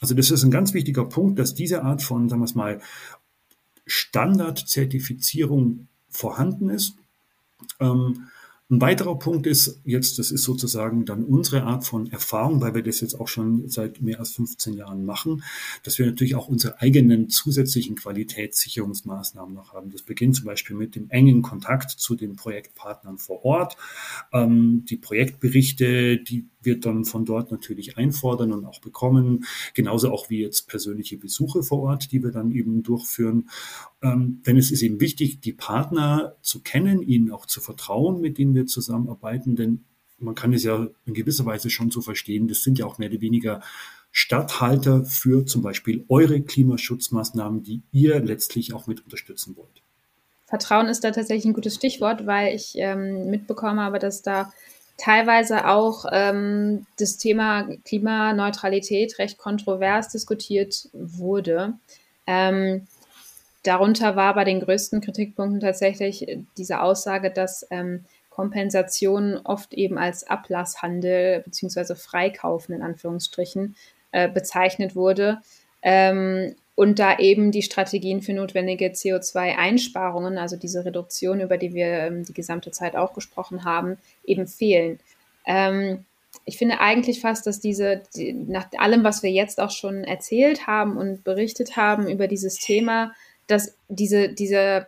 Also 0.00 0.14
das 0.14 0.30
ist 0.30 0.44
ein 0.44 0.50
ganz 0.50 0.74
wichtiger 0.74 1.06
Punkt, 1.06 1.38
dass 1.38 1.54
diese 1.54 1.82
Art 1.82 2.02
von, 2.02 2.28
sagen 2.28 2.42
wir 2.42 2.44
es 2.44 2.54
mal, 2.54 2.82
Standardzertifizierung 3.86 5.88
vorhanden 6.10 6.70
ist. 6.70 6.94
Ähm, 7.80 8.28
ein 8.70 8.82
weiterer 8.82 9.18
Punkt 9.18 9.46
ist 9.46 9.80
jetzt, 9.84 10.18
das 10.18 10.30
ist 10.30 10.42
sozusagen 10.42 11.06
dann 11.06 11.24
unsere 11.24 11.62
Art 11.62 11.86
von 11.86 12.12
Erfahrung, 12.12 12.60
weil 12.60 12.74
wir 12.74 12.82
das 12.82 13.00
jetzt 13.00 13.18
auch 13.18 13.26
schon 13.26 13.66
seit 13.70 14.02
mehr 14.02 14.18
als 14.18 14.32
15 14.32 14.74
Jahren 14.74 15.06
machen, 15.06 15.42
dass 15.84 15.98
wir 15.98 16.04
natürlich 16.04 16.34
auch 16.34 16.48
unsere 16.48 16.78
eigenen 16.78 17.30
zusätzlichen 17.30 17.96
Qualitätssicherungsmaßnahmen 17.96 19.54
noch 19.54 19.72
haben. 19.72 19.90
Das 19.90 20.02
beginnt 20.02 20.36
zum 20.36 20.44
Beispiel 20.44 20.76
mit 20.76 20.96
dem 20.96 21.08
engen 21.08 21.40
Kontakt 21.40 21.92
zu 21.92 22.14
den 22.14 22.36
Projektpartnern 22.36 23.16
vor 23.16 23.42
Ort, 23.42 23.78
ähm, 24.34 24.84
die 24.84 24.98
Projektberichte, 24.98 26.18
die 26.18 26.46
wird 26.60 26.86
dann 26.86 27.04
von 27.04 27.24
dort 27.24 27.50
natürlich 27.50 27.96
einfordern 27.96 28.52
und 28.52 28.64
auch 28.64 28.80
bekommen, 28.80 29.44
genauso 29.74 30.10
auch 30.10 30.30
wie 30.30 30.40
jetzt 30.40 30.68
persönliche 30.68 31.16
Besuche 31.16 31.62
vor 31.62 31.80
Ort, 31.80 32.12
die 32.12 32.22
wir 32.22 32.30
dann 32.30 32.50
eben 32.50 32.82
durchführen. 32.82 33.48
Ähm, 34.02 34.42
denn 34.46 34.56
es 34.56 34.70
ist 34.70 34.82
eben 34.82 35.00
wichtig, 35.00 35.40
die 35.40 35.52
Partner 35.52 36.36
zu 36.42 36.62
kennen, 36.62 37.02
ihnen 37.02 37.30
auch 37.30 37.46
zu 37.46 37.60
vertrauen, 37.60 38.20
mit 38.20 38.38
denen 38.38 38.54
wir 38.54 38.66
zusammenarbeiten, 38.66 39.56
denn 39.56 39.84
man 40.18 40.34
kann 40.34 40.52
es 40.52 40.64
ja 40.64 40.88
in 41.06 41.14
gewisser 41.14 41.46
Weise 41.46 41.70
schon 41.70 41.90
so 41.90 42.00
verstehen, 42.00 42.48
das 42.48 42.62
sind 42.62 42.78
ja 42.78 42.86
auch 42.86 42.98
mehr 42.98 43.10
oder 43.10 43.20
weniger 43.20 43.60
Stadthalter 44.10 45.04
für 45.04 45.46
zum 45.46 45.62
Beispiel 45.62 46.04
eure 46.08 46.40
Klimaschutzmaßnahmen, 46.40 47.62
die 47.62 47.82
ihr 47.92 48.18
letztlich 48.20 48.72
auch 48.72 48.86
mit 48.86 49.04
unterstützen 49.04 49.56
wollt. 49.56 49.82
Vertrauen 50.46 50.88
ist 50.88 51.04
da 51.04 51.10
tatsächlich 51.10 51.44
ein 51.44 51.52
gutes 51.52 51.74
Stichwort, 51.74 52.26
weil 52.26 52.54
ich 52.54 52.72
ähm, 52.76 53.28
mitbekommen 53.28 53.80
habe, 53.80 53.98
dass 53.98 54.22
da 54.22 54.50
teilweise 54.98 55.66
auch 55.66 56.04
ähm, 56.12 56.86
das 56.98 57.16
Thema 57.16 57.68
Klimaneutralität 57.84 59.18
recht 59.18 59.38
kontrovers 59.38 60.08
diskutiert 60.08 60.88
wurde. 60.92 61.74
Ähm, 62.26 62.86
darunter 63.62 64.16
war 64.16 64.34
bei 64.34 64.44
den 64.44 64.60
größten 64.60 65.00
Kritikpunkten 65.00 65.60
tatsächlich 65.60 66.26
diese 66.58 66.80
Aussage, 66.82 67.30
dass 67.30 67.66
ähm, 67.70 68.04
Kompensation 68.28 69.36
oft 69.42 69.72
eben 69.72 69.98
als 69.98 70.28
Ablasshandel 70.28 71.42
bzw. 71.42 71.94
Freikaufen 71.94 72.74
in 72.74 72.82
Anführungsstrichen 72.82 73.76
äh, 74.12 74.28
bezeichnet 74.28 74.94
wurde. 74.94 75.38
Ähm, 75.82 76.54
und 76.78 77.00
da 77.00 77.18
eben 77.18 77.50
die 77.50 77.62
Strategien 77.62 78.22
für 78.22 78.32
notwendige 78.32 78.86
CO2-Einsparungen, 78.86 80.38
also 80.38 80.56
diese 80.56 80.84
Reduktion, 80.84 81.40
über 81.40 81.58
die 81.58 81.74
wir 81.74 81.86
ähm, 81.86 82.24
die 82.24 82.32
gesamte 82.32 82.70
Zeit 82.70 82.94
auch 82.94 83.14
gesprochen 83.14 83.64
haben, 83.64 83.98
eben 84.24 84.46
fehlen. 84.46 85.00
Ähm, 85.44 86.04
ich 86.44 86.56
finde 86.56 86.78
eigentlich 86.78 87.20
fast, 87.20 87.48
dass 87.48 87.58
diese, 87.58 88.02
die, 88.14 88.32
nach 88.32 88.68
allem, 88.78 89.02
was 89.02 89.24
wir 89.24 89.30
jetzt 89.32 89.58
auch 89.58 89.72
schon 89.72 90.04
erzählt 90.04 90.68
haben 90.68 90.96
und 90.96 91.24
berichtet 91.24 91.76
haben 91.76 92.08
über 92.08 92.28
dieses 92.28 92.60
Thema, 92.60 93.12
dass 93.48 93.74
diese, 93.88 94.28
diese, 94.28 94.86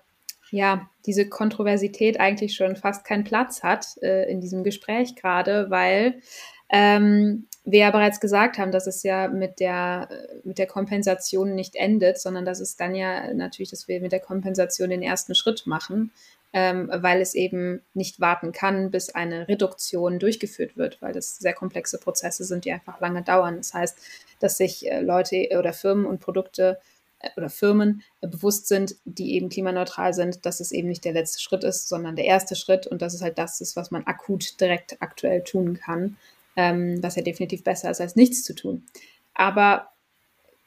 ja, 0.53 0.88
diese 1.07 1.29
Kontroversität 1.29 2.20
eigentlich 2.20 2.55
schon 2.55 2.76
fast 2.76 3.05
keinen 3.05 3.24
Platz 3.24 3.64
hat 3.64 4.00
äh, 4.00 4.31
in 4.31 4.40
diesem 4.40 4.62
Gespräch 4.62 5.16
gerade, 5.16 5.70
weil 5.70 6.22
ähm, 6.68 7.48
wir 7.70 7.80
ja 7.80 7.90
bereits 7.90 8.20
gesagt 8.20 8.59
haben, 8.59 8.72
dass 8.72 8.87
es 8.87 9.02
ja 9.02 9.28
mit 9.28 9.61
der, 9.61 10.09
mit 10.44 10.59
der 10.59 10.66
Kompensation 10.66 11.54
nicht 11.54 11.76
endet, 11.76 12.18
sondern 12.18 12.44
dass 12.44 12.61
es 12.61 12.76
dann 12.76 12.94
ja 12.94 13.33
natürlich, 13.35 13.70
dass 13.70 13.88
wir 13.88 14.00
mit 14.00 14.12
der 14.12 14.20
Kompensation 14.20 14.90
den 14.90 15.02
ersten 15.02 15.35
Schritt 15.35 15.66
machen, 15.66 16.11
ähm, 16.52 16.90
weil 16.92 17.20
es 17.20 17.35
eben 17.35 17.83
nicht 17.94 18.20
warten 18.20 18.52
kann, 18.52 18.90
bis 18.90 19.11
eine 19.11 19.46
Reduktion 19.48 20.18
durchgeführt 20.18 20.76
wird, 20.76 21.00
weil 21.00 21.12
das 21.12 21.38
sehr 21.38 21.52
komplexe 21.52 21.98
Prozesse 21.98 22.44
sind, 22.44 22.64
die 22.64 22.72
einfach 22.72 23.00
lange 23.00 23.22
dauern. 23.22 23.59
Das 23.59 23.74
heißt, 23.74 23.98
dass 24.40 24.56
sich 24.56 24.90
äh, 24.90 25.00
Leute 25.00 25.48
oder 25.59 25.72
Firmen 25.72 26.06
und 26.06 26.20
Produkte 26.20 26.78
äh, 27.20 27.30
oder 27.37 27.50
Firmen 27.50 28.02
äh, 28.20 28.26
bewusst 28.26 28.68
sind, 28.68 28.96
die 29.04 29.35
eben 29.35 29.48
klimaneutral 29.48 30.14
sind, 30.14 30.44
dass 30.46 30.61
es 30.61 30.72
eben 30.72 30.88
nicht 30.88 31.04
der 31.04 31.12
letzte 31.12 31.40
Schritt 31.40 31.62
ist, 31.62 31.88
sondern 31.88 32.16
der 32.16 32.24
erste 32.24 32.56
Schritt 32.56 32.87
und 32.87 33.02
dass 33.02 33.14
es 33.14 33.22
halt 33.22 33.38
das 33.38 33.61
ist, 33.61 33.76
was 33.76 33.90
man 33.90 34.06
akut 34.06 34.61
direkt 34.61 34.96
aktuell 35.00 35.44
tun 35.44 35.78
kann 35.78 36.16
ähm, 36.56 36.98
was 37.02 37.16
ja 37.16 37.22
definitiv 37.22 37.64
besser 37.64 37.90
ist, 37.90 38.00
als 38.00 38.16
nichts 38.16 38.42
zu 38.44 38.54
tun. 38.54 38.84
Aber 39.34 39.88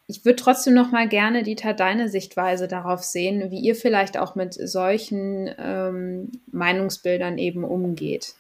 ich 0.08 0.26
würde 0.26 0.36
trotzdem 0.36 0.74
noch 0.74 0.92
mal 0.92 1.08
gerne, 1.08 1.44
Dieter, 1.44 1.74
deine 1.74 2.10
Sichtweise 2.10 2.68
darauf 2.68 3.04
sehen, 3.04 3.52
wie 3.52 3.60
ihr 3.60 3.76
vielleicht 3.76 4.18
auch 4.18 4.36
mit 4.36 4.54
solchen 4.54 5.50
ähm, 5.58 6.32
Meinungsbildern 6.52 7.38
eben 7.38 7.64
umgeht. 7.64 8.36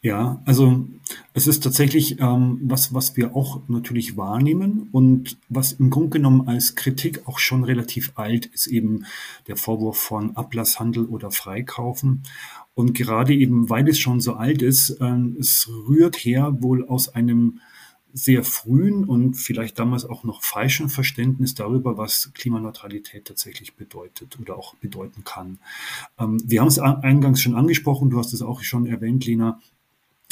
Ja, 0.00 0.40
also 0.44 0.86
es 1.34 1.46
ist 1.46 1.62
tatsächlich 1.62 2.20
ähm, 2.20 2.60
was, 2.62 2.94
was 2.94 3.16
wir 3.16 3.34
auch 3.34 3.60
natürlich 3.68 4.16
wahrnehmen 4.16 4.88
und 4.92 5.38
was 5.48 5.72
im 5.72 5.90
Grunde 5.90 6.10
genommen 6.10 6.48
als 6.48 6.76
Kritik 6.76 7.26
auch 7.26 7.38
schon 7.38 7.64
relativ 7.64 8.12
alt 8.14 8.46
ist, 8.46 8.68
eben 8.68 9.06
der 9.48 9.56
Vorwurf 9.56 9.98
von 9.98 10.36
Ablasshandel 10.36 11.06
oder 11.06 11.30
Freikaufen. 11.30 12.22
Und 12.76 12.92
gerade 12.92 13.34
eben, 13.34 13.70
weil 13.70 13.88
es 13.88 13.98
schon 13.98 14.20
so 14.20 14.34
alt 14.34 14.60
ist, 14.60 14.98
ähm, 15.00 15.38
es 15.40 15.66
rührt 15.88 16.14
her 16.16 16.58
wohl 16.60 16.86
aus 16.86 17.08
einem 17.08 17.60
sehr 18.12 18.44
frühen 18.44 19.04
und 19.04 19.34
vielleicht 19.34 19.78
damals 19.78 20.04
auch 20.04 20.24
noch 20.24 20.42
falschen 20.42 20.90
Verständnis 20.90 21.54
darüber, 21.54 21.96
was 21.96 22.32
Klimaneutralität 22.34 23.24
tatsächlich 23.24 23.76
bedeutet 23.76 24.38
oder 24.38 24.58
auch 24.58 24.74
bedeuten 24.74 25.24
kann. 25.24 25.58
Ähm, 26.18 26.38
wir 26.44 26.60
haben 26.60 26.68
es 26.68 26.78
eingangs 26.78 27.40
schon 27.40 27.54
angesprochen, 27.54 28.10
du 28.10 28.18
hast 28.18 28.34
es 28.34 28.42
auch 28.42 28.62
schon 28.62 28.84
erwähnt, 28.84 29.24
Lena. 29.24 29.58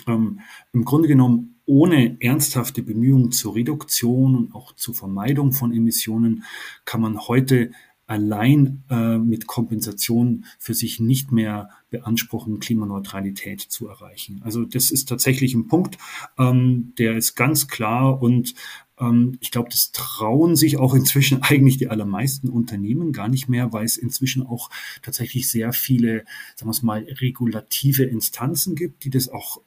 Ähm, 0.06 0.40
Im 0.74 0.84
Grunde 0.84 1.08
genommen, 1.08 1.56
ohne 1.64 2.18
ernsthafte 2.20 2.82
Bemühungen 2.82 3.32
zur 3.32 3.54
Reduktion 3.54 4.36
und 4.36 4.54
auch 4.54 4.74
zur 4.74 4.94
Vermeidung 4.94 5.54
von 5.54 5.72
Emissionen 5.72 6.44
kann 6.84 7.00
man 7.00 7.18
heute 7.26 7.70
allein 8.06 8.84
äh, 8.90 9.18
mit 9.18 9.46
Kompensation 9.46 10.44
für 10.58 10.74
sich 10.74 11.00
nicht 11.00 11.32
mehr 11.32 11.70
beanspruchen, 11.90 12.60
Klimaneutralität 12.60 13.60
zu 13.60 13.88
erreichen. 13.88 14.40
Also 14.44 14.64
das 14.64 14.90
ist 14.90 15.08
tatsächlich 15.08 15.54
ein 15.54 15.68
Punkt, 15.68 15.98
ähm, 16.38 16.92
der 16.98 17.16
ist 17.16 17.34
ganz 17.34 17.68
klar 17.68 18.20
und 18.20 18.54
ähm, 18.98 19.38
ich 19.40 19.50
glaube, 19.50 19.70
das 19.70 19.92
trauen 19.92 20.56
sich 20.56 20.76
auch 20.76 20.94
inzwischen 20.94 21.42
eigentlich 21.42 21.78
die 21.78 21.88
allermeisten 21.88 22.48
Unternehmen 22.48 23.12
gar 23.12 23.28
nicht 23.28 23.48
mehr, 23.48 23.72
weil 23.72 23.84
es 23.84 23.96
inzwischen 23.96 24.44
auch 24.44 24.70
tatsächlich 25.02 25.48
sehr 25.50 25.72
viele, 25.72 26.24
sagen 26.56 26.72
wir 26.72 26.84
mal, 26.84 27.06
regulative 27.20 28.04
Instanzen 28.04 28.74
gibt, 28.74 29.04
die 29.04 29.10
das 29.10 29.28
auch 29.28 29.60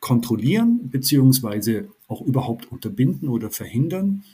kontrollieren 0.00 0.88
beziehungsweise 0.90 1.90
auch 2.06 2.20
überhaupt 2.20 2.70
unterbinden 2.70 3.28
oder 3.28 3.50
verhindern. 3.50 4.24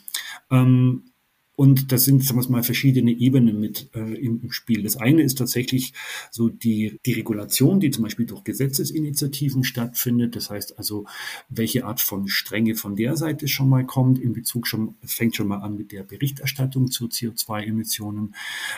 Ähm, 0.50 1.11
und 1.54 1.92
das 1.92 2.04
sind, 2.04 2.24
sagen 2.24 2.42
wir 2.42 2.48
mal, 2.48 2.62
verschiedene 2.62 3.12
Ebenen 3.12 3.60
mit 3.60 3.90
äh, 3.94 4.14
im, 4.14 4.50
Spiel. 4.50 4.82
Das 4.82 4.96
eine 4.96 5.22
ist 5.22 5.36
tatsächlich 5.36 5.92
so 6.30 6.48
die, 6.48 6.98
die 7.04 7.12
Regulation, 7.12 7.78
die 7.78 7.90
zum 7.90 8.04
Beispiel 8.04 8.24
durch 8.24 8.42
Gesetzesinitiativen 8.42 9.62
stattfindet. 9.62 10.34
Das 10.34 10.48
heißt 10.48 10.78
also, 10.78 11.04
welche 11.50 11.84
Art 11.84 12.00
von 12.00 12.26
Strenge 12.26 12.74
von 12.74 12.96
der 12.96 13.16
Seite 13.16 13.48
schon 13.48 13.68
mal 13.68 13.84
kommt, 13.84 14.18
in 14.18 14.32
Bezug 14.32 14.66
schon, 14.66 14.94
fängt 15.04 15.36
schon 15.36 15.48
mal 15.48 15.58
an 15.58 15.76
mit 15.76 15.92
der 15.92 16.04
Berichterstattung 16.04 16.90
zu 16.90 17.06
CO2-Emissionen. 17.06 18.34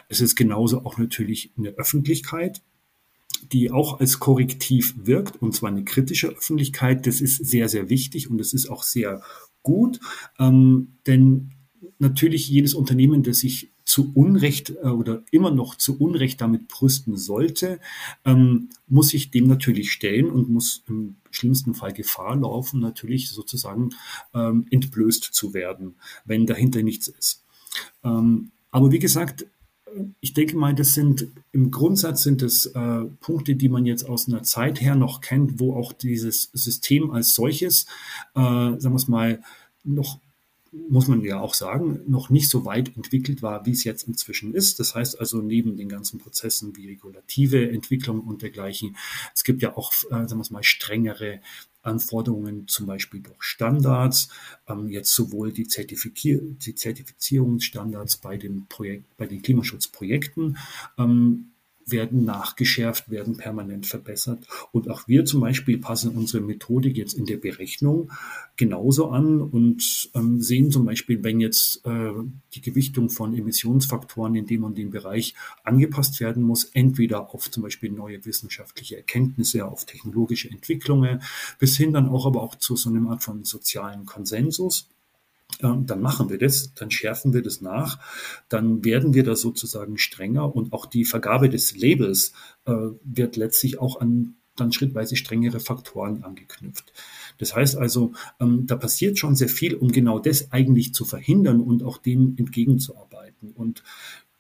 Es 0.09 0.21
ist 0.21 0.35
genauso 0.35 0.85
auch 0.85 0.99
natürlich 0.99 1.53
eine 1.57 1.71
Öffentlichkeit, 1.71 2.61
die 3.53 3.71
auch 3.71 4.01
als 4.01 4.19
Korrektiv 4.19 4.95
wirkt, 4.97 5.41
und 5.41 5.55
zwar 5.55 5.71
eine 5.71 5.85
kritische 5.85 6.29
Öffentlichkeit. 6.29 7.07
Das 7.07 7.21
ist 7.21 7.47
sehr, 7.47 7.69
sehr 7.69 7.89
wichtig 7.89 8.31
und 8.31 8.39
das 8.39 8.53
ist 8.53 8.69
auch 8.69 8.83
sehr 8.83 9.23
gut, 9.63 10.01
ähm, 10.39 10.99
denn 11.07 11.51
natürlich 11.99 12.49
jedes 12.49 12.75
Unternehmen, 12.75 13.23
das 13.23 13.39
sich 13.39 13.71
zu 13.85 14.13
Unrecht 14.15 14.71
äh, 14.83 14.89
oder 14.89 15.23
immer 15.31 15.51
noch 15.51 15.75
zu 15.75 15.99
Unrecht 15.99 16.41
damit 16.41 16.69
brüsten 16.69 17.17
sollte, 17.17 17.81
ähm, 18.25 18.71
muss 18.89 19.09
sich 19.09 19.31
dem 19.31 19.47
natürlich 19.47 19.93
stellen 19.93 20.31
und 20.31 20.49
muss 20.49 20.83
im 20.89 21.17
schlimmsten 21.31 21.75
Fall 21.75 21.93
Gefahr 21.93 22.37
laufen, 22.37 22.81
natürlich 22.81 23.31
sozusagen 23.31 23.91
ähm, 24.35 24.67
entblößt 24.71 25.25
zu 25.25 25.53
werden, 25.55 25.97
wenn 26.25 26.47
dahinter 26.47 26.83
nichts 26.83 27.09
ist. 27.09 27.45
Ähm, 28.03 28.51
aber 28.71 28.91
wie 28.91 28.99
gesagt, 28.99 29.47
ich 30.21 30.33
denke 30.33 30.57
mal, 30.57 30.75
das 30.75 30.95
sind 30.95 31.29
im 31.53 31.71
Grundsatz 31.71 32.23
sind 32.23 32.43
es 32.43 32.67
äh, 32.67 33.05
Punkte, 33.21 33.55
die 33.55 33.69
man 33.69 33.87
jetzt 33.87 34.09
aus 34.09 34.29
einer 34.29 34.43
Zeit 34.43 34.81
her 34.81 34.97
noch 34.97 35.21
kennt, 35.21 35.61
wo 35.61 35.75
auch 35.75 35.93
dieses 35.93 36.51
System 36.53 37.11
als 37.11 37.35
solches, 37.35 37.87
äh, 38.35 38.41
sagen 38.41 38.83
wir 38.83 38.97
es 38.97 39.09
mal, 39.09 39.41
noch 39.85 40.19
muss 40.89 41.09
man 41.09 41.23
ja 41.23 41.41
auch 41.41 41.55
sagen, 41.55 42.01
noch 42.07 42.31
nicht 42.31 42.49
so 42.49 42.65
weit 42.65 42.97
entwickelt 42.97 43.43
war, 43.43 43.67
wie 43.67 43.73
es 43.73 43.85
jetzt 43.85 44.09
inzwischen 44.09 44.55
ist. 44.55 44.81
Das 44.81 44.95
heißt 44.95 45.19
also, 45.19 45.41
neben 45.41 45.77
den 45.77 45.89
ganzen 45.89 46.19
Prozessen 46.19 46.77
wie 46.77 46.89
regulative 46.89 47.71
Entwicklung 47.71 48.21
und 48.21 48.43
dergleichen, 48.43 48.97
es 49.35 49.45
gibt 49.45 49.63
ja 49.63 49.77
auch, 49.77 49.93
äh, 50.05 50.27
sagen 50.29 50.43
wir 50.43 50.53
mal, 50.53 50.63
strengere 50.63 51.41
Anforderungen, 51.83 52.67
zum 52.67 52.87
Beispiel 52.87 53.21
durch 53.21 53.43
Standards, 53.43 54.29
ähm, 54.69 54.89
jetzt 54.89 55.15
sowohl 55.15 55.53
die, 55.53 55.67
Zertifizier 55.67 56.41
die 56.43 56.75
Zertifizierungsstandards 56.75 58.17
bei, 58.17 58.37
dem 58.37 58.67
Projekt, 58.67 59.17
bei 59.17 59.27
den 59.27 59.43
Klimaschutzprojekten, 59.43 60.57
ähm, 60.99 61.51
werden 61.87 62.25
nachgeschärft, 62.25 63.11
werden 63.11 63.37
permanent 63.37 63.87
verbessert. 63.87 64.47
Und 64.73 64.91
auch 64.91 65.07
wir 65.09 65.25
zum 65.25 65.41
Beispiel 65.41 65.79
passen 65.79 66.17
unsere 66.17 66.43
Methodik 66.43 66.97
jetzt 66.97 67.15
in 67.15 67.27
der 67.27 67.37
Berechnung 67.37 68.11
genauso 68.57 69.11
an 69.11 69.41
und 69.41 70.11
ähm, 70.15 70.41
sehen 70.41 70.71
zum 70.71 70.85
Beispiel, 70.85 71.23
wenn 71.23 71.41
jetzt 71.41 71.85
äh, 71.85 72.13
die 72.55 72.61
Gewichtung 72.61 73.11
von 73.11 73.37
Emissionsfaktoren 73.37 74.35
in 74.35 74.47
dem 74.47 74.65
und 74.65 74.79
dem 74.79 74.91
Bereich 74.91 75.35
angepasst 75.65 76.21
werden 76.21 76.43
muss, 76.43 76.65
entweder 76.65 77.35
auf 77.35 77.51
zum 77.51 77.63
Beispiel 77.63 77.91
neue 77.91 78.25
wissenschaftliche 78.25 78.97
Erkenntnisse, 78.97 79.67
auf 79.67 79.85
technologische 79.85 80.51
Entwicklungen, 80.51 81.23
bis 81.59 81.77
hin 81.77 81.93
dann 81.93 82.09
auch 82.09 82.27
aber 82.27 82.43
auch 82.43 82.55
zu 82.55 82.77
so 82.77 82.91
einer 82.91 83.11
Art 83.11 83.23
von 83.23 83.45
sozialen 83.45 84.07
Konsensus 84.07 84.89
dann 85.61 86.01
machen 86.01 86.31
wir 86.31 86.39
das, 86.39 86.75
dann 86.75 86.91
schärfen 86.91 87.33
wir 87.33 87.43
das 87.43 87.61
nach, 87.61 87.99
dann 88.49 88.85
werden 88.85 89.15
wir 89.15 89.25
da 89.25 89.37
sozusagen 89.37 89.99
strenger 89.99 90.55
und 90.55 90.73
auch 90.73 90.87
die 90.87 91.05
Vergabe 91.05 91.49
des 91.49 91.77
Labels 91.77 92.33
äh, 92.67 92.73
wird 93.03 93.37
letztlich 93.37 93.79
auch 93.79 94.01
an 94.01 94.37
dann 94.57 94.73
schrittweise 94.73 95.17
strengere 95.17 95.59
Faktoren 95.61 96.23
angeknüpft. 96.23 96.93
Das 97.39 97.57
heißt 97.57 97.77
also, 97.77 98.13
ähm, 98.41 98.67
da 98.67 98.77
passiert 98.77 99.19
schon 99.19 99.35
sehr 99.35 99.49
viel, 99.49 99.75
um 99.75 99.91
genau 99.91 100.19
das 100.19 100.53
eigentlich 100.53 100.95
zu 100.95 101.05
verhindern 101.05 101.61
und 101.61 101.83
auch 101.83 101.99
dem 101.99 102.37
entgegenzuarbeiten. 102.37 103.51
Und 103.53 103.83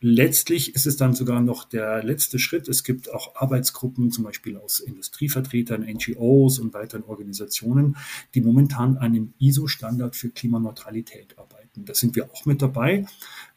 Letztlich 0.07 0.75
ist 0.75 0.85
es 0.85 0.99
dann 0.99 1.15
sogar 1.15 1.41
noch 1.41 1.65
der 1.65 2.05
letzte 2.05 2.39
Schritt. 2.39 2.69
Es 2.69 2.85
gibt 2.85 3.11
auch 3.11 3.37
Arbeitsgruppen, 3.37 4.11
zum 4.11 4.25
Beispiel 4.25 4.59
aus 4.59 4.81
Industrievertretern, 4.81 5.81
NGOs 5.81 6.59
und 6.59 6.75
weiteren 6.75 7.05
Organisationen, 7.05 7.97
die 8.35 8.43
momentan 8.43 8.99
einen 8.99 9.33
ISO-Standard 9.39 10.15
für 10.15 10.29
Klimaneutralität 10.29 11.39
arbeiten. 11.39 11.87
Da 11.87 11.95
sind 11.95 12.17
wir 12.17 12.31
auch 12.31 12.45
mit 12.45 12.61
dabei. 12.61 13.07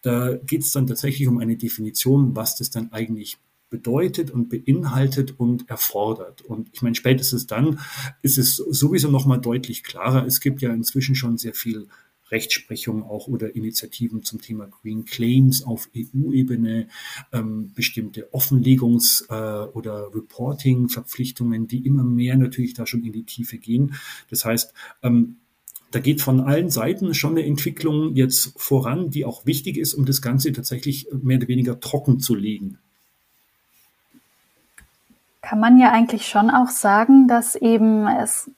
Da 0.03 0.35
geht 0.37 0.61
es 0.61 0.71
dann 0.71 0.87
tatsächlich 0.87 1.27
um 1.27 1.39
eine 1.39 1.57
Definition, 1.57 2.33
was 2.33 2.55
das 2.55 2.69
dann 2.69 2.93
eigentlich 2.93 3.37
bedeutet 3.69 4.31
und 4.31 4.47
beinhaltet 4.47 5.37
und 5.37 5.69
erfordert. 5.69 6.43
Und 6.43 6.69
ich 6.71 6.81
meine, 6.81 6.95
spätestens 6.95 7.47
dann 7.47 7.81
ist 8.21 8.37
es 8.37 8.55
sowieso 8.55 9.11
nochmal 9.11 9.41
deutlich 9.41 9.83
klarer. 9.83 10.25
Es 10.25 10.39
gibt 10.39 10.61
ja 10.61 10.71
inzwischen 10.73 11.15
schon 11.15 11.37
sehr 11.37 11.53
viel 11.53 11.89
Rechtsprechung 12.31 13.03
auch 13.03 13.27
oder 13.27 13.55
Initiativen 13.55 14.23
zum 14.23 14.41
Thema 14.41 14.67
Green 14.67 15.05
Claims 15.05 15.63
auf 15.65 15.89
EU-Ebene, 15.95 16.87
ähm, 17.31 17.71
bestimmte 17.75 18.29
Offenlegungs- 18.33 19.29
äh, 19.29 19.67
oder 19.69 20.13
Reporting-Verpflichtungen, 20.13 21.67
die 21.67 21.85
immer 21.85 22.03
mehr 22.03 22.35
natürlich 22.37 22.73
da 22.73 22.85
schon 22.85 23.03
in 23.03 23.13
die 23.13 23.23
Tiefe 23.23 23.57
gehen. 23.57 23.95
Das 24.29 24.45
heißt, 24.45 24.73
ähm, 25.03 25.37
da 25.91 25.99
geht 25.99 26.21
von 26.21 26.41
allen 26.41 26.69
Seiten 26.69 27.13
schon 27.13 27.31
eine 27.31 27.45
Entwicklung 27.45 28.15
jetzt 28.15 28.53
voran, 28.57 29.09
die 29.09 29.23
auch 29.23 29.45
wichtig 29.45 29.77
ist, 29.77 29.93
um 29.93 30.05
das 30.05 30.21
Ganze 30.21 30.51
tatsächlich 30.51 31.07
mehr 31.11 31.37
oder 31.37 31.47
weniger 31.47 31.79
trocken 31.79 32.19
zu 32.19 32.35
legen. 32.35 32.77
Kann 35.41 35.61
man 35.61 35.79
ja 35.79 35.91
eigentlich 35.93 36.27
schon 36.27 36.49
auch 36.49 36.67
sagen, 36.67 37.29
dass 37.29 37.55
eben 37.55 38.05
es 38.05 38.51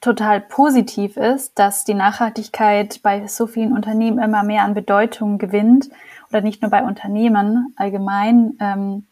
total 0.00 0.40
positiv 0.40 1.16
ist, 1.16 1.58
dass 1.58 1.84
die 1.84 1.94
Nachhaltigkeit 1.94 3.00
bei 3.02 3.26
so 3.26 3.46
vielen 3.46 3.72
Unternehmen 3.72 4.18
immer 4.18 4.42
mehr 4.42 4.62
an 4.62 4.74
Bedeutung 4.74 5.38
gewinnt 5.38 5.90
oder 6.30 6.40
nicht 6.40 6.62
nur 6.62 6.70
bei 6.70 6.82
Unternehmen 6.82 7.74
allgemein, 7.76 8.56
ähm, 8.60 9.06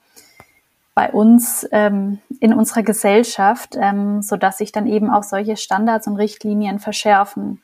bei 0.94 1.10
uns 1.10 1.66
ähm, 1.72 2.20
in 2.40 2.54
unserer 2.54 2.82
Gesellschaft, 2.82 3.76
ähm, 3.78 4.22
so 4.22 4.36
dass 4.36 4.58
sich 4.58 4.72
dann 4.72 4.86
eben 4.86 5.10
auch 5.10 5.24
solche 5.24 5.56
Standards 5.56 6.06
und 6.06 6.16
Richtlinien 6.16 6.78
verschärfen. 6.78 7.60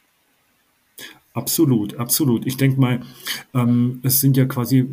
Absolut, 1.33 1.97
absolut. 1.97 2.45
Ich 2.45 2.57
denke 2.57 2.81
mal, 2.81 3.01
ähm, 3.55 4.01
es 4.03 4.21
sind 4.21 4.37
ja 4.37 4.47
quasi 4.47 4.89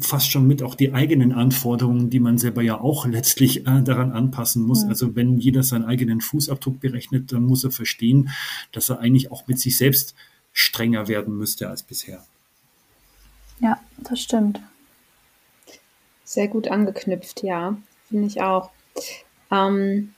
fast 0.00 0.30
schon 0.30 0.46
mit 0.46 0.62
auch 0.62 0.74
die 0.74 0.94
eigenen 0.94 1.32
Anforderungen, 1.32 2.08
die 2.08 2.20
man 2.20 2.38
selber 2.38 2.62
ja 2.62 2.80
auch 2.80 3.06
letztlich 3.06 3.66
äh, 3.66 3.82
daran 3.82 4.12
anpassen 4.12 4.62
muss. 4.62 4.84
Mhm. 4.84 4.88
Also 4.88 5.14
wenn 5.14 5.38
jeder 5.38 5.62
seinen 5.62 5.84
eigenen 5.84 6.22
Fußabdruck 6.22 6.80
berechnet, 6.80 7.32
dann 7.32 7.42
muss 7.42 7.64
er 7.64 7.70
verstehen, 7.70 8.30
dass 8.72 8.88
er 8.88 9.00
eigentlich 9.00 9.30
auch 9.30 9.46
mit 9.46 9.58
sich 9.58 9.76
selbst 9.76 10.14
strenger 10.54 11.06
werden 11.06 11.36
müsste 11.36 11.68
als 11.68 11.82
bisher. 11.82 12.24
Ja, 13.60 13.78
das 13.98 14.20
stimmt. 14.20 14.60
Sehr 16.24 16.48
gut 16.48 16.68
angeknüpft, 16.68 17.42
ja, 17.42 17.76
finde 18.08 18.26
ich 18.26 18.40
auch. 18.40 18.70
Ähm, 19.50 20.14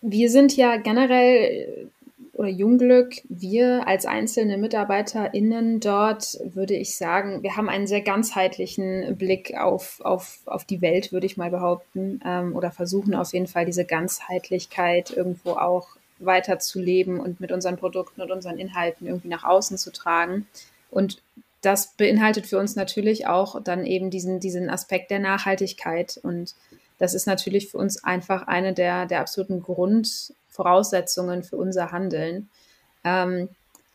wir 0.00 0.30
sind 0.30 0.56
ja 0.56 0.78
generell 0.78 1.90
oder 2.42 2.50
Jungglück, 2.50 3.22
wir 3.28 3.86
als 3.86 4.04
einzelne 4.04 4.58
MitarbeiterInnen 4.58 5.78
dort, 5.78 6.38
würde 6.54 6.74
ich 6.74 6.96
sagen, 6.96 7.44
wir 7.44 7.56
haben 7.56 7.68
einen 7.68 7.86
sehr 7.86 8.00
ganzheitlichen 8.00 9.16
Blick 9.16 9.54
auf, 9.56 10.00
auf, 10.02 10.40
auf 10.46 10.64
die 10.64 10.82
Welt, 10.82 11.12
würde 11.12 11.26
ich 11.26 11.36
mal 11.36 11.50
behaupten, 11.50 12.20
ähm, 12.26 12.56
oder 12.56 12.72
versuchen 12.72 13.14
auf 13.14 13.32
jeden 13.32 13.46
Fall 13.46 13.64
diese 13.64 13.84
Ganzheitlichkeit 13.84 15.10
irgendwo 15.10 15.52
auch 15.52 15.90
weiterzuleben 16.18 17.20
und 17.20 17.40
mit 17.40 17.52
unseren 17.52 17.76
Produkten 17.76 18.20
und 18.22 18.32
unseren 18.32 18.58
Inhalten 18.58 19.06
irgendwie 19.06 19.28
nach 19.28 19.44
außen 19.44 19.78
zu 19.78 19.92
tragen. 19.92 20.48
Und 20.90 21.22
das 21.60 21.92
beinhaltet 21.96 22.46
für 22.46 22.58
uns 22.58 22.74
natürlich 22.74 23.28
auch 23.28 23.62
dann 23.62 23.86
eben 23.86 24.10
diesen, 24.10 24.40
diesen 24.40 24.68
Aspekt 24.68 25.12
der 25.12 25.20
Nachhaltigkeit. 25.20 26.18
Und 26.24 26.56
das 26.98 27.14
ist 27.14 27.26
natürlich 27.26 27.70
für 27.70 27.78
uns 27.78 28.02
einfach 28.04 28.46
eine 28.46 28.72
der, 28.72 29.06
der 29.06 29.20
absoluten 29.20 29.62
Grund, 29.62 30.34
Voraussetzungen 30.48 31.42
für 31.42 31.56
unser 31.56 31.92
Handeln. 31.92 32.48
Ähm, 33.04 33.48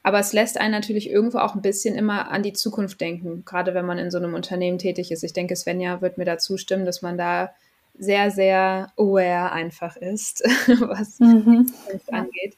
aber 0.03 0.19
es 0.19 0.33
lässt 0.33 0.57
einen 0.57 0.71
natürlich 0.71 1.09
irgendwo 1.09 1.39
auch 1.39 1.55
ein 1.55 1.61
bisschen 1.61 1.95
immer 1.95 2.31
an 2.31 2.43
die 2.43 2.53
Zukunft 2.53 3.01
denken, 3.01 3.43
gerade 3.45 3.73
wenn 3.73 3.85
man 3.85 3.97
in 3.97 4.09
so 4.09 4.17
einem 4.17 4.33
Unternehmen 4.33 4.77
tätig 4.77 5.11
ist. 5.11 5.23
Ich 5.23 5.33
denke, 5.33 5.55
Svenja 5.55 6.01
wird 6.01 6.17
mir 6.17 6.25
da 6.25 6.37
zustimmen, 6.37 6.85
dass 6.85 7.01
man 7.01 7.17
da 7.17 7.51
sehr, 7.99 8.31
sehr 8.31 8.91
aware 8.97 9.51
einfach 9.51 9.97
ist, 9.97 10.43
was 10.79 11.19
mhm. 11.19 11.71
Angeht. 12.09 12.55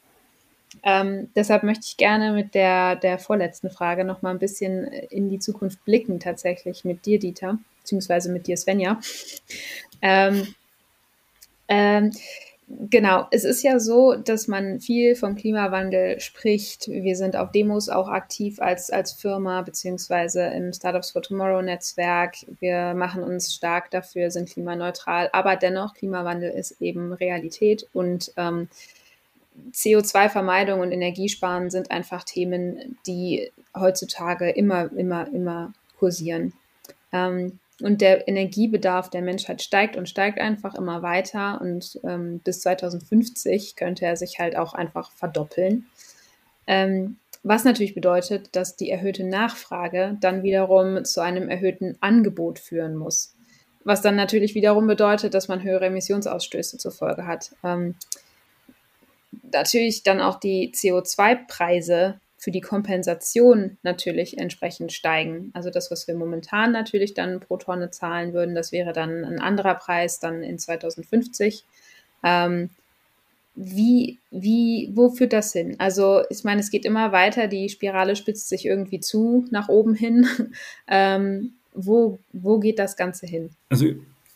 Ähm, 0.84 1.30
deshalb 1.34 1.62
möchte 1.62 1.84
ich 1.86 1.96
gerne 1.96 2.32
mit 2.32 2.54
der, 2.54 2.96
der 2.96 3.18
vorletzten 3.18 3.70
Frage 3.70 4.04
noch 4.04 4.22
mal 4.22 4.30
ein 4.30 4.38
bisschen 4.38 4.86
in 4.86 5.28
die 5.28 5.38
Zukunft 5.38 5.84
blicken, 5.84 6.20
tatsächlich 6.20 6.84
mit 6.84 7.06
dir, 7.06 7.18
Dieter, 7.18 7.58
beziehungsweise 7.80 8.30
mit 8.30 8.46
dir, 8.46 8.56
Svenja. 8.56 9.00
Ähm, 10.02 10.54
ähm, 11.68 12.10
Genau, 12.72 13.26
es 13.32 13.42
ist 13.42 13.64
ja 13.64 13.80
so, 13.80 14.14
dass 14.14 14.46
man 14.46 14.78
viel 14.78 15.16
vom 15.16 15.34
Klimawandel 15.34 16.20
spricht. 16.20 16.86
Wir 16.86 17.16
sind 17.16 17.34
auf 17.34 17.50
Demos 17.50 17.88
auch 17.88 18.06
aktiv 18.08 18.60
als, 18.60 18.90
als 18.90 19.12
Firma, 19.12 19.62
beziehungsweise 19.62 20.44
im 20.44 20.72
Startups 20.72 21.10
for 21.10 21.20
Tomorrow 21.20 21.62
Netzwerk. 21.62 22.36
Wir 22.60 22.94
machen 22.94 23.24
uns 23.24 23.52
stark 23.52 23.90
dafür, 23.90 24.30
sind 24.30 24.50
klimaneutral, 24.50 25.30
aber 25.32 25.56
dennoch, 25.56 25.94
Klimawandel 25.94 26.52
ist 26.52 26.80
eben 26.80 27.12
Realität 27.12 27.88
und 27.92 28.32
ähm, 28.36 28.68
CO2-Vermeidung 29.72 30.80
und 30.80 30.92
Energiesparen 30.92 31.70
sind 31.70 31.90
einfach 31.90 32.24
Themen, 32.24 32.98
die 33.06 33.50
heutzutage 33.76 34.50
immer, 34.50 34.90
immer, 34.92 35.26
immer 35.32 35.72
kursieren. 35.98 36.52
Ähm, 37.12 37.58
und 37.82 38.00
der 38.00 38.28
Energiebedarf 38.28 39.08
der 39.10 39.22
Menschheit 39.22 39.62
steigt 39.62 39.96
und 39.96 40.08
steigt 40.08 40.38
einfach 40.38 40.74
immer 40.74 41.02
weiter. 41.02 41.60
Und 41.60 41.98
ähm, 42.04 42.40
bis 42.40 42.60
2050 42.60 43.76
könnte 43.76 44.04
er 44.04 44.16
sich 44.16 44.38
halt 44.38 44.56
auch 44.56 44.74
einfach 44.74 45.10
verdoppeln. 45.12 45.86
Ähm, 46.66 47.16
was 47.42 47.64
natürlich 47.64 47.94
bedeutet, 47.94 48.54
dass 48.54 48.76
die 48.76 48.90
erhöhte 48.90 49.24
Nachfrage 49.24 50.18
dann 50.20 50.42
wiederum 50.42 51.04
zu 51.04 51.22
einem 51.22 51.48
erhöhten 51.48 51.96
Angebot 52.00 52.58
führen 52.58 52.96
muss. 52.96 53.34
Was 53.82 54.02
dann 54.02 54.14
natürlich 54.14 54.54
wiederum 54.54 54.86
bedeutet, 54.86 55.32
dass 55.32 55.48
man 55.48 55.62
höhere 55.62 55.86
Emissionsausstöße 55.86 56.76
zur 56.76 56.92
Folge 56.92 57.26
hat. 57.26 57.52
Natürlich 59.52 60.02
dann 60.02 60.20
auch 60.20 60.40
die 60.40 60.72
CO2-Preise 60.72 62.20
für 62.36 62.50
die 62.50 62.62
Kompensation 62.62 63.76
natürlich 63.82 64.38
entsprechend 64.38 64.92
steigen. 64.92 65.50
Also 65.52 65.68
das, 65.68 65.90
was 65.90 66.08
wir 66.08 66.14
momentan 66.14 66.72
natürlich 66.72 67.12
dann 67.12 67.40
pro 67.40 67.58
Tonne 67.58 67.90
zahlen 67.90 68.32
würden, 68.32 68.54
das 68.54 68.72
wäre 68.72 68.94
dann 68.94 69.24
ein 69.24 69.40
anderer 69.40 69.74
Preis 69.74 70.20
dann 70.20 70.42
in 70.42 70.58
2050. 70.58 71.64
Ähm, 72.24 72.70
wie, 73.54 74.18
wie, 74.30 74.90
wo 74.94 75.10
führt 75.10 75.34
das 75.34 75.52
hin? 75.52 75.76
Also, 75.78 76.22
ich 76.30 76.44
meine, 76.44 76.60
es 76.60 76.70
geht 76.70 76.86
immer 76.86 77.12
weiter, 77.12 77.46
die 77.46 77.68
Spirale 77.68 78.16
spitzt 78.16 78.48
sich 78.48 78.64
irgendwie 78.64 79.00
zu, 79.00 79.46
nach 79.50 79.68
oben 79.68 79.94
hin. 79.94 80.26
ähm, 80.88 81.54
wo, 81.74 82.18
wo 82.32 82.58
geht 82.58 82.78
das 82.78 82.96
Ganze 82.96 83.26
hin? 83.26 83.50
Also, 83.68 83.86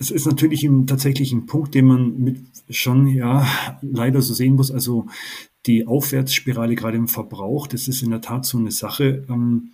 es 0.05 0.11
ist 0.11 0.27
natürlich 0.27 0.65
ein, 0.65 0.87
tatsächlich 0.87 1.33
ein 1.33 1.47
Punkt, 1.47 1.75
den 1.75 1.87
man 1.87 2.19
mit 2.19 2.39
schon 2.69 3.07
ja 3.07 3.47
leider 3.81 4.21
so 4.21 4.35
sehen 4.35 4.55
muss. 4.55 4.71
Also 4.71 5.07
die 5.65 5.87
Aufwärtsspirale 5.87 6.75
gerade 6.75 6.99
im 6.99 7.09
Verbrauch, 7.09 7.67
das 7.67 7.89
ist 7.89 8.03
in 8.03 8.11
der 8.11 8.21
Tat 8.21 8.45
so 8.45 8.59
eine 8.59 8.71
Sache. 8.71 9.25
Ähm, 9.31 9.71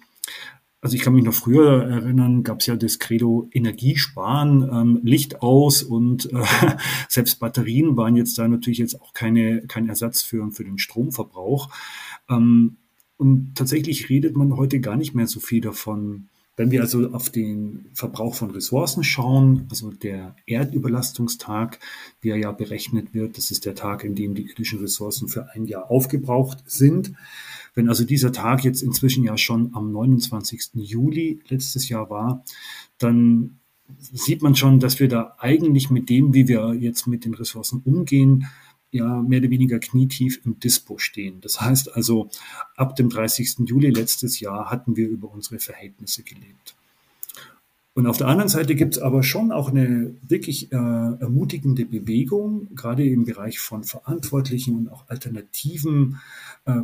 also 0.80 0.94
ich 0.94 1.02
kann 1.02 1.14
mich 1.14 1.24
noch 1.24 1.34
früher 1.34 1.82
erinnern, 1.82 2.44
gab 2.44 2.60
es 2.60 2.66
ja 2.66 2.76
das 2.76 3.00
Credo 3.00 3.48
Energiesparen, 3.52 4.62
ähm, 4.72 5.00
Licht 5.02 5.42
aus 5.42 5.82
und 5.82 6.32
äh, 6.32 6.44
selbst 7.08 7.40
Batterien 7.40 7.96
waren 7.96 8.14
jetzt 8.16 8.38
da 8.38 8.46
natürlich 8.46 8.78
jetzt 8.78 9.00
auch 9.00 9.12
keine, 9.12 9.62
kein 9.62 9.88
Ersatz 9.88 10.22
für, 10.22 10.48
für 10.52 10.64
den 10.64 10.78
Stromverbrauch. 10.78 11.70
Ähm, 12.30 12.76
und 13.16 13.56
tatsächlich 13.56 14.08
redet 14.08 14.36
man 14.36 14.56
heute 14.56 14.80
gar 14.80 14.96
nicht 14.96 15.14
mehr 15.14 15.26
so 15.26 15.40
viel 15.40 15.60
davon, 15.60 16.28
Wenn 16.61 16.72
wir 16.72 16.82
also 16.82 17.11
auf 17.12 17.30
den 17.30 17.86
Verbrauch 17.94 18.34
von 18.34 18.50
Ressourcen 18.50 19.02
schauen, 19.02 19.66
also 19.70 19.92
der 19.92 20.36
Erdüberlastungstag, 20.44 21.78
der 22.22 22.36
ja 22.36 22.52
berechnet 22.52 23.14
wird, 23.14 23.38
das 23.38 23.50
ist 23.50 23.64
der 23.64 23.74
Tag, 23.74 24.04
in 24.04 24.14
dem 24.14 24.34
die 24.34 24.46
irdischen 24.46 24.78
Ressourcen 24.80 25.28
für 25.28 25.54
ein 25.54 25.64
Jahr 25.64 25.90
aufgebraucht 25.90 26.58
sind. 26.66 27.14
Wenn 27.74 27.88
also 27.88 28.04
dieser 28.04 28.30
Tag 28.30 28.62
jetzt 28.62 28.82
inzwischen 28.82 29.24
ja 29.24 29.38
schon 29.38 29.74
am 29.74 29.90
29. 29.90 30.72
Juli 30.74 31.40
letztes 31.48 31.88
Jahr 31.88 32.11
war, 32.11 32.44
dann 32.98 33.61
sieht 33.98 34.42
man 34.42 34.54
schon, 34.54 34.80
dass 34.80 35.00
wir 35.00 35.08
da 35.08 35.36
eigentlich 35.38 35.88
mit 35.88 36.11
dem, 36.11 36.34
wie 36.34 36.46
wir 36.46 36.74
jetzt 36.74 37.06
mit 37.06 37.24
den 37.24 37.32
Ressourcen 37.32 37.80
umgehen, 37.86 38.48
ja 38.91 39.22
mehr 39.22 39.41
oder 39.41 39.51
weniger 39.51 39.78
knietief 39.78 40.41
im 40.45 40.59
Dispo 40.59 40.99
stehen. 40.99 41.41
Das 41.41 41.61
heißt 41.61 41.95
also, 41.95 42.28
ab 42.76 42.97
dem 42.97 43.09
30. 43.09 43.61
Juli 43.66 43.91
letztes 43.91 44.41
Jahr 44.41 44.70
hatten 44.70 44.97
wir 44.97 45.09
über 45.09 45.30
unsere 45.30 45.59
Verhältnisse 45.59 46.22
gelebt. 46.22 46.74
Und 47.93 48.07
auf 48.07 48.18
der 48.18 48.28
anderen 48.28 48.49
Seite 48.49 48.76
gibt 48.76 48.97
es 48.97 49.03
aber 49.03 49.22
schon 49.22 49.51
auch 49.51 49.68
eine 49.68 50.14
wirklich 50.22 50.72
äh, 50.72 50.76
ermutigende 50.76 51.84
Bewegung, 51.84 52.68
gerade 52.74 53.05
im 53.05 53.24
Bereich 53.24 53.59
von 53.59 53.82
verantwortlichen 53.82 54.76
und 54.76 54.88
auch 54.88 55.09
alternativen 55.09 56.20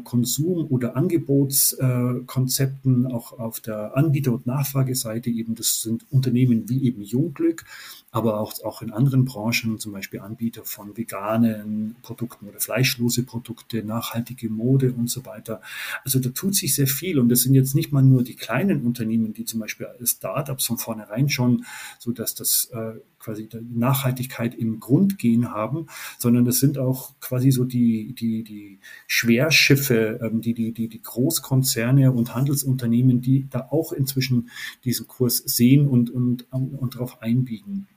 Konsum- 0.05 0.67
oder 0.69 0.97
Angebotskonzepten, 0.97 3.05
äh, 3.05 3.13
auch 3.13 3.39
auf 3.39 3.61
der 3.61 3.97
Anbieter- 3.97 4.33
und 4.33 4.47
Nachfrageseite 4.47 5.31
eben. 5.31 5.55
Das 5.55 5.83
sind 5.83 6.05
Unternehmen 6.11 6.69
wie 6.69 6.85
eben 6.85 7.03
Jungglück, 7.03 7.65
aber 8.11 8.41
auch, 8.41 8.53
auch 8.65 8.83
in 8.83 8.93
anderen 8.93 9.25
Branchen, 9.25 9.79
zum 9.79 9.93
Beispiel 9.93 10.21
Anbieter 10.21 10.65
von 10.65 10.97
veganen 10.97 11.97
Produkten 12.03 12.49
oder 12.49 12.61
fleischlose 12.61 13.25
Produkte, 13.25 13.85
nachhaltige 13.85 14.51
Mode 14.51 14.93
und 14.93 15.11
so 15.11 15.27
weiter. 15.27 15.61
Also 16.05 16.19
da 16.19 16.31
tut 16.31 16.55
sich 16.55 16.75
sehr 16.75 16.87
viel 16.87 17.19
und 17.19 17.29
das 17.29 17.43
sind 17.43 17.55
jetzt 17.55 17.75
nicht 17.75 17.93
mal 17.93 18.03
nur 18.03 18.23
die 18.23 18.37
kleinen 18.37 18.85
Unternehmen, 18.85 19.33
die 19.33 19.45
zum 19.45 19.61
Beispiel 19.61 19.87
Startups 20.03 20.67
von 20.67 20.79
vornherein 20.79 21.29
schon 21.29 21.65
so, 21.99 22.13
dass 22.13 22.35
das 22.35 22.71
äh, 22.73 22.95
quasi 23.27 23.49
Nachhaltigkeit 23.75 24.55
im 24.55 24.79
Grundgehen 24.79 25.51
haben, 25.51 25.89
sondern 26.17 26.47
es 26.47 26.61
sind 26.61 26.79
auch 26.79 27.19
quasi 27.19 27.51
so 27.51 27.65
die, 27.65 28.15
die, 28.15 28.45
die 28.45 28.79
Schwerschiffe, 29.09 30.21
ähm, 30.23 30.41
die, 30.41 30.55
die, 30.55 30.73
die, 30.73 30.89
die 30.89 31.03
Großkonzerne 31.03 32.13
und 32.13 32.37
Handelsunternehmen, 32.37 33.21
die 33.21 33.49
da 33.51 33.67
auch 33.71 33.91
inzwischen 33.91 34.49
diesen 34.85 35.09
Kurs 35.09 35.39
sehen 35.39 35.89
und, 35.89 36.09
und, 36.09 36.47
und 36.53 36.95
darauf 36.95 37.21
einbiegen. 37.21 37.89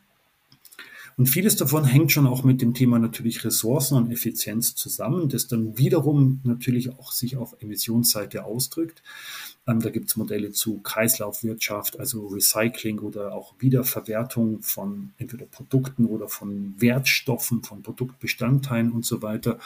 Und 1.19 1.25
vieles 1.25 1.57
davon 1.57 1.83
hängt 1.83 2.13
schon 2.13 2.27
auch 2.27 2.45
mit 2.45 2.61
dem 2.61 2.73
Thema 2.73 2.97
natürlich 2.97 3.43
Ressourcen 3.43 3.97
und 3.97 4.09
Effizienz 4.09 4.73
zusammen, 4.75 5.27
das 5.27 5.49
dann 5.49 5.77
wiederum 5.77 6.39
natürlich 6.45 6.97
auch 6.97 7.11
sich 7.11 7.35
auf 7.35 7.57
Emissionsseite 7.59 8.45
ausdrückt. 8.45 9.03
Ähm, 9.67 9.81
da 9.81 9.89
gibt 9.89 10.07
es 10.07 10.15
Modelle 10.15 10.51
zu 10.51 10.77
Kreislaufwirtschaft, 10.77 11.99
also 11.99 12.27
Recycling 12.27 12.99
oder 12.99 13.33
auch 13.33 13.53
Wiederverwertung 13.59 14.61
von 14.61 15.11
entweder 15.17 15.45
Produkten 15.45 16.05
oder 16.05 16.29
von 16.29 16.75
Wertstoffen, 16.77 17.63
von 17.63 17.83
Produktbestandteilen 17.83 18.89
und 18.93 19.05
so 19.05 19.21
weiter. 19.21 19.59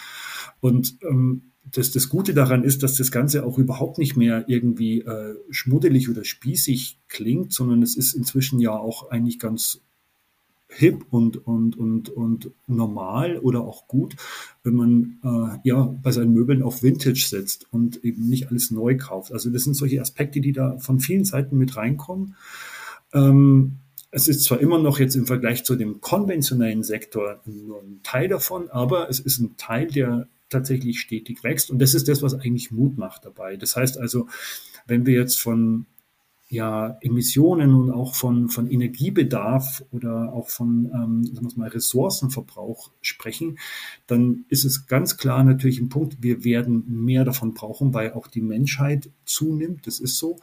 Und 0.60 0.98
ähm, 1.04 1.52
das, 1.72 1.92
das 1.92 2.10
Gute 2.10 2.34
daran 2.34 2.64
ist, 2.64 2.82
dass 2.82 2.96
das 2.96 3.12
Ganze 3.12 3.46
auch 3.46 3.60
überhaupt 3.60 4.00
nicht 4.00 4.18
mehr 4.18 4.46
irgendwie 4.48 5.02
äh, 5.02 5.36
schmuddelig 5.52 6.10
oder 6.10 6.24
spießig 6.24 6.98
klingt, 7.10 7.54
sondern 7.54 7.84
es 7.84 7.96
ist 7.96 8.16
inzwischen 8.16 8.60
ja 8.60 8.72
auch 8.72 9.12
eigentlich 9.12 9.38
ganz 9.38 9.82
hip 10.76 11.06
und, 11.10 11.46
und, 11.46 11.78
und, 11.78 12.10
und 12.10 12.52
normal 12.68 13.40
oder 13.40 13.62
auch 13.62 13.88
gut, 13.88 14.16
wenn 14.64 14.76
man 14.76 15.20
äh, 15.24 15.68
ja 15.68 15.96
bei 16.02 16.12
seinen 16.12 16.34
Möbeln 16.34 16.64
auf 16.64 16.84
Vintage 16.84 17.26
setzt 17.28 17.68
und 17.72 18.04
eben 18.04 18.28
nicht 18.28 18.50
alles 18.50 18.72
neu 18.72 18.98
kauft. 18.98 19.32
Also 19.32 19.50
das 19.50 19.64
sind 19.64 19.76
solche 19.76 20.02
Aspekte, 20.02 20.42
die 20.42 20.52
da 20.52 20.78
von 20.80 21.00
vielen 21.00 21.26
Seiten 21.26 21.58
mit 21.58 21.76
reinkommen. 21.76 22.36
Ähm, 23.14 23.78
es 24.12 24.28
ist 24.28 24.44
zwar 24.44 24.60
immer 24.60 24.78
noch 24.78 25.00
jetzt 25.00 25.16
im 25.16 25.26
Vergleich 25.26 25.64
zu 25.64 25.76
dem 25.76 26.00
konventionellen 26.00 26.84
Sektor 26.84 27.42
nur 27.46 27.82
ein 27.82 28.02
Teil 28.04 28.28
davon, 28.28 28.70
aber 28.70 29.10
es 29.10 29.20
ist 29.20 29.40
ein 29.40 29.58
Teil, 29.58 29.88
der 29.88 30.28
tatsächlich 30.50 31.00
stetig 31.00 31.44
wächst. 31.44 31.72
Und 31.72 31.80
das 31.80 31.96
ist 31.96 32.08
das, 32.08 32.22
was 32.22 32.36
eigentlich 32.36 32.72
Mut 32.72 32.98
macht 32.98 33.26
dabei. 33.26 33.58
Das 33.58 33.76
heißt 33.76 33.98
also, 33.98 34.28
wenn 34.86 35.06
wir 35.06 35.16
jetzt 35.16 35.40
von 35.40 35.88
ja, 36.54 36.98
Emissionen 37.02 37.74
und 37.74 37.92
auch 37.92 38.14
von, 38.14 38.48
von 38.48 38.70
Energiebedarf 38.70 39.84
oder 39.92 40.32
auch 40.32 40.50
von 40.50 40.86
ähm, 40.94 41.24
sagen 41.26 41.50
wir 41.50 41.58
mal, 41.58 41.70
Ressourcenverbrauch 41.70 42.92
sprechen, 43.02 43.58
dann 44.06 44.46
ist 44.50 44.64
es 44.64 44.86
ganz 44.86 45.18
klar 45.18 45.44
natürlich 45.44 45.80
ein 45.80 45.90
Punkt, 45.90 46.22
wir 46.22 46.44
werden 46.44 47.04
mehr 47.04 47.26
davon 47.26 47.56
brauchen, 47.56 47.94
weil 47.94 48.14
auch 48.14 48.28
die 48.28 48.42
Menschheit 48.42 49.10
zunimmt, 49.26 49.88
das 49.88 50.00
ist 50.00 50.18
so. 50.18 50.38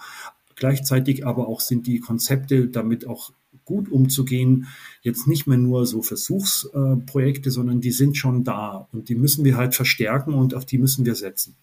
Gleichzeitig 0.57 1.25
aber 1.25 1.49
auch 1.49 1.61
sind 1.61 1.87
die 1.87 2.01
Konzepte 2.01 2.67
damit 2.67 3.07
auch 3.07 3.33
gut 3.65 3.89
umzugehen, 3.89 4.67
jetzt 5.03 5.29
nicht 5.29 5.47
mehr 5.47 5.59
nur 5.59 5.87
so 5.87 6.03
Versuchsprojekte, 6.03 7.53
sondern 7.53 7.81
die 7.81 7.93
sind 7.93 8.17
schon 8.17 8.43
da 8.43 8.89
und 8.93 9.09
die 9.09 9.15
müssen 9.15 9.45
wir 9.45 9.57
halt 9.57 9.77
verstärken 9.77 10.35
und 10.35 10.55
auf 10.55 10.67
die 10.67 10.79
müssen 10.79 11.07
wir 11.07 11.15
setzen. 11.15 11.55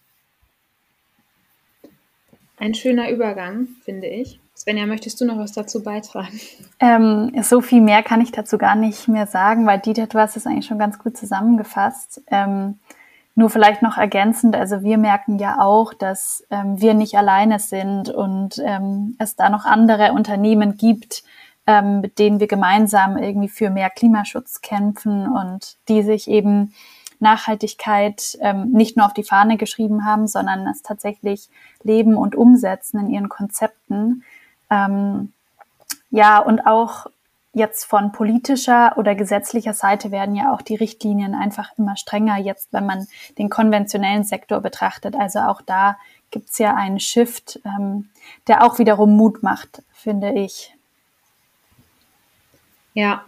Ein 2.58 2.74
schöner 2.74 3.10
Übergang, 3.10 3.68
finde 3.84 4.08
ich. 4.08 4.40
Svenja, 4.56 4.86
möchtest 4.86 5.20
du 5.20 5.24
noch 5.24 5.38
was 5.38 5.52
dazu 5.52 5.82
beitragen? 5.82 6.40
Ähm, 6.80 7.32
so 7.42 7.60
viel 7.60 7.80
mehr 7.80 8.02
kann 8.02 8.20
ich 8.20 8.32
dazu 8.32 8.58
gar 8.58 8.74
nicht 8.74 9.06
mehr 9.06 9.26
sagen, 9.26 9.66
weil 9.66 9.78
Dieter, 9.78 10.08
du 10.08 10.18
hast 10.18 10.36
es 10.36 10.46
eigentlich 10.46 10.66
schon 10.66 10.80
ganz 10.80 10.98
gut 10.98 11.16
zusammengefasst. 11.16 12.22
Ähm, 12.26 12.80
nur 13.36 13.50
vielleicht 13.50 13.82
noch 13.82 13.96
ergänzend, 13.96 14.56
also 14.56 14.82
wir 14.82 14.98
merken 14.98 15.38
ja 15.38 15.60
auch, 15.60 15.94
dass 15.94 16.44
ähm, 16.50 16.80
wir 16.80 16.94
nicht 16.94 17.14
alleine 17.16 17.60
sind 17.60 18.10
und 18.10 18.60
ähm, 18.64 19.14
es 19.20 19.36
da 19.36 19.48
noch 19.48 19.64
andere 19.64 20.12
Unternehmen 20.12 20.76
gibt, 20.76 21.22
ähm, 21.68 22.00
mit 22.00 22.18
denen 22.18 22.40
wir 22.40 22.48
gemeinsam 22.48 23.16
irgendwie 23.16 23.48
für 23.48 23.70
mehr 23.70 23.90
Klimaschutz 23.90 24.60
kämpfen 24.60 25.28
und 25.28 25.76
die 25.88 26.02
sich 26.02 26.26
eben 26.26 26.74
Nachhaltigkeit 27.20 28.38
ähm, 28.40 28.70
nicht 28.72 28.96
nur 28.96 29.06
auf 29.06 29.14
die 29.14 29.24
Fahne 29.24 29.56
geschrieben 29.56 30.04
haben, 30.04 30.26
sondern 30.26 30.66
es 30.66 30.82
tatsächlich 30.82 31.48
leben 31.82 32.16
und 32.16 32.36
umsetzen 32.36 33.00
in 33.00 33.10
ihren 33.10 33.28
Konzepten. 33.28 34.24
Ähm, 34.70 35.32
ja, 36.10 36.38
und 36.38 36.60
auch 36.66 37.06
jetzt 37.52 37.84
von 37.84 38.12
politischer 38.12 38.96
oder 38.96 39.14
gesetzlicher 39.14 39.74
Seite 39.74 40.10
werden 40.10 40.34
ja 40.34 40.52
auch 40.52 40.62
die 40.62 40.76
Richtlinien 40.76 41.34
einfach 41.34 41.70
immer 41.76 41.96
strenger, 41.96 42.38
jetzt 42.38 42.72
wenn 42.72 42.86
man 42.86 43.06
den 43.36 43.50
konventionellen 43.50 44.24
Sektor 44.24 44.60
betrachtet. 44.60 45.16
Also 45.16 45.40
auch 45.40 45.60
da 45.62 45.96
gibt's 46.30 46.58
ja 46.58 46.74
einen 46.74 47.00
Shift, 47.00 47.60
ähm, 47.64 48.10
der 48.46 48.64
auch 48.64 48.78
wiederum 48.78 49.16
Mut 49.16 49.42
macht, 49.42 49.82
finde 49.92 50.32
ich. 50.32 50.74
Ja, 52.94 53.24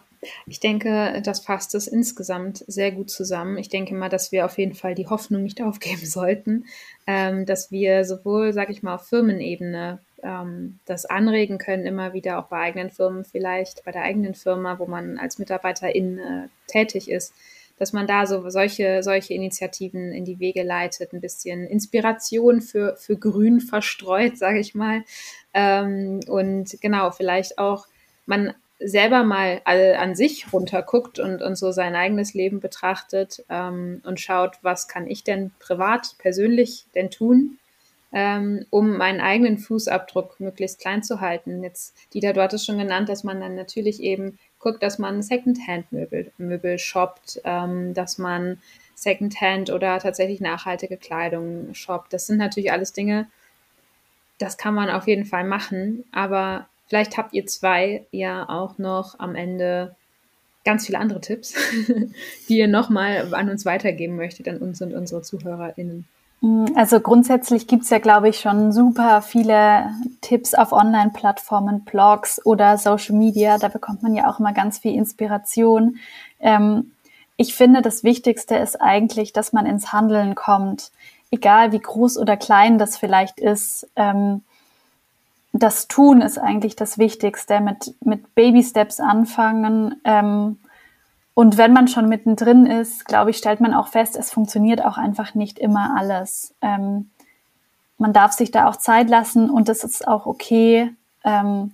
ich 0.47 0.61
denke, 0.61 1.23
das 1.25 1.41
fasst 1.41 1.75
es 1.75 1.87
insgesamt 1.87 2.65
sehr 2.67 2.93
gut 2.93 3.11
zusammen. 3.11 3.57
Ich 3.57 3.69
denke 3.69 3.95
mal, 3.95 4.11
dass 4.11 4.33
wir 4.33 4.45
auf 4.45 4.59
jeden 4.59 4.75
Fall 4.75 4.95
die 4.95 5.07
Hoffnung 5.07 5.43
nicht 5.43 5.63
aufgeben 5.63 6.05
sollten, 6.05 6.67
ähm, 7.07 7.47
dass 7.47 7.71
wir 7.71 8.05
sowohl, 8.05 8.53
sage 8.53 8.73
ich 8.73 8.83
mal, 8.83 8.97
auf 8.97 9.07
Firmenebene 9.07 10.01
ähm, 10.23 10.79
das 10.85 11.07
anregen 11.07 11.59
können, 11.59 11.87
immer 11.87 12.13
wieder 12.13 12.39
auch 12.39 12.49
bei 12.49 12.59
eigenen 12.59 12.91
Firmen 12.91 13.25
vielleicht, 13.25 13.85
bei 13.85 13.93
der 13.93 14.03
eigenen 14.03 14.35
Firma, 14.35 14.79
wo 14.79 14.87
man 14.87 15.19
als 15.19 15.39
Mitarbeiterin 15.39 16.19
äh, 16.19 16.49
tätig 16.67 17.11
ist, 17.11 17.35
dass 17.79 17.95
man 17.95 18.07
da 18.07 18.27
so 18.27 18.51
solche, 18.51 19.03
solche 19.03 19.33
Initiativen 19.33 20.13
in 20.13 20.27
die 20.27 20.39
Wege 20.39 20.63
leitet, 20.63 21.15
ein 21.15 21.23
bisschen 21.23 21.67
Inspiration 21.67 22.61
für, 22.61 22.95
für 22.97 23.17
Grün 23.17 23.61
verstreut, 23.61 24.37
sage 24.37 24.61
ich 24.61 24.75
mal. 24.75 25.03
Ähm, 25.55 26.21
und 26.29 26.77
genau, 26.83 27.11
vielleicht 27.11 27.59
auch 27.59 27.87
man 28.27 28.53
selber 28.81 29.25
mal 29.25 29.61
an 29.65 30.15
sich 30.15 30.53
runterguckt 30.53 31.19
und, 31.19 31.43
und 31.43 31.57
so 31.57 31.71
sein 31.71 31.95
eigenes 31.95 32.35
Leben 32.35 32.61
betrachtet 32.61 33.45
ähm, 33.49 34.01
und 34.05 34.21
schaut, 34.21 34.59
was 34.63 34.89
kann 34.89 35.07
ich 35.07 35.23
denn 35.23 35.53
privat, 35.59 36.17
persönlich 36.19 36.87
denn 36.95 37.11
tun, 37.11 37.59
ähm, 38.13 38.65
um 38.71 38.97
meinen 38.97 39.21
eigenen 39.21 39.59
Fußabdruck 39.59 40.41
möglichst 40.41 40.81
klein 40.81 41.03
zu 41.03 41.21
halten. 41.21 41.63
Jetzt, 41.63 41.95
Dieter, 42.15 42.33
du 42.33 42.43
hattest 42.43 42.67
schon 42.67 42.79
genannt, 42.79 43.09
dass 43.09 43.23
man 43.23 43.41
dann 43.41 43.55
natürlich 43.55 44.01
eben 44.01 44.39
guckt, 44.59 44.83
dass 44.83 44.99
man 44.99 45.23
Secondhand-Möbel 45.23 46.33
Möbel 46.39 46.79
shoppt, 46.79 47.41
ähm, 47.45 47.93
dass 47.95 48.19
man 48.19 48.61
Secondhand 48.95 49.71
oder 49.71 49.99
tatsächlich 49.99 50.41
nachhaltige 50.41 50.97
Kleidung 50.97 51.75
shoppt. 51.75 52.13
Das 52.13 52.27
sind 52.27 52.39
natürlich 52.39 52.73
alles 52.73 52.93
Dinge, 52.93 53.27
das 54.41 54.57
kann 54.57 54.75
man 54.75 54.89
auf 54.89 55.07
jeden 55.07 55.27
Fall 55.27 55.45
machen, 55.45 56.05
aber 56.13 56.67
Vielleicht 56.91 57.17
habt 57.17 57.35
ihr 57.35 57.47
zwei 57.47 58.05
ja 58.11 58.49
auch 58.49 58.79
noch 58.79 59.21
am 59.21 59.37
Ende 59.37 59.95
ganz 60.65 60.87
viele 60.87 60.99
andere 60.99 61.21
Tipps, 61.21 61.55
die 62.49 62.59
ihr 62.59 62.67
nochmal 62.67 63.33
an 63.33 63.49
uns 63.49 63.65
weitergeben 63.65 64.17
möchtet, 64.17 64.49
an 64.49 64.59
uns 64.59 64.83
und 64.83 64.93
unsere 64.93 65.23
ZuhörerInnen. 65.23 66.09
Mm, 66.41 66.65
also 66.75 66.99
grundsätzlich 66.99 67.69
gibt 67.69 67.85
es 67.85 67.91
ja, 67.91 68.01
glaube 68.01 68.29
ich, 68.29 68.41
schon 68.41 68.73
super 68.73 69.23
viele 69.23 69.89
Tipps 70.21 70.53
auf 70.53 70.73
Online-Plattformen, 70.73 71.85
Blogs 71.85 72.45
oder 72.45 72.77
Social 72.77 73.15
Media. 73.15 73.59
Da 73.59 73.69
bekommt 73.69 74.03
man 74.03 74.17
ja 74.17 74.29
auch 74.29 74.41
immer 74.41 74.53
ganz 74.53 74.81
viel 74.81 74.95
Inspiration. 74.95 75.99
Ähm, 76.41 76.91
ich 77.37 77.55
finde, 77.55 77.83
das 77.83 78.03
Wichtigste 78.03 78.57
ist 78.57 78.83
eigentlich, 78.83 79.33
dass 79.33 79.53
man 79.53 79.65
ins 79.65 79.93
Handeln 79.93 80.35
kommt. 80.35 80.91
Egal 81.31 81.71
wie 81.71 81.79
groß 81.79 82.19
oder 82.19 82.37
klein 82.37 82.79
das 82.79 82.99
vielleicht 82.99 83.39
ist. 83.39 83.89
Ähm, 83.95 84.43
das 85.53 85.89
Tun 85.89 86.21
ist 86.21 86.39
eigentlich 86.39 86.77
das 86.77 86.99
Wichtigste, 86.99 87.61
mit, 87.61 87.95
mit 88.05 88.35
Baby-Steps 88.35 89.01
anfangen. 89.01 90.01
Ähm, 90.05 90.59
und 91.35 91.57
wenn 91.57 91.73
man 91.73 91.89
schon 91.89 92.09
mittendrin 92.09 92.67
ist, 92.67 93.05
glaube 93.07 93.31
ich, 93.31 93.39
stellt 93.39 93.61
man 93.61 93.75
auch 93.75 93.89
fest, 93.89 94.17
es 94.17 94.31
funktioniert 94.31 94.85
auch 94.85 94.99
einfach 94.99 95.35
nicht 95.35 95.59
immer 95.59 95.97
alles. 95.97 96.55
Ähm, 96.61 97.11
man 97.99 98.13
darf 98.13 98.33
sich 98.33 98.51
da 98.51 98.69
auch 98.69 98.77
Zeit 98.77 99.09
lassen 99.09 99.51
und 99.51 99.69
es 99.69 99.85
ist 99.85 100.07
auch 100.07 100.27
okay, 100.27 100.93
ähm, 101.25 101.73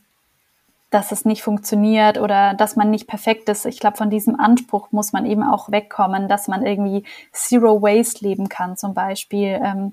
dass 0.90 1.12
es 1.12 1.24
nicht 1.24 1.42
funktioniert 1.42 2.18
oder 2.18 2.54
dass 2.54 2.76
man 2.76 2.90
nicht 2.90 3.06
perfekt 3.06 3.48
ist. 3.48 3.66
Ich 3.66 3.80
glaube, 3.80 3.96
von 3.96 4.08
diesem 4.08 4.38
Anspruch 4.38 4.92
muss 4.92 5.12
man 5.12 5.26
eben 5.26 5.42
auch 5.42 5.70
wegkommen, 5.70 6.28
dass 6.28 6.48
man 6.48 6.64
irgendwie 6.64 7.04
Zero 7.32 7.82
Waste 7.82 8.24
leben 8.24 8.48
kann 8.48 8.76
zum 8.76 8.94
Beispiel. 8.94 9.60
Ähm, 9.62 9.92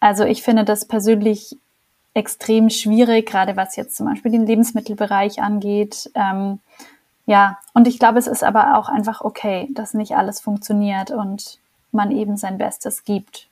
also 0.00 0.24
ich 0.24 0.42
finde 0.42 0.64
das 0.64 0.86
persönlich 0.86 1.56
extrem 2.14 2.70
schwierig, 2.70 3.26
gerade 3.26 3.56
was 3.56 3.76
jetzt 3.76 3.96
zum 3.96 4.06
Beispiel 4.06 4.30
den 4.30 4.46
Lebensmittelbereich 4.46 5.42
angeht. 5.42 6.10
Ähm, 6.14 6.60
ja, 7.26 7.58
und 7.72 7.88
ich 7.88 7.98
glaube, 7.98 8.18
es 8.18 8.26
ist 8.26 8.44
aber 8.44 8.78
auch 8.78 8.88
einfach 8.88 9.20
okay, 9.20 9.68
dass 9.72 9.94
nicht 9.94 10.16
alles 10.16 10.40
funktioniert 10.40 11.10
und 11.10 11.58
man 11.90 12.10
eben 12.10 12.36
sein 12.36 12.58
Bestes 12.58 13.04
gibt. 13.04 13.48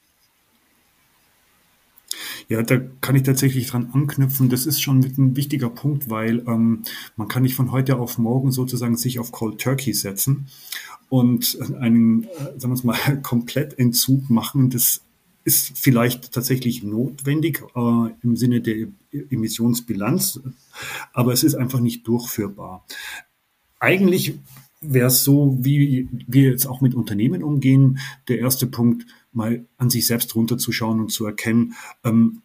Ja, 2.49 2.63
da 2.63 2.79
kann 3.01 3.17
ich 3.17 3.23
tatsächlich 3.23 3.69
dran 3.69 3.91
anknüpfen. 3.93 4.51
Das 4.51 4.67
ist 4.67 4.83
schon 4.83 5.01
ein 5.01 5.37
wichtiger 5.37 5.71
Punkt, 5.71 6.11
weil 6.11 6.41
ähm, 6.47 6.83
man 7.17 7.29
kann 7.29 7.43
nicht 7.43 7.55
von 7.55 7.73
heute 7.73 7.99
auf 7.99 8.19
morgen 8.19 8.53
sozusagen 8.53 8.97
sich 8.97 9.19
auf 9.19 9.33
Cold 9.33 9.61
Turkey 9.61 9.95
setzen 9.95 10.49
und 11.09 11.59
einen, 11.81 12.25
äh, 12.25 12.59
sagen 12.59 12.77
wir 12.77 12.85
mal, 12.85 13.17
Komplettentzug 13.23 14.29
machen. 14.29 14.71
Das 14.71 15.01
ist 15.45 15.79
vielleicht 15.79 16.33
tatsächlich 16.33 16.83
notwendig 16.83 17.63
äh, 17.75 18.09
im 18.23 18.37
Sinne 18.37 18.61
der 18.61 18.89
Emissionsbilanz, 19.31 20.41
aber 21.13 21.33
es 21.33 21.45
ist 21.45 21.55
einfach 21.55 21.81
nicht 21.81 22.07
durchführbar. 22.07 22.85
Eigentlich 23.81 24.39
wäre 24.81 25.07
es 25.07 25.25
so, 25.25 25.59
wie 25.61 26.09
wir 26.27 26.51
jetzt 26.51 26.67
auch 26.67 26.81
mit 26.81 26.95
Unternehmen 26.95 27.43
umgehen. 27.43 27.99
Der 28.29 28.39
erste 28.39 28.67
Punkt, 28.67 29.07
mal 29.33 29.65
an 29.79 29.91
sich 29.91 30.07
selbst 30.07 30.35
runterzuschauen 30.35 31.01
und 31.01 31.11
zu 31.11 31.25
erkennen, 31.25 31.75
ähm, 32.05 32.43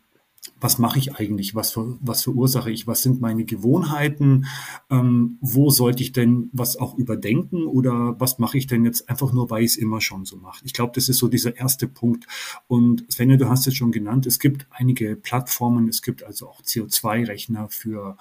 was 0.60 0.80
mache 0.80 1.00
ich 1.00 1.16
eigentlich, 1.16 1.56
was, 1.56 1.72
für, 1.72 1.98
was 2.02 2.24
verursache 2.24 2.72
ich, 2.72 2.88
was 2.88 3.04
sind 3.04 3.22
meine 3.22 3.46
Gewohnheiten, 3.46 4.46
ähm, 4.90 5.38
wo 5.42 5.70
sollte 5.70 6.04
ich 6.04 6.12
denn 6.12 6.50
was 6.54 6.78
auch 6.78 6.98
überdenken 6.98 7.66
oder 7.66 8.20
was 8.20 8.40
mache 8.40 8.58
ich 8.58 8.68
denn 8.68 8.86
jetzt 8.86 9.10
einfach 9.10 9.34
nur, 9.34 9.50
weil 9.50 9.64
ich 9.64 9.72
es 9.72 9.78
immer 9.78 10.02
schon 10.02 10.26
so 10.26 10.38
mache. 10.38 10.64
Ich 10.66 10.74
glaube, 10.74 10.94
das 10.96 11.10
ist 11.10 11.18
so 11.18 11.28
dieser 11.28 11.56
erste 11.58 11.88
Punkt. 11.88 12.26
Und 12.68 13.06
Svenja, 13.12 13.38
du 13.38 13.50
hast 13.50 13.68
es 13.68 13.76
schon 13.76 13.92
genannt, 13.92 14.26
es 14.26 14.40
gibt 14.40 14.68
einige 14.72 15.16
Plattformen, 15.16 15.88
es 15.88 16.02
gibt 16.02 16.24
also 16.24 16.48
auch 16.48 16.62
CO2-Rechner 16.62 17.70
für 17.70 18.18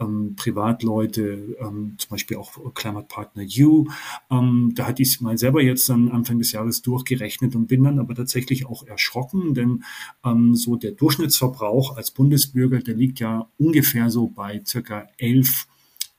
ähm, 0.00 0.34
Privatleute, 0.36 1.56
ähm, 1.60 1.94
zum 1.98 2.10
Beispiel 2.10 2.36
auch 2.36 2.74
Climate 2.74 3.06
Partner 3.08 3.44
U. 3.60 3.86
Ähm, 4.30 4.72
da 4.74 4.86
hatte 4.86 5.02
ich 5.02 5.14
es 5.14 5.20
mal 5.20 5.38
selber 5.38 5.62
jetzt 5.62 5.88
dann 5.88 6.10
Anfang 6.10 6.38
des 6.38 6.52
Jahres 6.52 6.82
durchgerechnet 6.82 7.54
und 7.54 7.66
bin 7.66 7.84
dann 7.84 7.98
aber 7.98 8.14
tatsächlich 8.14 8.66
auch 8.66 8.86
erschrocken, 8.86 9.54
denn 9.54 9.84
ähm, 10.24 10.54
so 10.54 10.76
der 10.76 10.92
Durchschnittsverbrauch 10.92 11.65
Verbrauch 11.66 11.96
als 11.96 12.12
Bundesbürger, 12.12 12.78
der 12.78 12.94
liegt 12.94 13.18
ja 13.18 13.48
ungefähr 13.58 14.08
so 14.10 14.28
bei 14.28 14.62
circa 14.64 15.08
11 15.18 15.66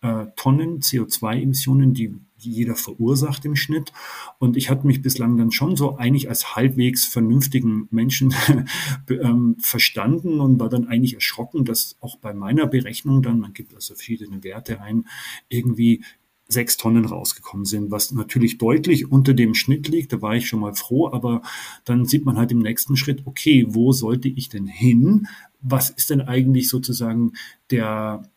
äh, 0.02 0.26
Tonnen 0.36 0.82
CO2-Emissionen, 0.82 1.94
die, 1.94 2.14
jeder 2.38 2.76
verursacht 2.76 3.46
im 3.46 3.56
Schnitt. 3.56 3.94
Und 4.40 4.58
ich 4.58 4.70
hatte 4.70 4.86
mich 4.86 5.02
bislang 5.02 5.38
dann 5.38 5.52
schon 5.52 5.78
so 5.78 5.98
eigentlich 5.98 6.28
als 6.30 6.56
halbwegs 6.56 7.06
vernünftigen 7.06 7.88
Menschen 7.92 8.36
ähm, 9.10 9.56
verstanden 9.60 10.42
und 10.42 10.60
war 10.60 10.70
dann 10.70 10.88
eigentlich 10.88 11.16
erschrocken, 11.16 11.64
dass 11.64 11.96
auch 12.02 12.18
bei 12.18 12.34
meiner 12.34 12.68
Berechnung 12.68 13.22
dann, 13.22 13.40
man 13.40 13.54
gibt 13.54 13.74
also 13.74 13.96
verschiedene 13.96 14.44
Werte 14.44 14.82
ein, 14.82 15.06
irgendwie 15.48 16.04
sechs 16.48 16.78
Tonnen 16.78 17.06
rausgekommen 17.06 17.66
sind, 17.66 17.92
was 17.92 18.12
natürlich 18.12 18.58
deutlich 18.58 19.12
unter 19.12 19.34
dem 19.34 19.54
Schnitt 19.54 19.88
liegt. 19.88 20.14
Da 20.14 20.22
war 20.22 20.36
ich 20.36 20.48
schon 20.48 20.62
mal 20.62 20.74
froh, 20.74 21.12
aber 21.12 21.42
dann 21.84 22.06
sieht 22.06 22.26
man 22.26 22.38
halt 22.38 22.52
im 22.52 22.60
nächsten 22.60 22.96
Schritt, 22.96 23.24
okay, 23.26 23.66
wo 23.68 23.92
sollte 23.92 24.30
ich 24.30 24.50
denn 24.50 24.68
hin? 24.68 25.28
Was 25.62 25.90
ist 25.90 26.10
denn 26.10 26.22
eigentlich 26.22 26.70
sozusagen 26.70 27.34
der, 27.70 28.30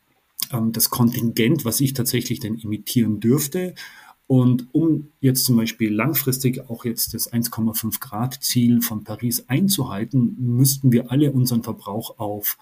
ähm, 0.53 0.73
das 0.73 0.91
Kontingent, 0.91 1.65
was 1.65 1.81
ich 1.81 1.93
tatsächlich 1.93 2.41
denn 2.41 2.61
emittieren 2.61 3.21
dürfte? 3.21 3.75
Und 4.27 4.69
um 4.73 5.09
jetzt 5.21 5.45
zum 5.45 5.57
Beispiel 5.57 5.93
langfristig 5.93 6.69
auch 6.71 6.85
jetzt 6.85 7.15
das 7.15 7.33
1,5 7.33 7.99
Grad 8.01 8.43
Ziel 8.43 8.81
von 8.81 9.03
Paris 9.03 9.49
einzuhalten, 9.49 10.37
müssten 10.39 10.93
wir 10.93 11.11
alle 11.11 11.33
unseren 11.33 11.65
Verbrauch 11.65 12.19
auf 12.19 12.57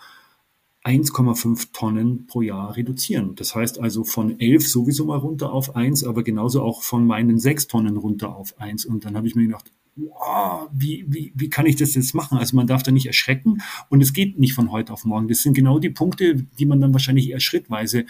1,5 0.84 1.72
Tonnen 1.72 2.26
pro 2.26 2.42
Jahr 2.42 2.76
reduzieren. 2.76 3.34
Das 3.34 3.54
heißt 3.54 3.80
also 3.80 4.04
von 4.04 4.38
11 4.38 4.68
sowieso 4.68 5.04
mal 5.04 5.18
runter 5.18 5.52
auf 5.52 5.76
1, 5.76 6.04
aber 6.04 6.22
genauso 6.22 6.62
auch 6.62 6.82
von 6.82 7.06
meinen 7.06 7.38
6 7.38 7.66
Tonnen 7.66 7.96
runter 7.96 8.34
auf 8.34 8.58
1. 8.60 8.86
Und 8.86 9.04
dann 9.04 9.16
habe 9.16 9.26
ich 9.26 9.34
mir 9.34 9.46
gedacht, 9.46 9.72
wow, 9.96 10.68
wie, 10.72 11.04
wie, 11.08 11.32
wie 11.34 11.50
kann 11.50 11.66
ich 11.66 11.76
das 11.76 11.94
jetzt 11.94 12.14
machen? 12.14 12.38
Also 12.38 12.56
man 12.56 12.66
darf 12.66 12.82
da 12.82 12.92
nicht 12.92 13.06
erschrecken 13.06 13.58
und 13.88 14.00
es 14.00 14.12
geht 14.12 14.38
nicht 14.38 14.54
von 14.54 14.70
heute 14.70 14.92
auf 14.92 15.04
morgen. 15.04 15.28
Das 15.28 15.42
sind 15.42 15.54
genau 15.54 15.78
die 15.78 15.90
Punkte, 15.90 16.46
die 16.58 16.66
man 16.66 16.80
dann 16.80 16.92
wahrscheinlich 16.92 17.30
eher 17.30 17.40
schrittweise 17.40 18.06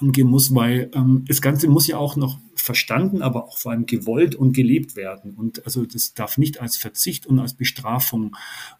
angehen 0.00 0.28
muss, 0.28 0.54
weil 0.54 0.90
ähm, 0.94 1.24
das 1.26 1.42
Ganze 1.42 1.68
muss 1.68 1.86
ja 1.86 1.98
auch 1.98 2.16
noch 2.16 2.38
verstanden, 2.54 3.22
aber 3.22 3.44
auch 3.44 3.58
vor 3.58 3.72
allem 3.72 3.86
gewollt 3.86 4.34
und 4.34 4.52
gelebt 4.52 4.96
werden. 4.96 5.34
Und 5.34 5.64
also 5.64 5.86
das 5.86 6.14
darf 6.14 6.38
nicht 6.38 6.60
als 6.60 6.76
Verzicht 6.76 7.26
und 7.26 7.38
als 7.38 7.54
Bestrafung 7.54 8.36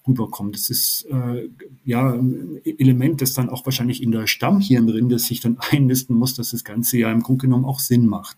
rüberkommen. 0.07 0.53
Das 0.53 0.69
ist 0.69 1.07
äh, 1.11 1.49
ja 1.85 2.13
ein 2.13 2.61
Element, 2.65 3.23
das 3.23 3.35
dann 3.35 3.49
auch 3.49 3.65
wahrscheinlich 3.65 4.03
in 4.03 4.11
der 4.11 4.27
Stammhirnrinde 4.27 5.19
sich 5.19 5.41
dann 5.41 5.59
einnisten 5.71 6.17
muss, 6.17 6.35
dass 6.35 6.51
das 6.51 6.65
Ganze 6.65 6.99
ja 6.99 7.11
im 7.11 7.23
Grunde 7.23 7.43
genommen 7.43 7.65
auch 7.65 7.81
Sinn 7.81 8.07
macht. 8.07 8.37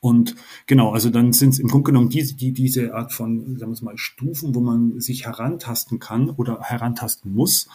Und 0.00 0.36
genau, 0.66 0.92
also 0.92 1.10
dann 1.10 1.32
sind 1.32 1.50
es 1.50 1.58
im 1.58 1.66
Grunde 1.66 1.86
genommen 1.86 2.08
diese, 2.08 2.36
die, 2.36 2.52
diese 2.52 2.94
Art 2.94 3.12
von, 3.12 3.58
sagen 3.58 3.76
wir 3.76 3.84
mal, 3.84 3.98
Stufen, 3.98 4.54
wo 4.54 4.60
man 4.60 5.00
sich 5.00 5.26
herantasten 5.26 5.98
kann 5.98 6.30
oder 6.30 6.60
herantasten 6.62 7.32
muss, 7.32 7.68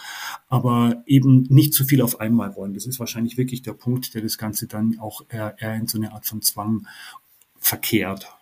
aber 0.48 1.04
eben 1.06 1.44
nicht 1.50 1.74
zu 1.74 1.84
viel 1.84 2.02
auf 2.02 2.22
einmal 2.22 2.56
wollen. 2.56 2.74
Das 2.74 2.86
ist 2.86 3.00
wahrscheinlich 3.00 3.38
wirklich 3.38 3.62
der 3.62 3.74
Punkt, 3.74 4.14
der 4.14 4.22
das 4.22 4.38
Ganze 4.38 4.68
dann 4.68 5.00
auch 5.00 5.26
eher, 5.30 5.56
eher 5.60 5.76
in 5.76 5.88
so 5.88 5.98
eine 5.98 6.14
Art 6.14 6.26
von 6.26 6.42
Zwang 6.42 6.88
verkehrt. 7.60 8.34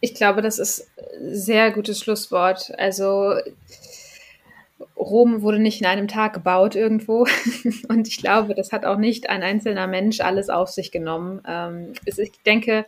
Ich 0.00 0.14
glaube, 0.14 0.42
das 0.42 0.58
ist 0.58 0.86
sehr 1.20 1.72
gutes 1.72 1.98
Schlusswort. 1.98 2.72
Also 2.78 3.34
Rom 4.96 5.42
wurde 5.42 5.58
nicht 5.58 5.80
in 5.80 5.86
einem 5.86 6.08
Tag 6.08 6.34
gebaut 6.34 6.74
irgendwo. 6.74 7.26
Und 7.88 8.08
ich 8.08 8.18
glaube, 8.18 8.54
das 8.54 8.72
hat 8.72 8.84
auch 8.84 8.98
nicht 8.98 9.28
ein 9.28 9.42
einzelner 9.42 9.86
Mensch 9.86 10.20
alles 10.20 10.50
auf 10.50 10.68
sich 10.68 10.92
genommen. 10.92 11.42
Ähm, 11.46 11.92
ich 12.04 12.32
denke, 12.44 12.86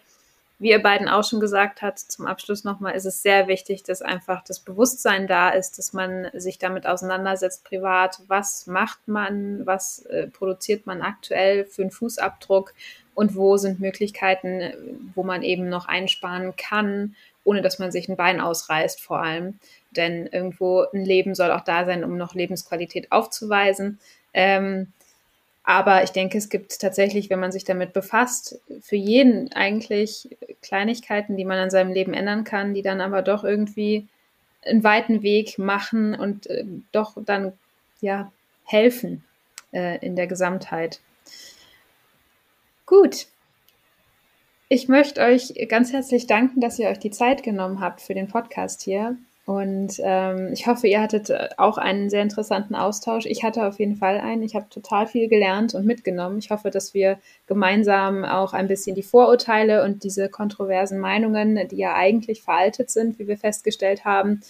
wie 0.60 0.70
ihr 0.70 0.82
beiden 0.82 1.08
auch 1.08 1.24
schon 1.24 1.40
gesagt 1.40 1.80
habt, 1.80 1.98
zum 1.98 2.26
Abschluss 2.26 2.64
nochmal, 2.64 2.94
ist 2.94 3.06
es 3.06 3.22
sehr 3.22 3.48
wichtig, 3.48 3.82
dass 3.82 4.02
einfach 4.02 4.44
das 4.44 4.60
Bewusstsein 4.60 5.26
da 5.26 5.48
ist, 5.48 5.78
dass 5.78 5.94
man 5.94 6.28
sich 6.34 6.58
damit 6.58 6.86
auseinandersetzt, 6.86 7.64
privat, 7.64 8.20
was 8.28 8.66
macht 8.66 9.08
man, 9.08 9.64
was 9.64 10.04
äh, 10.06 10.26
produziert 10.26 10.86
man 10.86 11.00
aktuell 11.00 11.64
für 11.64 11.80
einen 11.80 11.90
Fußabdruck 11.90 12.74
und 13.14 13.34
wo 13.34 13.56
sind 13.56 13.80
Möglichkeiten, 13.80 15.10
wo 15.14 15.22
man 15.22 15.42
eben 15.42 15.70
noch 15.70 15.88
einsparen 15.88 16.54
kann, 16.56 17.16
ohne 17.42 17.62
dass 17.62 17.78
man 17.78 17.90
sich 17.90 18.10
ein 18.10 18.16
Bein 18.16 18.38
ausreißt 18.38 19.00
vor 19.00 19.22
allem. 19.22 19.58
Denn 19.90 20.26
irgendwo 20.26 20.84
ein 20.92 21.04
Leben 21.04 21.34
soll 21.34 21.50
auch 21.50 21.62
da 21.62 21.84
sein, 21.84 22.04
um 22.04 22.16
noch 22.16 22.34
Lebensqualität 22.34 23.10
aufzuweisen. 23.10 23.98
Ähm, 24.32 24.92
aber 25.62 26.02
ich 26.02 26.10
denke, 26.10 26.38
es 26.38 26.48
gibt 26.48 26.80
tatsächlich, 26.80 27.30
wenn 27.30 27.40
man 27.40 27.52
sich 27.52 27.64
damit 27.64 27.92
befasst, 27.92 28.60
für 28.80 28.96
jeden 28.96 29.52
eigentlich 29.52 30.36
Kleinigkeiten, 30.62 31.36
die 31.36 31.44
man 31.44 31.58
an 31.58 31.70
seinem 31.70 31.92
Leben 31.92 32.14
ändern 32.14 32.44
kann, 32.44 32.74
die 32.74 32.82
dann 32.82 33.00
aber 33.00 33.22
doch 33.22 33.44
irgendwie 33.44 34.08
einen 34.64 34.84
weiten 34.84 35.22
Weg 35.22 35.58
machen 35.58 36.14
und 36.14 36.46
äh, 36.48 36.64
doch 36.92 37.16
dann 37.24 37.52
ja 38.00 38.32
helfen 38.64 39.24
äh, 39.72 40.04
in 40.04 40.16
der 40.16 40.26
Gesamtheit. 40.26 41.00
Gut. 42.86 43.26
Ich 44.68 44.88
möchte 44.88 45.20
euch 45.20 45.54
ganz 45.68 45.92
herzlich 45.92 46.26
danken, 46.26 46.60
dass 46.60 46.78
ihr 46.78 46.88
euch 46.88 46.98
die 46.98 47.10
Zeit 47.10 47.42
genommen 47.42 47.80
habt 47.80 48.00
für 48.00 48.14
den 48.14 48.28
Podcast 48.28 48.82
hier. 48.82 49.16
Und 49.50 50.00
ähm, 50.04 50.52
ich 50.52 50.68
hoffe, 50.68 50.86
ihr 50.86 51.00
hattet 51.02 51.28
äh, 51.28 51.48
auch 51.56 51.76
einen 51.76 52.08
sehr 52.08 52.22
interessanten 52.22 52.76
Austausch. 52.76 53.26
Ich 53.26 53.42
hatte 53.42 53.66
auf 53.66 53.80
jeden 53.80 53.96
Fall 53.96 54.20
einen. 54.20 54.44
Ich 54.44 54.54
habe 54.54 54.68
total 54.70 55.08
viel 55.08 55.26
gelernt 55.26 55.74
und 55.74 55.84
mitgenommen. 55.86 56.38
Ich 56.38 56.50
hoffe, 56.50 56.70
dass 56.70 56.94
wir 56.94 57.18
gemeinsam 57.48 58.24
auch 58.24 58.52
ein 58.52 58.68
bisschen 58.68 58.94
die 58.94 59.02
Vorurteile 59.02 59.82
und 59.82 60.04
diese 60.04 60.28
kontroversen 60.28 61.00
Meinungen, 61.00 61.66
die 61.66 61.78
ja 61.78 61.96
eigentlich 61.96 62.42
veraltet 62.42 62.90
sind, 62.90 63.18
wie 63.18 63.26
wir 63.26 63.36
festgestellt 63.36 64.04
haben, 64.04 64.40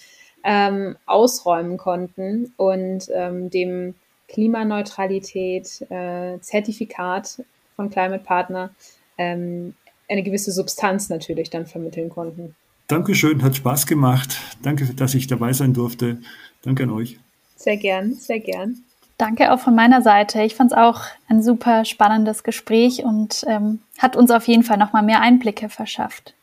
ähm, 0.44 0.98
ausräumen 1.06 1.78
konnten 1.78 2.52
und 2.58 3.08
ähm, 3.14 3.48
dem 3.48 3.94
Klimaneutralität 4.28 5.80
äh, 5.90 6.38
Zertifikat 6.40 7.42
von 7.74 7.88
Climate 7.88 8.22
Partner 8.22 8.74
ähm, 9.16 9.74
eine 10.10 10.22
gewisse 10.22 10.52
Substanz 10.52 11.08
natürlich 11.08 11.48
dann 11.48 11.64
vermitteln 11.64 12.10
konnten. 12.10 12.54
Dankeschön, 12.90 13.42
hat 13.44 13.54
Spaß 13.54 13.86
gemacht. 13.86 14.36
Danke, 14.62 14.84
dass 14.86 15.14
ich 15.14 15.28
dabei 15.28 15.52
sein 15.52 15.72
durfte. 15.72 16.18
Danke 16.62 16.82
an 16.82 16.90
euch. 16.90 17.20
Sehr 17.54 17.76
gern, 17.76 18.14
sehr 18.14 18.40
gern. 18.40 18.78
Danke 19.16 19.52
auch 19.52 19.60
von 19.60 19.76
meiner 19.76 20.02
Seite. 20.02 20.42
Ich 20.42 20.56
fand 20.56 20.72
es 20.72 20.76
auch 20.76 21.02
ein 21.28 21.40
super 21.40 21.84
spannendes 21.84 22.42
Gespräch 22.42 23.04
und 23.04 23.44
ähm, 23.46 23.78
hat 23.98 24.16
uns 24.16 24.32
auf 24.32 24.48
jeden 24.48 24.64
Fall 24.64 24.76
nochmal 24.76 25.04
mehr 25.04 25.20
Einblicke 25.20 25.68
verschafft. 25.68 26.34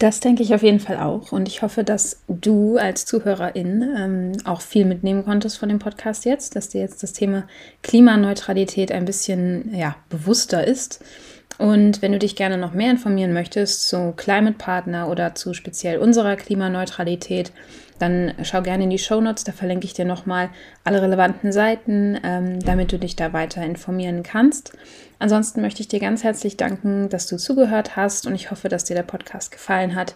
Das 0.00 0.18
denke 0.18 0.42
ich 0.42 0.54
auf 0.54 0.62
jeden 0.62 0.80
Fall 0.80 0.96
auch. 0.96 1.30
Und 1.30 1.46
ich 1.46 1.62
hoffe, 1.62 1.84
dass 1.84 2.22
du 2.26 2.76
als 2.76 3.04
Zuhörerin 3.04 3.82
ähm, 3.96 4.32
auch 4.44 4.60
viel 4.60 4.86
mitnehmen 4.86 5.24
konntest 5.24 5.58
von 5.58 5.68
dem 5.68 5.78
Podcast 5.78 6.24
jetzt, 6.24 6.56
dass 6.56 6.70
dir 6.70 6.80
jetzt 6.80 7.02
das 7.04 7.12
Thema 7.12 7.46
Klimaneutralität 7.82 8.90
ein 8.90 9.04
bisschen 9.04 9.72
ja, 9.72 9.94
bewusster 10.08 10.66
ist. 10.66 11.04
Und 11.60 12.00
wenn 12.00 12.12
du 12.12 12.18
dich 12.18 12.36
gerne 12.36 12.56
noch 12.56 12.72
mehr 12.72 12.90
informieren 12.90 13.34
möchtest 13.34 13.86
zu 13.86 14.14
Climate 14.16 14.56
Partner 14.56 15.10
oder 15.10 15.34
zu 15.34 15.52
speziell 15.52 15.98
unserer 15.98 16.36
Klimaneutralität, 16.36 17.52
dann 17.98 18.32
schau 18.44 18.62
gerne 18.62 18.84
in 18.84 18.88
die 18.88 18.98
Show 18.98 19.20
Notes, 19.20 19.44
da 19.44 19.52
verlinke 19.52 19.84
ich 19.84 19.92
dir 19.92 20.06
nochmal 20.06 20.48
alle 20.84 21.02
relevanten 21.02 21.52
Seiten, 21.52 22.18
ähm, 22.24 22.60
damit 22.60 22.92
du 22.92 22.98
dich 22.98 23.14
da 23.14 23.34
weiter 23.34 23.62
informieren 23.62 24.22
kannst. 24.22 24.72
Ansonsten 25.18 25.60
möchte 25.60 25.82
ich 25.82 25.88
dir 25.88 26.00
ganz 26.00 26.24
herzlich 26.24 26.56
danken, 26.56 27.10
dass 27.10 27.26
du 27.26 27.36
zugehört 27.36 27.94
hast 27.94 28.26
und 28.26 28.34
ich 28.34 28.50
hoffe, 28.50 28.70
dass 28.70 28.84
dir 28.84 28.96
der 28.96 29.02
Podcast 29.02 29.52
gefallen 29.52 29.94
hat. 29.94 30.14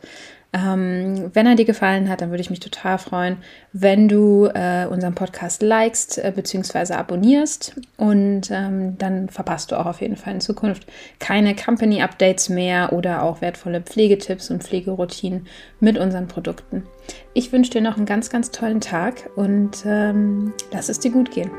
Ähm, 0.54 1.32
wenn 1.34 1.46
er 1.46 1.56
dir 1.56 1.64
gefallen 1.64 2.08
hat, 2.08 2.20
dann 2.20 2.30
würde 2.30 2.40
ich 2.40 2.48
mich 2.48 2.60
total 2.60 2.98
freuen, 2.98 3.38
wenn 3.72 4.06
du 4.06 4.46
äh, 4.46 4.86
unseren 4.86 5.16
Podcast 5.16 5.62
likest 5.62 6.18
äh, 6.18 6.32
bzw. 6.34 6.94
abonnierst 6.94 7.74
und 7.96 8.52
ähm, 8.52 8.96
dann 8.96 9.28
verpasst 9.28 9.72
du 9.72 9.80
auch 9.80 9.86
auf 9.86 10.00
jeden 10.00 10.16
Fall 10.16 10.34
in 10.34 10.40
Zukunft 10.40 10.86
keine 11.18 11.56
Company 11.56 12.02
Updates 12.02 12.48
mehr 12.48 12.92
oder 12.92 13.24
auch 13.24 13.40
wertvolle 13.40 13.80
Pflegetipps 13.80 14.48
und 14.50 14.62
Pflegeroutinen 14.62 15.48
mit 15.80 15.98
unseren 15.98 16.28
Produkten. 16.28 16.84
Ich 17.32 17.50
wünsche 17.50 17.72
dir 17.72 17.80
noch 17.80 17.96
einen 17.96 18.06
ganz, 18.06 18.30
ganz 18.30 18.52
tollen 18.52 18.80
Tag 18.80 19.30
und 19.34 19.84
ähm, 19.84 20.52
lass 20.72 20.88
es 20.88 21.00
dir 21.00 21.10
gut 21.10 21.32
gehen. 21.32 21.50